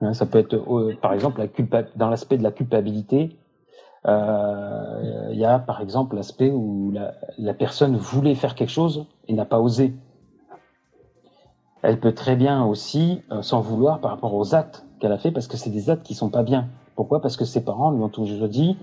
Hein, 0.00 0.12
ça 0.12 0.26
peut 0.26 0.38
être, 0.38 0.54
euh, 0.54 0.96
par 1.00 1.12
exemple, 1.12 1.46
dans 1.96 2.10
l'aspect 2.10 2.38
de 2.38 2.42
la 2.42 2.52
culpabilité, 2.52 3.38
euh, 4.06 5.28
il 5.32 5.38
y 5.38 5.44
a 5.44 5.58
par 5.58 5.80
exemple 5.80 6.14
l'aspect 6.14 6.50
où 6.50 6.92
la, 6.92 7.14
la, 7.38 7.54
personne 7.54 7.96
voulait 7.96 8.36
faire 8.36 8.54
quelque 8.54 8.70
chose 8.70 9.06
et 9.26 9.32
n'a 9.32 9.44
pas 9.44 9.58
osé. 9.58 9.94
Elle 11.82 11.98
peut 11.98 12.12
très 12.12 12.36
bien 12.36 12.64
aussi 12.64 13.22
euh, 13.32 13.42
s'en 13.42 13.60
vouloir 13.60 14.00
par 14.00 14.12
rapport 14.12 14.34
aux 14.34 14.54
actes 14.54 14.85
qu'elle 15.00 15.12
a 15.12 15.18
fait 15.18 15.30
parce 15.30 15.46
que 15.46 15.56
c'est 15.56 15.70
des 15.70 15.90
actes 15.90 16.04
qui 16.04 16.14
sont 16.14 16.30
pas 16.30 16.42
bien. 16.42 16.68
Pourquoi? 16.94 17.20
Parce 17.20 17.36
que 17.36 17.44
ses 17.44 17.62
parents 17.62 17.90
lui 17.90 18.02
ont 18.02 18.08
toujours 18.08 18.48
dit 18.48 18.76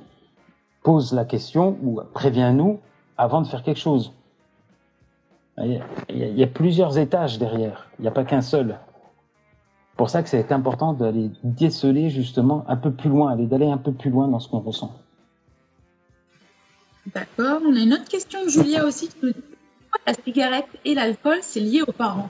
pose 0.83 1.13
la 1.13 1.25
question 1.25 1.77
ou 1.81 2.01
préviens-nous 2.13 2.79
avant 3.17 3.41
de 3.41 3.47
faire 3.47 3.63
quelque 3.63 3.79
chose. 3.79 4.13
Il 5.57 5.81
y, 6.09 6.43
a, 6.43 6.47
plusieurs 6.47 6.97
étages 6.97 7.37
derrière. 7.37 7.87
Il 7.99 8.01
n'y 8.01 8.07
a 8.07 8.11
pas 8.11 8.25
qu'un 8.25 8.41
seul. 8.41 8.79
Pour 9.95 10.09
ça 10.09 10.23
que 10.23 10.29
c'est 10.29 10.51
important 10.51 10.93
d'aller 10.93 11.29
déceler 11.43 12.09
justement 12.09 12.65
un 12.67 12.75
peu 12.75 12.91
plus 12.91 13.09
loin, 13.09 13.35
d'aller 13.35 13.69
un 13.69 13.77
peu 13.77 13.91
plus 13.91 14.09
loin 14.09 14.27
dans 14.27 14.39
ce 14.39 14.49
qu'on 14.49 14.59
ressent. 14.59 14.91
D'accord. 17.13 17.61
On 17.67 17.75
a 17.75 17.79
une 17.79 17.93
autre 17.93 18.09
question 18.09 18.43
de 18.43 18.49
Julia 18.49 18.83
aussi 18.83 19.09
qui 19.09 19.17
nous 19.21 19.31
dit 19.31 19.43
la 20.07 20.13
cigarette 20.13 20.67
et 20.85 20.95
l'alcool, 20.95 21.37
c'est 21.41 21.59
lié 21.59 21.83
aux 21.87 21.91
parents? 21.91 22.29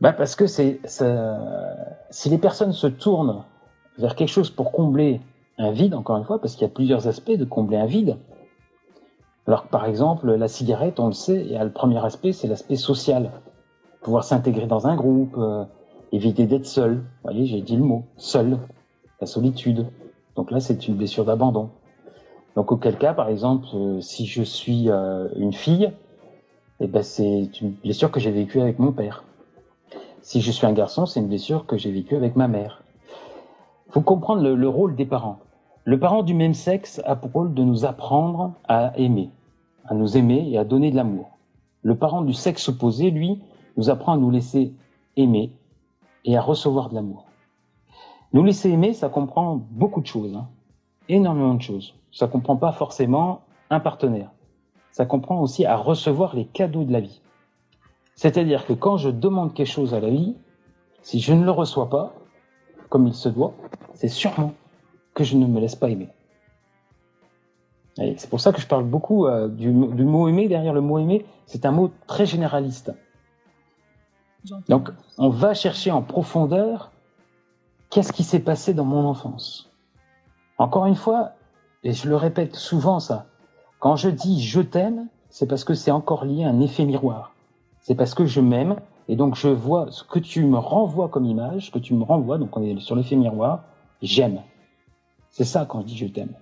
Bah 0.00 0.12
Parce 0.12 0.34
que 0.34 0.46
c'est, 0.46 0.80
si 2.10 2.28
les 2.28 2.38
personnes 2.38 2.72
se 2.72 2.86
tournent 2.86 3.42
vers 3.98 4.14
quelque 4.14 4.28
chose 4.28 4.50
pour 4.50 4.72
combler 4.72 5.20
un 5.58 5.70
vide, 5.70 5.94
encore 5.94 6.16
une 6.16 6.24
fois, 6.24 6.40
parce 6.40 6.54
qu'il 6.54 6.62
y 6.62 6.70
a 6.70 6.72
plusieurs 6.72 7.06
aspects 7.06 7.36
de 7.36 7.44
combler 7.44 7.76
un 7.76 7.86
vide. 7.86 8.16
Alors 9.46 9.64
par 9.64 9.84
exemple, 9.84 10.32
la 10.32 10.48
cigarette, 10.48 11.00
on 11.00 11.08
le 11.08 11.12
sait, 11.12 11.46
et 11.46 11.58
le 11.58 11.70
premier 11.70 12.02
aspect, 12.04 12.32
c'est 12.32 12.48
l'aspect 12.48 12.76
social. 12.76 13.30
Pouvoir 14.02 14.24
s'intégrer 14.24 14.66
dans 14.66 14.86
un 14.86 14.96
groupe, 14.96 15.34
euh, 15.36 15.64
éviter 16.12 16.46
d'être 16.46 16.66
seul. 16.66 16.94
Vous 16.94 17.02
voyez, 17.24 17.46
j'ai 17.46 17.60
dit 17.60 17.76
le 17.76 17.82
mot, 17.82 18.04
seul, 18.16 18.58
la 19.20 19.26
solitude. 19.26 19.86
Donc 20.36 20.50
là, 20.50 20.60
c'est 20.60 20.88
une 20.88 20.94
blessure 20.94 21.24
d'abandon. 21.24 21.70
Donc 22.56 22.72
auquel 22.72 22.96
cas, 22.96 23.12
par 23.12 23.28
exemple, 23.28 23.66
euh, 23.74 24.00
si 24.00 24.26
je 24.26 24.42
suis 24.42 24.88
euh, 24.88 25.28
une 25.36 25.52
fille, 25.52 25.92
eh 26.80 26.86
ben, 26.86 27.02
c'est 27.02 27.60
une 27.60 27.72
blessure 27.72 28.10
que 28.10 28.20
j'ai 28.20 28.30
vécue 28.30 28.60
avec 28.60 28.78
mon 28.78 28.92
père. 28.92 29.24
Si 30.22 30.42
je 30.42 30.50
suis 30.50 30.66
un 30.66 30.72
garçon, 30.72 31.06
c'est 31.06 31.20
une 31.20 31.28
blessure 31.28 31.66
que 31.66 31.78
j'ai 31.78 31.90
vécue 31.90 32.14
avec 32.14 32.36
ma 32.36 32.46
mère. 32.46 32.82
Il 33.88 33.92
faut 33.92 34.02
comprendre 34.02 34.42
le, 34.42 34.68
rôle 34.68 34.94
des 34.94 35.06
parents. 35.06 35.38
Le 35.84 35.98
parent 35.98 36.22
du 36.22 36.34
même 36.34 36.52
sexe 36.52 37.00
a 37.06 37.16
pour 37.16 37.32
rôle 37.32 37.54
de 37.54 37.64
nous 37.64 37.86
apprendre 37.86 38.52
à 38.68 38.92
aimer, 38.98 39.30
à 39.86 39.94
nous 39.94 40.18
aimer 40.18 40.46
et 40.50 40.58
à 40.58 40.64
donner 40.64 40.90
de 40.90 40.96
l'amour. 40.96 41.38
Le 41.82 41.96
parent 41.96 42.20
du 42.20 42.34
sexe 42.34 42.68
opposé, 42.68 43.10
lui, 43.10 43.40
nous 43.78 43.88
apprend 43.88 44.12
à 44.12 44.16
nous 44.18 44.30
laisser 44.30 44.74
aimer 45.16 45.52
et 46.26 46.36
à 46.36 46.42
recevoir 46.42 46.90
de 46.90 46.96
l'amour. 46.96 47.24
Nous 48.34 48.44
laisser 48.44 48.70
aimer, 48.70 48.92
ça 48.92 49.08
comprend 49.08 49.60
beaucoup 49.70 50.02
de 50.02 50.06
choses, 50.06 50.36
hein. 50.36 50.48
énormément 51.08 51.54
de 51.54 51.62
choses. 51.62 51.94
Ça 52.12 52.28
comprend 52.28 52.56
pas 52.56 52.72
forcément 52.72 53.40
un 53.70 53.80
partenaire. 53.80 54.30
Ça 54.92 55.06
comprend 55.06 55.40
aussi 55.40 55.64
à 55.64 55.76
recevoir 55.76 56.36
les 56.36 56.44
cadeaux 56.44 56.84
de 56.84 56.92
la 56.92 57.00
vie. 57.00 57.22
C'est-à-dire 58.20 58.66
que 58.66 58.74
quand 58.74 58.98
je 58.98 59.08
demande 59.08 59.54
quelque 59.54 59.72
chose 59.72 59.94
à 59.94 60.00
la 60.00 60.10
vie, 60.10 60.36
si 61.00 61.20
je 61.20 61.32
ne 61.32 61.42
le 61.42 61.50
reçois 61.50 61.88
pas, 61.88 62.12
comme 62.90 63.06
il 63.06 63.14
se 63.14 63.30
doit, 63.30 63.54
c'est 63.94 64.08
sûrement 64.08 64.52
que 65.14 65.24
je 65.24 65.38
ne 65.38 65.46
me 65.46 65.58
laisse 65.58 65.74
pas 65.74 65.88
aimer. 65.88 66.10
C'est 67.96 68.28
pour 68.28 68.38
ça 68.38 68.52
que 68.52 68.60
je 68.60 68.66
parle 68.66 68.84
beaucoup 68.84 69.26
euh, 69.26 69.48
du, 69.48 69.72
du, 69.72 70.04
mot 70.04 70.28
aimer. 70.28 70.48
Derrière 70.48 70.74
le 70.74 70.82
mot 70.82 70.98
aimer, 70.98 71.24
c'est 71.46 71.64
un 71.64 71.70
mot 71.70 71.90
très 72.06 72.26
généraliste. 72.26 72.92
Donc, 74.68 74.90
on 75.16 75.30
va 75.30 75.54
chercher 75.54 75.90
en 75.90 76.02
profondeur 76.02 76.90
qu'est-ce 77.88 78.12
qui 78.12 78.22
s'est 78.22 78.40
passé 78.40 78.74
dans 78.74 78.84
mon 78.84 79.06
enfance. 79.06 79.70
Encore 80.58 80.84
une 80.84 80.94
fois, 80.94 81.30
et 81.84 81.94
je 81.94 82.06
le 82.06 82.16
répète 82.16 82.54
souvent 82.54 83.00
ça, 83.00 83.28
quand 83.78 83.96
je 83.96 84.10
dis 84.10 84.42
je 84.42 84.60
t'aime, 84.60 85.08
c'est 85.30 85.46
parce 85.46 85.64
que 85.64 85.72
c'est 85.72 85.90
encore 85.90 86.26
lié 86.26 86.44
à 86.44 86.50
un 86.50 86.60
effet 86.60 86.84
miroir. 86.84 87.32
C'est 87.80 87.94
parce 87.94 88.14
que 88.14 88.26
je 88.26 88.40
m'aime 88.40 88.76
et 89.08 89.16
donc 89.16 89.34
je 89.34 89.48
vois 89.48 89.90
ce 89.90 90.04
que 90.04 90.18
tu 90.18 90.44
me 90.44 90.58
renvoies 90.58 91.08
comme 91.08 91.24
image, 91.24 91.66
ce 91.66 91.70
que 91.70 91.78
tu 91.78 91.94
me 91.94 92.04
renvoies, 92.04 92.38
donc 92.38 92.56
on 92.56 92.62
est 92.62 92.78
sur 92.80 92.96
l'effet 92.96 93.16
miroir, 93.16 93.64
j'aime. 94.02 94.42
C'est 95.30 95.44
ça 95.44 95.66
quand 95.66 95.80
je 95.80 95.86
dis 95.86 95.96
je 95.96 96.06
t'aime. 96.06 96.32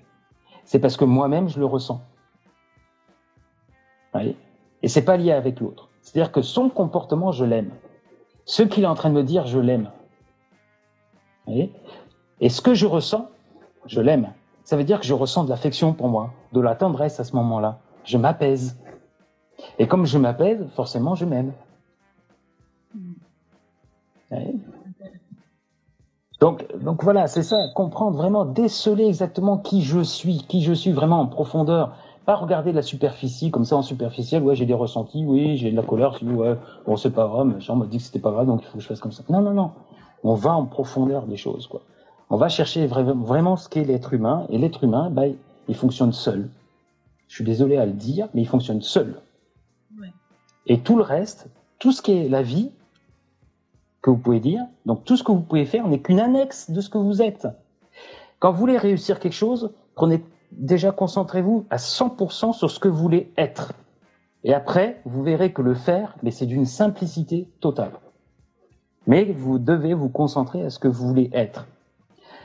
C'est 0.65 0.79
parce 0.79 0.97
que 0.97 1.05
moi-même 1.05 1.49
je 1.49 1.59
le 1.59 1.67
ressens. 1.67 2.03
Voyez? 4.13 4.37
Et 4.83 4.89
c'est 4.89 5.05
pas 5.05 5.17
lié 5.17 5.33
avec 5.33 5.61
l'autre. 5.61 5.89
C'est-à-dire 6.03 6.33
que 6.33 6.43
son 6.43 6.69
comportement, 6.69 7.33
je 7.33 7.45
l'aime. 7.45 7.71
Ce 8.45 8.63
qu'il 8.63 8.85
est 8.85 8.87
en 8.87 8.95
train 8.95 9.11
de 9.11 9.15
me 9.15 9.25
dire, 9.25 9.47
je 9.47 9.59
l'aime. 9.59 9.91
Et 11.47 12.49
ce 12.49 12.61
que 12.61 12.75
je 12.75 12.87
ressens, 12.87 13.29
je 13.87 14.01
l'aime 14.01 14.33
ça 14.69 14.77
veut 14.77 14.85
dire 14.85 15.01
que 15.01 15.07
je 15.07 15.15
ressens 15.15 15.45
de 15.45 15.49
l'affection 15.49 15.95
pour 15.95 16.11
moi, 16.11 16.35
de 16.53 16.61
la 16.61 16.75
tendresse 16.75 17.19
à 17.21 17.25
ce 17.25 17.35
moment-là. 17.37 17.79
Je 18.05 18.19
m'apaise. 18.19 18.77
Et 19.79 19.87
comme 19.87 20.07
je 20.07 20.19
m'apaise, 20.19 20.67
forcément, 20.75 21.15
je 21.15 21.25
m'aime. 21.25 21.53
Donc, 26.41 26.67
donc 26.79 27.03
voilà, 27.03 27.27
c'est 27.27 27.43
ça, 27.43 27.57
comprendre 27.75 28.17
vraiment, 28.17 28.45
déceler 28.45 29.07
exactement 29.07 29.59
qui 29.59 29.83
je 29.83 30.01
suis, 30.01 30.39
qui 30.49 30.63
je 30.63 30.73
suis 30.73 30.93
vraiment 30.93 31.21
en 31.21 31.27
profondeur. 31.27 31.95
Pas 32.27 32.37
regarder 32.37 32.73
la 32.73 32.83
superficie, 32.83 33.51
comme 33.51 33.65
ça 33.65 33.77
en 33.77 33.83
superficiel, 33.83 34.43
ouais, 34.43 34.55
j'ai 34.55 34.67
des 34.67 34.75
ressentis, 34.75 35.25
oui, 35.27 35.57
j'ai 35.57 35.71
de 35.71 35.77
la 35.77 35.83
colère, 35.83 36.19
ouais, 36.23 36.57
bon, 36.87 36.97
c'est 36.97 37.11
pas 37.11 37.27
grave, 37.27 37.59
on 37.69 37.77
m'a 37.77 37.87
dit 37.87 37.97
que 37.97 38.03
c'était 38.03 38.19
pas 38.19 38.31
grave, 38.31 38.47
donc 38.47 38.61
il 38.63 38.67
faut 38.67 38.77
que 38.77 38.83
je 38.83 38.87
fasse 38.87 39.01
comme 39.01 39.13
ça. 39.13 39.23
Non, 39.31 39.41
non, 39.41 39.55
non. 39.55 39.73
On 40.23 40.35
va 40.35 40.53
en 40.53 40.67
profondeur 40.67 41.27
des 41.27 41.37
choses, 41.37 41.67
quoi. 41.67 41.81
On 42.29 42.37
va 42.37 42.51
chercher 42.51 42.87
vraiment 42.87 43.57
ce 43.57 43.69
qu'est 43.69 43.85
l'être 43.85 44.13
humain, 44.13 44.47
et 44.51 44.59
l'être 44.59 44.85
humain, 44.85 45.09
bah, 45.11 45.23
il 45.69 45.75
fonctionne 45.75 46.13
seul. 46.13 46.51
Je 47.29 47.37
suis 47.37 47.45
désolé 47.45 47.79
à 47.79 47.87
le 47.87 47.93
dire, 47.93 48.29
mais 48.35 48.43
il 48.43 48.49
fonctionne 48.49 48.83
seul. 48.83 49.21
Et 50.67 50.81
tout 50.81 50.97
le 50.97 51.03
reste, 51.03 51.49
tout 51.79 51.93
ce 51.93 52.03
qui 52.03 52.13
est 52.13 52.29
la 52.29 52.43
vie, 52.43 52.71
que 54.03 54.11
vous 54.11 54.19
pouvez 54.19 54.41
dire, 54.41 54.63
donc 54.87 55.05
tout 55.05 55.17
ce 55.17 55.23
que 55.23 55.33
vous 55.33 55.41
pouvez 55.41 55.65
faire 55.65 55.89
n'est 55.89 56.01
qu'une 56.01 56.21
annexe 56.21 56.71
de 56.71 56.81
ce 56.81 56.89
que 56.89 56.99
vous 56.99 57.21
êtes. 57.23 57.49
Quand 58.39 58.53
vous 58.53 58.59
voulez 58.59 58.79
réussir 58.79 59.19
quelque 59.19 59.33
chose, 59.33 59.73
prenez 59.95 60.23
déjà 60.53 60.93
concentrez-vous 60.93 61.67
à 61.71 61.77
100% 61.77 62.53
sur 62.53 62.71
ce 62.71 62.79
que 62.79 62.89
vous 62.89 62.99
voulez 62.99 63.33
être. 63.37 63.73
Et 64.45 64.55
après, 64.55 65.01
vous 65.05 65.23
verrez 65.23 65.53
que 65.53 65.63
le 65.63 65.75
faire, 65.75 66.17
mais 66.23 66.31
c'est 66.31 66.47
d'une 66.47 66.67
simplicité 66.67 67.49
totale. 67.61 67.93
Mais 69.07 69.25
vous 69.25 69.59
devez 69.59 69.95
vous 69.95 70.09
concentrer 70.09 70.63
à 70.65 70.71
ce 70.71 70.79
que 70.79 70.89
vous 70.89 71.09
voulez 71.09 71.31
être. 71.33 71.67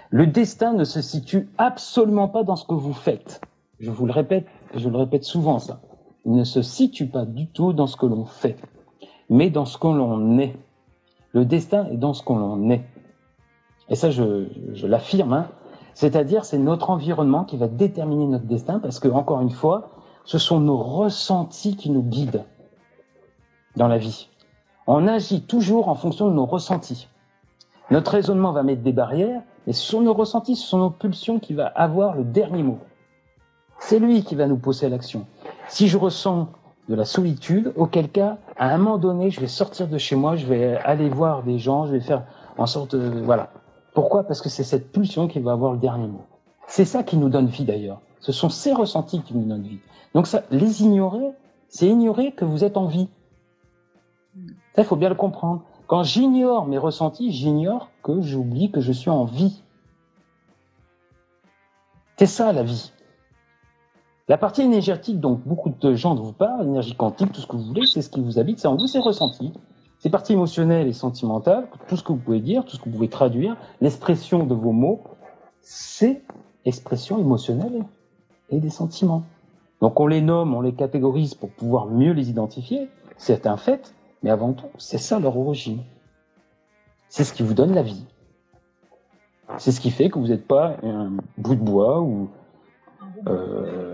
Le 0.10 0.28
destin 0.28 0.74
ne 0.74 0.84
se 0.84 1.02
situe 1.02 1.50
absolument 1.58 2.28
pas 2.28 2.44
dans 2.44 2.56
ce 2.56 2.66
que 2.66 2.74
vous 2.74 2.94
faites. 2.94 3.42
Je 3.80 3.92
vous 3.92 4.06
le 4.06 4.12
répète, 4.12 4.48
je 4.76 4.90
le 4.90 4.98
répète 4.98 5.24
souvent 5.24 5.60
ça. 5.60 5.82
Ne 6.26 6.44
se 6.44 6.62
situe 6.62 7.08
pas 7.08 7.26
du 7.26 7.48
tout 7.48 7.74
dans 7.74 7.88
ce 7.88 7.98
que 7.98 8.06
l'on 8.06 8.26
fait, 8.26 8.58
mais 9.30 9.50
dans 9.50 9.66
ce 9.66 9.78
que 9.78 9.88
l'on 9.88 10.38
est. 10.40 10.56
Le 11.34 11.46
destin 11.46 11.88
est 11.88 11.98
dans 11.98 12.14
ce 12.14 12.24
que 12.24 12.34
l'on 12.34 12.70
est. 12.70 12.86
Et 13.90 13.96
ça, 13.96 14.10
je, 14.10 14.48
je 14.74 14.88
l'affirme. 14.88 15.34
Hein. 15.34 15.48
C'est-à-dire, 15.94 16.46
c'est 16.46 16.58
notre 16.58 16.90
environnement 16.90 17.44
qui 17.44 17.58
va 17.58 17.68
déterminer 17.68 18.28
notre 18.28 18.46
destin, 18.46 18.80
parce 18.80 19.00
que 19.00 19.08
encore 19.08 19.42
une 19.42 19.50
fois, 19.50 19.90
ce 20.26 20.38
sont 20.38 20.60
nos 20.60 20.78
ressentis 20.78 21.76
qui 21.76 21.90
nous 21.90 22.04
guident 22.04 22.46
dans 23.76 23.88
la 23.88 23.98
vie. 23.98 24.30
On 24.88 25.08
agit 25.08 25.42
toujours 25.42 25.90
en 25.90 25.96
fonction 25.96 26.30
de 26.30 26.34
nos 26.34 26.46
ressentis. 26.46 27.08
Notre 27.92 28.12
raisonnement 28.12 28.52
va 28.52 28.64
mettre 28.64 28.82
des 28.82 28.94
barrières, 28.94 29.42
mais 29.68 29.74
ce 29.74 29.84
sont 29.84 30.02
nos 30.02 30.14
ressentis, 30.14 30.56
ce 30.56 30.68
sont 30.68 30.78
nos 30.78 30.90
pulsions 30.90 31.40
qui 31.40 31.54
va 31.54 31.68
avoir 31.68 32.16
le 32.16 32.24
dernier 32.24 32.64
mot. 32.64 32.80
C'est 33.80 34.00
lui 34.00 34.24
qui 34.24 34.36
va 34.36 34.48
nous 34.48 34.58
pousser 34.58 34.86
à 34.86 34.90
l'action. 34.90 35.26
Si 35.74 35.88
je 35.88 35.98
ressens 35.98 36.50
de 36.88 36.94
la 36.94 37.04
solitude, 37.04 37.74
auquel 37.76 38.08
cas, 38.08 38.38
à 38.58 38.72
un 38.76 38.78
moment 38.78 39.00
donné, 39.00 39.32
je 39.32 39.40
vais 39.42 39.48
sortir 39.48 39.88
de 39.88 39.98
chez 39.98 40.16
moi, 40.16 40.36
je 40.36 40.46
vais 40.46 40.78
aller 40.78 41.10
voir 41.10 41.42
des 41.42 41.58
gens, 41.58 41.88
je 41.88 41.94
vais 41.94 42.00
faire 42.00 42.28
en 42.60 42.68
sorte, 42.68 42.96
de, 42.96 43.22
voilà. 43.22 43.50
Pourquoi? 43.96 44.22
Parce 44.22 44.40
que 44.40 44.50
c'est 44.50 44.64
cette 44.64 44.92
pulsion 44.92 45.28
qui 45.28 45.40
va 45.40 45.52
avoir 45.52 45.72
le 45.72 45.80
dernier 45.80 46.06
mot. 46.06 46.26
C'est 46.68 46.86
ça 46.86 47.02
qui 47.02 47.18
nous 47.18 47.28
donne 47.28 47.48
vie 47.48 47.66
d'ailleurs. 47.66 48.02
Ce 48.20 48.32
sont 48.32 48.50
ces 48.50 48.72
ressentis 48.72 49.24
qui 49.24 49.34
nous 49.36 49.48
donnent 49.48 49.64
vie. 49.64 49.80
Donc 50.14 50.28
ça, 50.28 50.44
les 50.52 50.84
ignorer, 50.84 51.32
c'est 51.70 51.88
ignorer 51.88 52.34
que 52.34 52.46
vous 52.46 52.64
êtes 52.64 52.78
en 52.78 52.86
vie. 52.86 53.10
Ça, 54.76 54.84
il 54.84 54.86
faut 54.86 54.96
bien 54.96 55.10
le 55.10 55.16
comprendre. 55.16 55.64
Quand 55.88 56.04
j'ignore 56.04 56.68
mes 56.68 56.78
ressentis, 56.78 57.32
j'ignore 57.32 57.90
que 58.04 58.22
j'oublie 58.22 58.70
que 58.70 58.80
je 58.80 58.92
suis 58.92 59.10
en 59.10 59.26
vie. 59.26 59.64
C'est 62.20 62.28
ça 62.28 62.54
la 62.54 62.62
vie. 62.62 62.92
La 64.30 64.38
partie 64.38 64.62
énergétique 64.62 65.20
dont 65.20 65.40
beaucoup 65.46 65.70
de 65.70 65.96
gens 65.96 66.16
vous 66.16 66.32
parlent, 66.32 66.66
énergie 66.66 66.96
quantique, 66.96 67.34
tout 67.34 67.42
ce 67.42 67.48
que 67.48 67.58
vous 67.58 67.66
voulez, 67.66 67.86
c'est 67.86 68.02
ce 68.02 68.10
qui 68.10 68.22
vous 68.22 68.40
habite, 68.40 68.60
c'est 68.60 68.70
en 68.70 68.78
vous, 68.78 68.88
c'est 68.88 69.00
ressenti. 69.00 69.52
Ces 70.00 70.10
parties 70.10 70.34
émotionnelles 70.34 70.88
et 70.88 70.94
sentimentales, 70.94 71.68
tout 71.88 71.98
ce 71.98 72.04
que 72.04 72.14
vous 72.14 72.20
pouvez 72.20 72.40
dire, 72.40 72.64
tout 72.64 72.78
ce 72.78 72.80
que 72.80 72.86
vous 72.86 72.92
pouvez 72.92 73.10
traduire, 73.10 73.58
l'expression 73.82 74.46
de 74.46 74.54
vos 74.54 74.72
mots, 74.72 75.04
c'est 75.60 76.22
expression 76.64 77.20
émotionnelle 77.20 77.84
et 78.50 78.60
des 78.60 78.70
sentiments. 78.70 79.24
Donc 79.82 80.00
on 80.00 80.08
les 80.08 80.22
nomme, 80.22 80.54
on 80.54 80.62
les 80.62 80.74
catégorise 80.74 81.34
pour 81.34 81.50
pouvoir 81.50 81.88
mieux 81.88 82.14
les 82.14 82.30
identifier, 82.30 82.88
c'est 83.18 83.46
un 83.46 83.58
fait, 83.58 83.94
mais 84.24 84.30
avant 84.30 84.54
tout, 84.54 84.68
c'est 84.78 84.98
ça 84.98 85.20
leur 85.20 85.38
origine. 85.38 85.84
C'est 87.10 87.26
ce 87.26 87.34
qui 87.34 87.44
vous 87.44 87.54
donne 87.54 87.74
la 87.74 87.84
vie. 87.84 88.06
C'est 89.58 89.74
ce 89.74 89.82
qui 89.82 89.92
fait 89.92 90.10
que 90.10 90.18
vous 90.18 90.28
n'êtes 90.28 90.48
pas 90.48 90.78
un 90.82 91.12
bout 91.38 91.56
de 91.56 91.62
bois 91.62 92.02
ou 92.02 92.30
euh, 93.28 93.93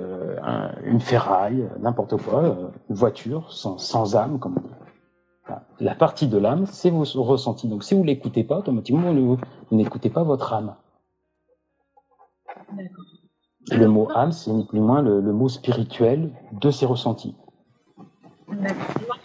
une 0.86 1.00
ferraille, 1.00 1.70
n'importe 1.80 2.22
quoi, 2.22 2.44
euh, 2.44 2.68
une 2.90 2.96
voiture 2.96 3.52
sans, 3.52 3.78
sans 3.78 4.16
âme, 4.16 4.40
comme 4.40 4.58
on 4.58 4.62
dit. 4.62 4.74
La 5.80 5.96
partie 5.96 6.28
de 6.28 6.38
l'âme, 6.38 6.66
c'est 6.68 6.92
vos 6.92 7.04
ressentis. 7.24 7.68
Donc 7.68 7.84
si 7.84 7.96
vous 7.96 8.04
l'écoutez 8.04 8.44
pas, 8.44 8.58
automatiquement, 8.58 9.14
vous, 9.14 9.38
n'écoutez 9.72 10.10
pas 10.10 10.24
votre 10.24 10.54
âme. 10.54 10.76
Le 13.72 13.88
mot 13.88 14.10
âme, 14.14 14.32
c'est 14.32 14.52
ni 14.52 14.66
plus 14.66 14.80
ni 14.80 14.86
moins 14.86 15.02
le, 15.02 15.22
mot 15.22 15.50
spirituel 15.50 16.32
de 16.52 16.70
ces 16.70 16.86
ressentis. 16.86 17.36
D'accord. 18.48 19.18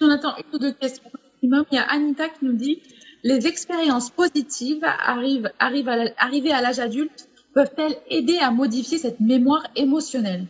Jonathan, 0.00 0.28
une 0.38 0.54
ou 0.54 0.58
deux 0.58 0.72
questions 0.72 1.10
Il 1.42 1.50
y 1.72 1.78
a 1.78 1.82
Anita 1.90 2.28
qui 2.28 2.44
nous 2.44 2.52
dit 2.52 2.82
les 3.24 3.46
expériences 3.46 4.10
positives 4.10 4.84
arrivent, 4.84 5.50
arrivent 5.58 5.88
à 5.88 6.60
l'âge 6.62 6.78
adulte 6.78 7.28
peuvent-elles 7.58 7.96
aider 8.08 8.38
à 8.40 8.52
modifier 8.52 8.98
cette 8.98 9.18
mémoire 9.18 9.64
émotionnelle? 9.74 10.46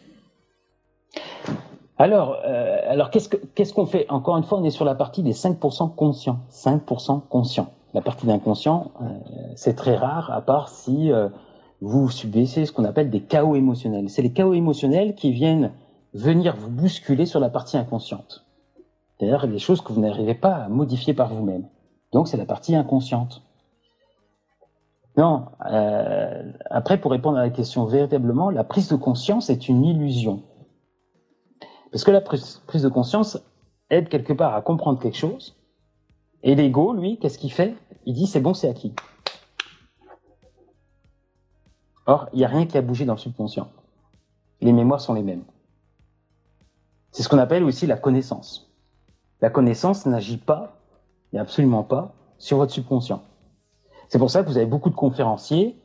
Alors, 1.96 2.36
euh, 2.44 2.80
alors 2.86 3.08
qu'est-ce 3.08 3.72
qu'on 3.72 3.86
fait? 3.86 4.04
Encore 4.10 4.36
une 4.36 4.44
fois, 4.44 4.58
on 4.58 4.64
est 4.64 4.70
sur 4.70 4.84
la 4.84 4.94
partie 4.94 5.22
des 5.22 5.32
5% 5.32 5.94
conscients. 5.94 6.40
5% 6.52 7.22
conscients. 7.30 7.72
La 7.94 8.02
partie 8.02 8.26
d'inconscient, 8.26 8.92
euh, 9.00 9.04
c'est 9.56 9.72
très 9.72 9.96
rare, 9.96 10.30
à 10.30 10.42
part 10.42 10.68
si 10.68 11.10
euh, 11.10 11.30
vous 11.80 12.10
subissez 12.10 12.66
ce 12.66 12.72
qu'on 12.72 12.84
appelle 12.84 13.08
des 13.08 13.22
chaos 13.22 13.56
émotionnels. 13.56 14.10
C'est 14.10 14.20
les 14.20 14.34
chaos 14.34 14.52
émotionnels 14.52 15.14
qui 15.14 15.32
viennent 15.32 15.72
venir 16.12 16.56
vous 16.56 16.68
bousculer 16.68 17.24
sur 17.24 17.40
la 17.40 17.48
partie 17.48 17.78
inconsciente. 17.78 18.44
C'est-à-dire 19.16 19.48
des 19.48 19.58
choses 19.58 19.80
que 19.80 19.94
vous 19.94 20.02
n'arrivez 20.02 20.34
pas 20.34 20.56
à 20.56 20.68
modifier 20.68 21.14
par 21.14 21.32
vous-même. 21.32 21.68
Donc 22.12 22.28
c'est 22.28 22.36
la 22.36 22.44
partie 22.44 22.76
inconsciente. 22.76 23.47
Non, 25.18 25.46
euh, 25.68 26.52
après 26.70 27.00
pour 27.00 27.10
répondre 27.10 27.38
à 27.38 27.42
la 27.42 27.50
question 27.50 27.84
véritablement, 27.86 28.50
la 28.50 28.62
prise 28.62 28.86
de 28.86 28.94
conscience 28.94 29.50
est 29.50 29.68
une 29.68 29.84
illusion. 29.84 30.44
Parce 31.90 32.04
que 32.04 32.12
la 32.12 32.20
prise 32.20 32.82
de 32.82 32.88
conscience 32.88 33.36
aide 33.90 34.08
quelque 34.08 34.32
part 34.32 34.54
à 34.54 34.62
comprendre 34.62 35.00
quelque 35.00 35.16
chose. 35.16 35.56
Et 36.44 36.54
l'ego, 36.54 36.92
lui, 36.92 37.18
qu'est-ce 37.18 37.36
qu'il 37.36 37.50
fait? 37.50 37.74
Il 38.06 38.14
dit 38.14 38.28
c'est 38.28 38.38
bon, 38.38 38.54
c'est 38.54 38.68
acquis. 38.68 38.94
Or, 42.06 42.28
il 42.32 42.38
n'y 42.38 42.44
a 42.44 42.48
rien 42.48 42.66
qui 42.66 42.78
a 42.78 42.82
bougé 42.82 43.04
dans 43.04 43.14
le 43.14 43.18
subconscient. 43.18 43.68
Les 44.60 44.72
mémoires 44.72 45.00
sont 45.00 45.14
les 45.14 45.24
mêmes. 45.24 45.42
C'est 47.10 47.24
ce 47.24 47.28
qu'on 47.28 47.38
appelle 47.38 47.64
aussi 47.64 47.88
la 47.88 47.96
connaissance. 47.96 48.70
La 49.40 49.50
connaissance 49.50 50.06
n'agit 50.06 50.38
pas 50.38 50.76
mais 51.32 51.40
absolument 51.40 51.82
pas 51.82 52.14
sur 52.38 52.58
votre 52.58 52.72
subconscient. 52.72 53.20
C'est 54.08 54.18
pour 54.18 54.30
ça 54.30 54.42
que 54.42 54.48
vous 54.48 54.56
avez 54.56 54.66
beaucoup 54.66 54.90
de 54.90 54.94
conférenciers 54.94 55.76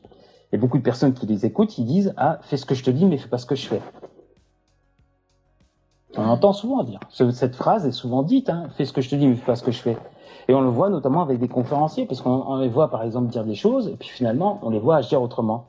et 0.51 0.57
beaucoup 0.57 0.77
de 0.77 0.83
personnes 0.83 1.13
qui 1.13 1.25
les 1.25 1.45
écoutent, 1.45 1.69
qui 1.69 1.83
disent 1.83 2.13
Ah, 2.17 2.39
fais 2.43 2.57
ce 2.57 2.65
que 2.65 2.75
je 2.75 2.83
te 2.83 2.91
dis, 2.91 3.05
mais 3.05 3.17
fais 3.17 3.29
pas 3.29 3.37
ce 3.37 3.45
que 3.45 3.55
je 3.55 3.67
fais. 3.67 3.81
On 6.15 6.27
entend 6.27 6.53
souvent 6.53 6.83
dire. 6.83 6.99
Cette 7.09 7.55
phrase 7.55 7.85
est 7.85 7.91
souvent 7.91 8.23
dite 8.23 8.49
hein, 8.49 8.67
Fais 8.77 8.85
ce 8.85 8.93
que 8.93 9.01
je 9.01 9.09
te 9.09 9.15
dis, 9.15 9.27
mais 9.27 9.35
fais 9.35 9.45
pas 9.45 9.55
ce 9.55 9.63
que 9.63 9.71
je 9.71 9.81
fais. 9.81 9.97
Et 10.47 10.53
on 10.53 10.61
le 10.61 10.69
voit 10.69 10.89
notamment 10.89 11.21
avec 11.21 11.39
des 11.39 11.47
conférenciers, 11.47 12.05
parce 12.05 12.21
qu'on 12.21 12.57
les 12.57 12.69
voit 12.69 12.89
par 12.89 13.03
exemple 13.03 13.29
dire 13.29 13.45
des 13.45 13.55
choses, 13.55 13.87
et 13.87 13.95
puis 13.95 14.09
finalement, 14.09 14.59
on 14.61 14.69
les 14.69 14.79
voit 14.79 14.97
agir 14.97 15.21
autrement. 15.21 15.65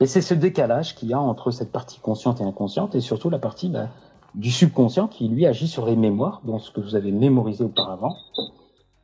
Et 0.00 0.06
c'est 0.06 0.20
ce 0.20 0.34
décalage 0.34 0.94
qu'il 0.94 1.08
y 1.08 1.14
a 1.14 1.20
entre 1.20 1.50
cette 1.50 1.72
partie 1.72 2.00
consciente 2.00 2.40
et 2.40 2.44
inconsciente, 2.44 2.94
et 2.94 3.00
surtout 3.00 3.30
la 3.30 3.38
partie 3.38 3.68
bah, 3.68 3.88
du 4.34 4.50
subconscient 4.50 5.08
qui, 5.08 5.28
lui, 5.28 5.46
agit 5.46 5.68
sur 5.68 5.86
les 5.86 5.96
mémoires, 5.96 6.42
donc 6.44 6.60
ce 6.60 6.70
que 6.70 6.80
vous 6.80 6.94
avez 6.94 7.12
mémorisé 7.12 7.64
auparavant, 7.64 8.14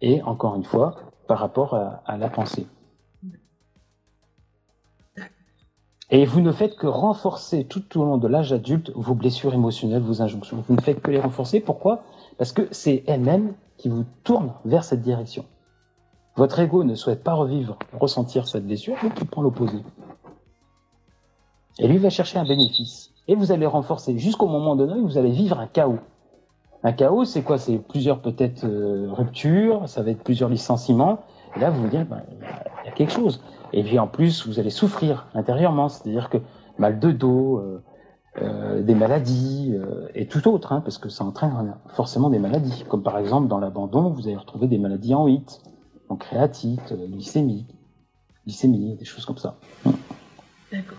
et 0.00 0.22
encore 0.22 0.56
une 0.56 0.64
fois, 0.64 0.96
par 1.26 1.38
rapport 1.38 1.74
à, 1.74 2.16
la 2.16 2.28
pensée. 2.28 2.66
Et 6.10 6.24
vous 6.24 6.40
ne 6.40 6.52
faites 6.52 6.76
que 6.76 6.86
renforcer 6.86 7.64
tout 7.64 8.00
au 8.00 8.04
long 8.04 8.16
de 8.16 8.28
l'âge 8.28 8.52
adulte 8.52 8.90
vos 8.94 9.14
blessures 9.14 9.52
émotionnelles, 9.52 10.02
vos 10.02 10.22
injonctions. 10.22 10.64
Vous 10.66 10.74
ne 10.74 10.80
faites 10.80 11.02
que 11.02 11.10
les 11.10 11.20
renforcer. 11.20 11.60
Pourquoi? 11.60 12.02
Parce 12.38 12.52
que 12.52 12.66
c'est 12.70 13.04
elle-même 13.06 13.52
qui 13.76 13.88
vous 13.88 14.04
tourne 14.24 14.52
vers 14.64 14.84
cette 14.84 15.02
direction. 15.02 15.44
Votre 16.36 16.60
ego 16.60 16.84
ne 16.84 16.94
souhaite 16.94 17.22
pas 17.22 17.34
revivre, 17.34 17.78
ressentir 17.98 18.48
cette 18.48 18.64
blessure, 18.64 18.96
donc 19.02 19.12
il 19.20 19.26
prend 19.26 19.42
l'opposé. 19.42 19.78
Et 21.78 21.88
lui 21.88 21.98
va 21.98 22.10
chercher 22.10 22.38
un 22.38 22.44
bénéfice. 22.44 23.10
Et 23.26 23.34
vous 23.34 23.52
allez 23.52 23.66
renforcer 23.66 24.16
jusqu'au 24.18 24.46
moment 24.46 24.76
donné 24.76 24.94
où 24.94 25.06
vous 25.06 25.18
allez 25.18 25.30
vivre 25.30 25.58
un 25.58 25.66
chaos. 25.66 25.98
Un 26.84 26.92
chaos, 26.92 27.24
c'est 27.24 27.42
quoi? 27.42 27.58
C'est 27.58 27.76
plusieurs 27.76 28.20
peut-être 28.20 28.64
euh, 28.64 29.08
ruptures, 29.12 29.88
ça 29.88 30.02
va 30.02 30.12
être 30.12 30.22
plusieurs 30.22 30.48
licenciements. 30.48 31.18
Et 31.56 31.60
là, 31.60 31.70
vous 31.70 31.82
vous 31.82 31.88
dites, 31.88 32.08
ben, 32.08 32.22
chose. 33.06 33.42
Et 33.72 33.82
puis 33.82 33.98
en 33.98 34.06
plus, 34.06 34.46
vous 34.46 34.58
allez 34.58 34.70
souffrir 34.70 35.28
intérieurement, 35.34 35.88
c'est-à-dire 35.88 36.30
que 36.30 36.38
mal 36.78 36.98
de 36.98 37.12
dos, 37.12 37.58
euh, 37.58 37.82
euh, 38.40 38.82
des 38.82 38.94
maladies 38.94 39.74
et 40.14 40.26
tout 40.26 40.48
autre, 40.48 40.72
hein, 40.72 40.80
parce 40.80 40.98
que 40.98 41.08
ça 41.08 41.24
entraîne 41.24 41.76
forcément 41.94 42.30
des 42.30 42.38
maladies. 42.38 42.84
Comme 42.88 43.02
par 43.02 43.18
exemple 43.18 43.48
dans 43.48 43.58
l'abandon, 43.58 44.10
vous 44.10 44.26
allez 44.26 44.36
retrouver 44.36 44.66
des 44.66 44.78
maladies 44.78 45.14
en 45.14 45.28
HIT, 45.28 45.60
en 46.08 46.16
créatite, 46.16 46.92
glycémie, 46.92 47.66
glycémie, 48.46 48.96
des 48.96 49.04
choses 49.04 49.24
comme 49.24 49.38
ça. 49.38 49.58
D'accord. 50.72 50.98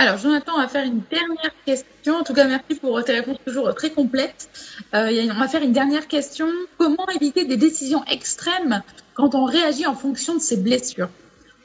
Alors, 0.00 0.16
Jonathan, 0.16 0.52
on 0.54 0.60
va 0.60 0.68
faire 0.68 0.84
une 0.84 1.02
dernière 1.10 1.52
question. 1.66 2.18
En 2.18 2.22
tout 2.22 2.32
cas, 2.32 2.44
merci 2.44 2.76
pour 2.76 3.02
tes 3.02 3.14
réponses 3.14 3.38
toujours 3.44 3.74
très 3.74 3.90
complètes. 3.90 4.48
Euh, 4.94 5.28
on 5.28 5.40
va 5.40 5.48
faire 5.48 5.62
une 5.62 5.72
dernière 5.72 6.06
question. 6.06 6.46
Comment 6.78 7.08
éviter 7.16 7.46
des 7.46 7.56
décisions 7.56 8.04
extrêmes 8.04 8.80
quand 9.18 9.34
on 9.34 9.44
réagit 9.44 9.84
en 9.84 9.94
fonction 9.94 10.34
de 10.34 10.38
ses 10.38 10.56
blessures 10.56 11.10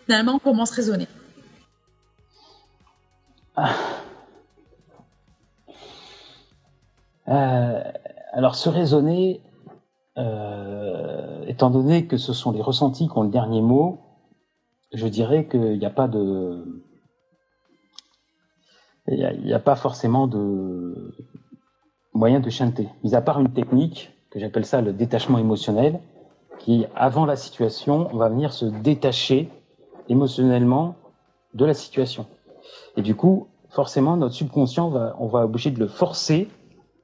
Finalement, 0.05 0.39
comment 0.39 0.65
se 0.65 0.73
raisonner 0.73 1.07
ah. 3.55 3.75
euh, 7.29 7.83
Alors, 8.33 8.55
se 8.55 8.67
raisonner, 8.69 9.41
euh, 10.17 11.45
étant 11.45 11.69
donné 11.69 12.07
que 12.07 12.17
ce 12.17 12.33
sont 12.33 12.51
les 12.51 12.61
ressentis 12.61 13.07
qui 13.07 13.17
ont 13.17 13.23
le 13.23 13.29
dernier 13.29 13.61
mot, 13.61 14.01
je 14.91 15.07
dirais 15.07 15.47
qu'il 15.47 15.77
n'y 15.77 15.85
a 15.85 15.91
pas 15.91 16.07
de 16.07 16.83
il 19.07 19.41
n'y 19.43 19.53
a, 19.53 19.59
pas 19.59 19.75
forcément 19.75 20.27
de 20.27 21.13
moyen 22.13 22.39
de 22.39 22.49
chanter, 22.49 22.87
mis 23.03 23.15
à 23.15 23.21
part 23.21 23.39
une 23.41 23.51
technique 23.51 24.11
que 24.31 24.39
j'appelle 24.39 24.65
ça 24.65 24.81
le 24.81 24.93
détachement 24.93 25.37
émotionnel, 25.37 25.99
qui, 26.63 26.85
avant 26.95 27.25
la 27.25 27.35
situation, 27.35 28.05
va 28.13 28.29
venir 28.29 28.53
se 28.53 28.65
détacher 28.65 29.49
émotionnellement 30.07 30.95
de 31.53 31.65
la 31.65 31.73
situation. 31.73 32.25
Et 32.95 33.01
du 33.01 33.15
coup, 33.15 33.47
forcément, 33.69 34.15
notre 34.15 34.33
subconscient 34.33 34.89
va, 34.89 35.15
on 35.19 35.27
va 35.27 35.43
obligé 35.43 35.71
de 35.71 35.79
le 35.79 35.87
forcer 35.87 36.47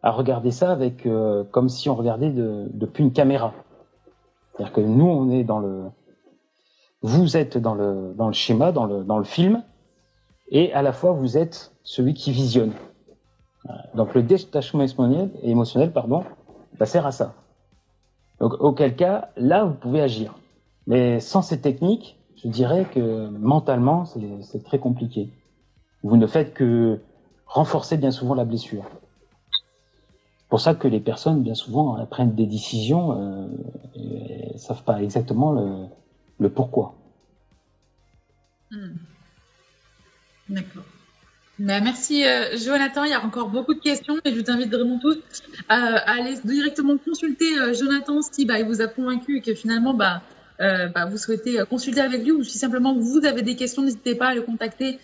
à 0.02 0.12
regarder 0.12 0.52
ça 0.52 0.72
avec, 0.72 1.06
euh, 1.06 1.44
comme 1.52 1.68
si 1.68 1.90
on 1.90 1.96
regardait 1.96 2.30
de, 2.30 2.70
depuis 2.74 3.04
une 3.04 3.12
caméra. 3.12 3.54
C'est-à-dire 4.54 4.72
que 4.74 4.82
nous, 4.82 5.06
on 5.06 5.30
est 5.30 5.44
dans 5.44 5.60
le, 5.60 5.84
vous 7.02 7.36
êtes 7.36 7.58
dans 7.58 7.76
le, 7.76 8.14
dans 8.16 8.28
le 8.28 8.34
schéma, 8.34 8.72
dans 8.72 8.86
le, 8.86 9.04
dans 9.04 9.18
le 9.18 9.26
film, 9.26 9.62
et 10.52 10.72
à 10.72 10.82
la 10.82 10.94
fois 10.94 11.12
vous 11.12 11.38
êtes 11.38 11.74
celui 11.84 12.14
qui 12.14 12.32
visionne. 12.32 12.72
Donc 13.94 14.16
le 14.16 14.24
détachement 14.24 14.86
émotionnel, 15.44 15.92
pardon, 15.92 16.24
ça 16.78 16.86
sert 16.86 17.06
à 17.06 17.12
ça. 17.12 17.34
Donc 18.40 18.54
auquel 18.60 18.96
cas, 18.96 19.30
là, 19.38 19.66
vous 19.66 19.74
pouvez 19.74 20.02
agir. 20.02 20.34
Mais 20.88 21.20
sans 21.20 21.42
ces 21.42 21.60
techniques, 21.60 22.18
je 22.42 22.48
dirais 22.48 22.86
que 22.86 23.28
mentalement, 23.30 24.06
c'est 24.06 24.64
très 24.64 24.80
compliqué. 24.80 25.30
Vous 26.04 26.18
ne 26.18 26.26
faites 26.26 26.54
que 26.54 27.00
renforcer 27.46 27.98
bien 27.98 28.12
souvent 28.12 28.36
la 28.36 28.46
blessure. 28.46 28.86
C'est 29.52 30.50
pour 30.50 30.62
ça 30.62 30.74
que 30.74 30.88
les 30.88 31.00
personnes, 31.00 31.44
bien 31.44 31.54
souvent, 31.54 32.04
prennent 32.06 32.34
des 32.34 32.46
décisions 32.48 33.20
euh, 33.20 33.48
et 33.96 34.58
savent 34.58 34.84
pas 34.84 35.02
exactement 35.04 35.52
le, 35.52 35.86
le 36.40 36.50
pourquoi. 36.50 36.96
Hmm. 38.72 38.96
D'accord. 40.48 40.84
Bah, 41.60 41.82
merci 41.82 42.26
euh, 42.26 42.56
Jonathan, 42.56 43.04
il 43.04 43.12
y 43.12 43.14
a 43.14 43.22
encore 43.22 43.50
beaucoup 43.50 43.74
de 43.74 43.82
questions, 43.82 44.16
mais 44.24 44.32
je 44.34 44.40
vous 44.40 44.50
invite 44.50 44.72
vraiment 44.72 44.98
tous 44.98 45.18
euh, 45.18 45.20
à 45.68 46.12
aller 46.14 46.36
directement 46.46 46.98
consulter 46.98 47.60
euh, 47.60 47.74
Jonathan 47.74 48.22
si 48.22 48.46
bah, 48.46 48.60
il 48.60 48.66
vous 48.66 48.80
a 48.80 48.88
convaincu 48.88 49.40
et 49.40 49.42
que 49.42 49.54
finalement 49.54 49.94
bah, 49.94 50.22
bah, 50.58 51.06
vous 51.06 51.18
souhaitez 51.18 51.58
consulter 51.70 52.00
avec 52.00 52.24
lui 52.24 52.32
ou 52.32 52.44
si 52.44 52.58
simplement 52.58 52.94
vous 52.94 53.26
avez 53.26 53.42
des 53.42 53.56
questions, 53.56 53.82
n'hésitez 53.82 54.16
pas 54.16 54.28
à 54.28 54.36
le 54.36 54.42
contacter 54.42 55.00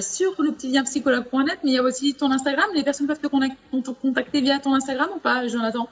sur 0.00 0.34
le 0.38 0.52
psychologue.net, 0.52 1.58
mais 1.64 1.70
il 1.70 1.74
y 1.74 1.78
a 1.78 1.82
aussi 1.82 2.12
ton 2.14 2.30
Instagram, 2.30 2.66
les 2.74 2.82
personnes 2.82 3.06
peuvent 3.06 3.20
te 3.20 3.26
contacter 3.26 4.42
via 4.42 4.58
ton 4.58 4.74
Instagram 4.74 5.08
ou 5.16 5.18
pas 5.18 5.46
Jonathan? 5.46 5.88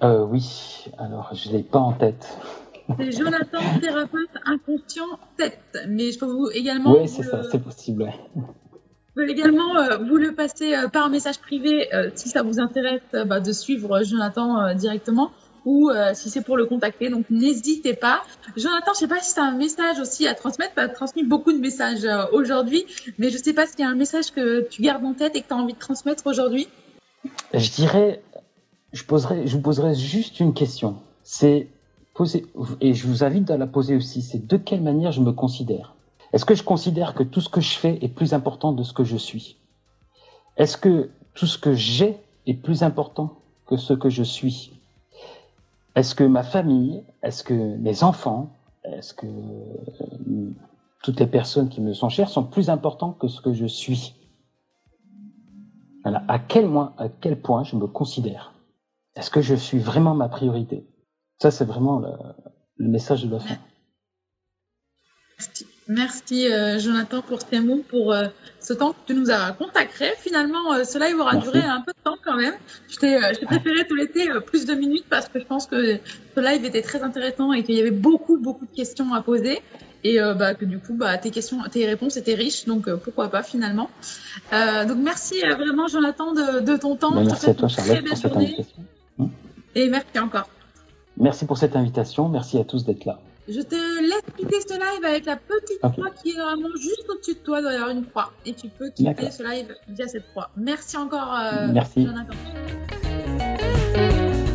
Oui, 0.00 0.86
alors 0.96 1.30
je 1.34 1.48
ne 1.48 1.56
l'ai 1.56 1.62
pas 1.64 1.80
en 1.80 1.92
tête. 1.92 2.38
C'est 2.98 3.10
Jonathan, 3.18 3.58
thérapeute 3.80 4.30
inconscient 4.44 5.18
tête. 5.36 5.58
Mais 5.88 6.12
je 6.12 6.18
peux 6.20 6.26
vous 6.26 6.50
également. 6.50 6.92
Oui, 6.92 7.08
c'est 7.08 7.24
ça, 7.24 7.42
c'est 7.50 7.62
possible. 7.62 8.12
Je 9.16 9.22
peux 9.22 9.30
également 9.30 9.76
euh, 9.76 9.98
vous 9.98 10.16
le 10.16 10.34
passer 10.34 10.74
euh, 10.74 10.88
par 10.88 11.08
message 11.08 11.38
privé 11.38 11.94
euh, 11.94 12.10
si 12.14 12.28
ça 12.28 12.42
vous 12.42 12.58
intéresse 12.58 13.02
bah, 13.26 13.38
de 13.38 13.52
suivre 13.52 14.02
Jonathan 14.02 14.74
directement 14.74 15.30
ou 15.64 15.90
si 16.12 16.28
c'est 16.28 16.42
pour 16.42 16.58
le 16.58 16.66
contacter. 16.66 17.08
Donc 17.08 17.24
n'hésitez 17.30 17.94
pas. 17.94 18.20
Jonathan, 18.54 18.92
je 18.92 18.98
sais 18.98 19.08
pas 19.08 19.20
si 19.20 19.32
tu 19.32 19.40
as 19.40 19.44
un 19.44 19.56
message 19.56 19.98
aussi 19.98 20.28
à 20.28 20.34
transmettre. 20.34 20.74
Tu 20.74 20.80
as 20.80 20.90
transmis 20.90 21.24
beaucoup 21.24 21.52
de 21.52 21.58
messages 21.58 22.06
aujourd'hui, 22.32 22.84
mais 23.16 23.30
je 23.30 23.38
sais 23.38 23.54
pas 23.54 23.66
s'il 23.66 23.80
y 23.80 23.82
a 23.82 23.88
un 23.88 23.94
message 23.94 24.30
que 24.30 24.68
tu 24.68 24.82
gardes 24.82 25.02
en 25.06 25.14
tête 25.14 25.34
et 25.36 25.40
que 25.40 25.48
tu 25.48 25.54
as 25.54 25.56
envie 25.56 25.72
de 25.72 25.78
transmettre 25.78 26.26
aujourd'hui. 26.26 26.68
Je 27.54 27.70
dirais, 27.70 28.22
je, 28.92 29.04
poserai, 29.04 29.46
je 29.46 29.56
vous 29.56 29.62
poserai 29.62 29.94
juste 29.94 30.38
une 30.38 30.52
question. 30.52 30.96
C'est 31.22 31.68
poser, 32.12 32.44
et 32.82 32.92
je 32.92 33.06
vous 33.06 33.24
invite 33.24 33.50
à 33.50 33.56
la 33.56 33.66
poser 33.66 33.96
aussi, 33.96 34.20
c'est 34.20 34.46
de 34.46 34.56
quelle 34.58 34.82
manière 34.82 35.12
je 35.12 35.22
me 35.22 35.32
considère? 35.32 35.94
Est-ce 36.34 36.44
que 36.44 36.56
je 36.56 36.64
considère 36.64 37.14
que 37.14 37.22
tout 37.22 37.40
ce 37.40 37.48
que 37.48 37.60
je 37.60 37.78
fais 37.78 37.96
est 38.02 38.08
plus 38.08 38.34
important 38.34 38.72
de 38.72 38.82
ce 38.82 38.92
que 38.92 39.04
je 39.04 39.16
suis? 39.16 39.56
Est-ce 40.56 40.76
que 40.76 41.10
tout 41.32 41.46
ce 41.46 41.58
que 41.58 41.74
j'ai 41.74 42.18
est 42.46 42.54
plus 42.54 42.82
important 42.82 43.38
que 43.66 43.76
ce 43.76 43.92
que 43.92 44.10
je 44.10 44.24
suis? 44.24 44.72
Est-ce 45.94 46.16
que 46.16 46.24
ma 46.24 46.42
famille, 46.42 47.04
est-ce 47.22 47.44
que 47.44 47.76
mes 47.76 48.02
enfants, 48.02 48.50
est-ce 48.82 49.14
que 49.14 49.28
euh, 49.28 50.50
toutes 51.04 51.20
les 51.20 51.28
personnes 51.28 51.68
qui 51.68 51.80
me 51.80 51.94
sont 51.94 52.08
chères 52.08 52.28
sont 52.28 52.42
plus 52.42 52.68
importants 52.68 53.12
que 53.12 53.28
ce 53.28 53.40
que 53.40 53.52
je 53.52 53.66
suis? 53.66 54.16
Voilà. 56.02 56.24
À 56.26 56.40
quel, 56.40 56.68
point, 56.68 56.94
à 56.98 57.08
quel 57.08 57.40
point 57.40 57.62
je 57.62 57.76
me 57.76 57.86
considère? 57.86 58.54
Est-ce 59.14 59.30
que 59.30 59.40
je 59.40 59.54
suis 59.54 59.78
vraiment 59.78 60.16
ma 60.16 60.28
priorité? 60.28 60.84
Ça, 61.38 61.52
c'est 61.52 61.64
vraiment 61.64 62.00
le, 62.00 62.10
le 62.78 62.88
message 62.88 63.24
de 63.24 63.30
la 63.30 63.38
fin. 63.38 63.58
Merci 65.86 66.50
euh, 66.50 66.78
Jonathan 66.78 67.20
pour 67.20 67.40
ces 67.42 67.60
mots, 67.60 67.82
pour 67.88 68.12
euh, 68.12 68.24
ce 68.58 68.72
temps 68.72 68.92
que 68.92 68.98
tu 69.06 69.14
nous 69.14 69.30
as 69.30 69.52
consacré. 69.52 70.12
Finalement, 70.18 70.72
euh, 70.72 70.84
ce 70.84 70.98
live 70.98 71.18
aura 71.20 71.36
duré 71.36 71.60
un 71.60 71.82
peu 71.82 71.92
de 71.92 72.02
temps 72.02 72.16
quand 72.24 72.36
même. 72.36 72.54
Je 72.88 72.96
t'ai 72.96 73.18
préféré 73.44 73.86
tout 73.86 73.94
l'été 73.94 74.26
plus 74.46 74.64
de 74.64 74.74
minutes 74.74 75.04
parce 75.10 75.28
que 75.28 75.38
je 75.38 75.44
pense 75.44 75.66
que 75.66 75.98
ce 76.34 76.40
live 76.40 76.64
était 76.64 76.80
très 76.80 77.02
intéressant 77.02 77.52
et 77.52 77.62
qu'il 77.64 77.74
y 77.74 77.80
avait 77.80 77.90
beaucoup, 77.90 78.38
beaucoup 78.38 78.64
de 78.64 78.74
questions 78.74 79.12
à 79.12 79.20
poser. 79.20 79.60
Et 80.06 80.18
bah, 80.18 80.54
que 80.54 80.66
du 80.66 80.78
coup, 80.78 80.92
bah, 80.92 81.16
tes 81.16 81.30
questions, 81.30 81.62
tes 81.70 81.86
réponses 81.86 82.18
étaient 82.18 82.34
riches, 82.34 82.66
donc 82.66 82.90
pourquoi 82.96 83.28
pas 83.30 83.42
finalement. 83.42 83.88
donc 84.52 84.98
merci 84.98 85.40
vraiment 85.40 85.86
Jonathan 85.86 86.32
de, 86.32 86.60
de 86.60 86.76
ton 86.76 86.96
temps. 86.96 87.10
Bah, 87.10 87.22
merci 87.24 87.48
à 87.48 87.54
toi 87.54 87.68
Charlotte 87.68 88.04
pour 88.06 88.18
cette 88.18 88.36
invitation. 88.36 88.82
Et 89.74 89.88
merci 89.88 90.18
encore. 90.18 90.48
Merci 91.16 91.46
pour 91.46 91.56
cette 91.56 91.74
invitation. 91.74 92.28
Merci 92.28 92.58
à 92.58 92.64
tous 92.64 92.84
d'être 92.84 93.06
là. 93.06 93.18
Je 93.46 93.60
te 93.60 93.74
laisse 93.74 94.22
quitter 94.38 94.60
ce 94.60 94.72
live 94.72 95.04
avec 95.04 95.26
la 95.26 95.36
petite 95.36 95.78
croix 95.78 96.10
qui 96.22 96.30
est 96.30 96.36
normalement 96.36 96.74
juste 96.76 97.04
au-dessus 97.10 97.34
de 97.34 97.38
toi. 97.40 97.58
Il 97.58 97.62
doit 97.62 97.72
y 97.72 97.76
avoir 97.76 97.90
une 97.90 98.06
croix. 98.06 98.32
Et 98.46 98.54
tu 98.54 98.68
peux 98.68 98.88
quitter 98.88 99.30
ce 99.30 99.42
live 99.42 99.74
via 99.88 100.08
cette 100.08 100.26
croix. 100.30 100.50
Merci 100.56 100.96
encore, 100.96 101.34
euh, 101.34 101.68
Merci. 101.72 102.06
Jonathan. 102.06 102.34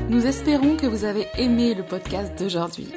Nous 0.10 0.26
espérons 0.26 0.76
que 0.76 0.88
vous 0.88 1.06
avez 1.06 1.28
aimé 1.38 1.76
le 1.76 1.84
podcast 1.84 2.38
d'aujourd'hui. 2.40 2.88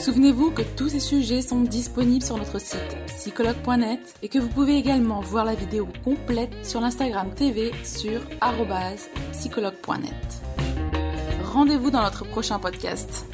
Souvenez-vous 0.00 0.52
que 0.52 0.62
tous 0.62 0.88
ces 0.88 1.00
sujets 1.00 1.42
sont 1.42 1.60
disponibles 1.60 2.24
sur 2.24 2.38
notre 2.38 2.58
site 2.58 2.96
psychologue.net 3.08 4.14
et 4.22 4.28
que 4.28 4.38
vous 4.38 4.48
pouvez 4.48 4.76
également 4.76 5.20
voir 5.20 5.44
la 5.44 5.54
vidéo 5.54 5.86
complète 6.02 6.52
sur 6.64 6.80
l'Instagram 6.80 7.34
TV 7.34 7.72
sur 7.84 8.20
psychologue.net. 9.32 10.14
Rendez-vous 11.52 11.90
dans 11.90 12.02
notre 12.02 12.24
prochain 12.24 12.58
podcast. 12.58 13.26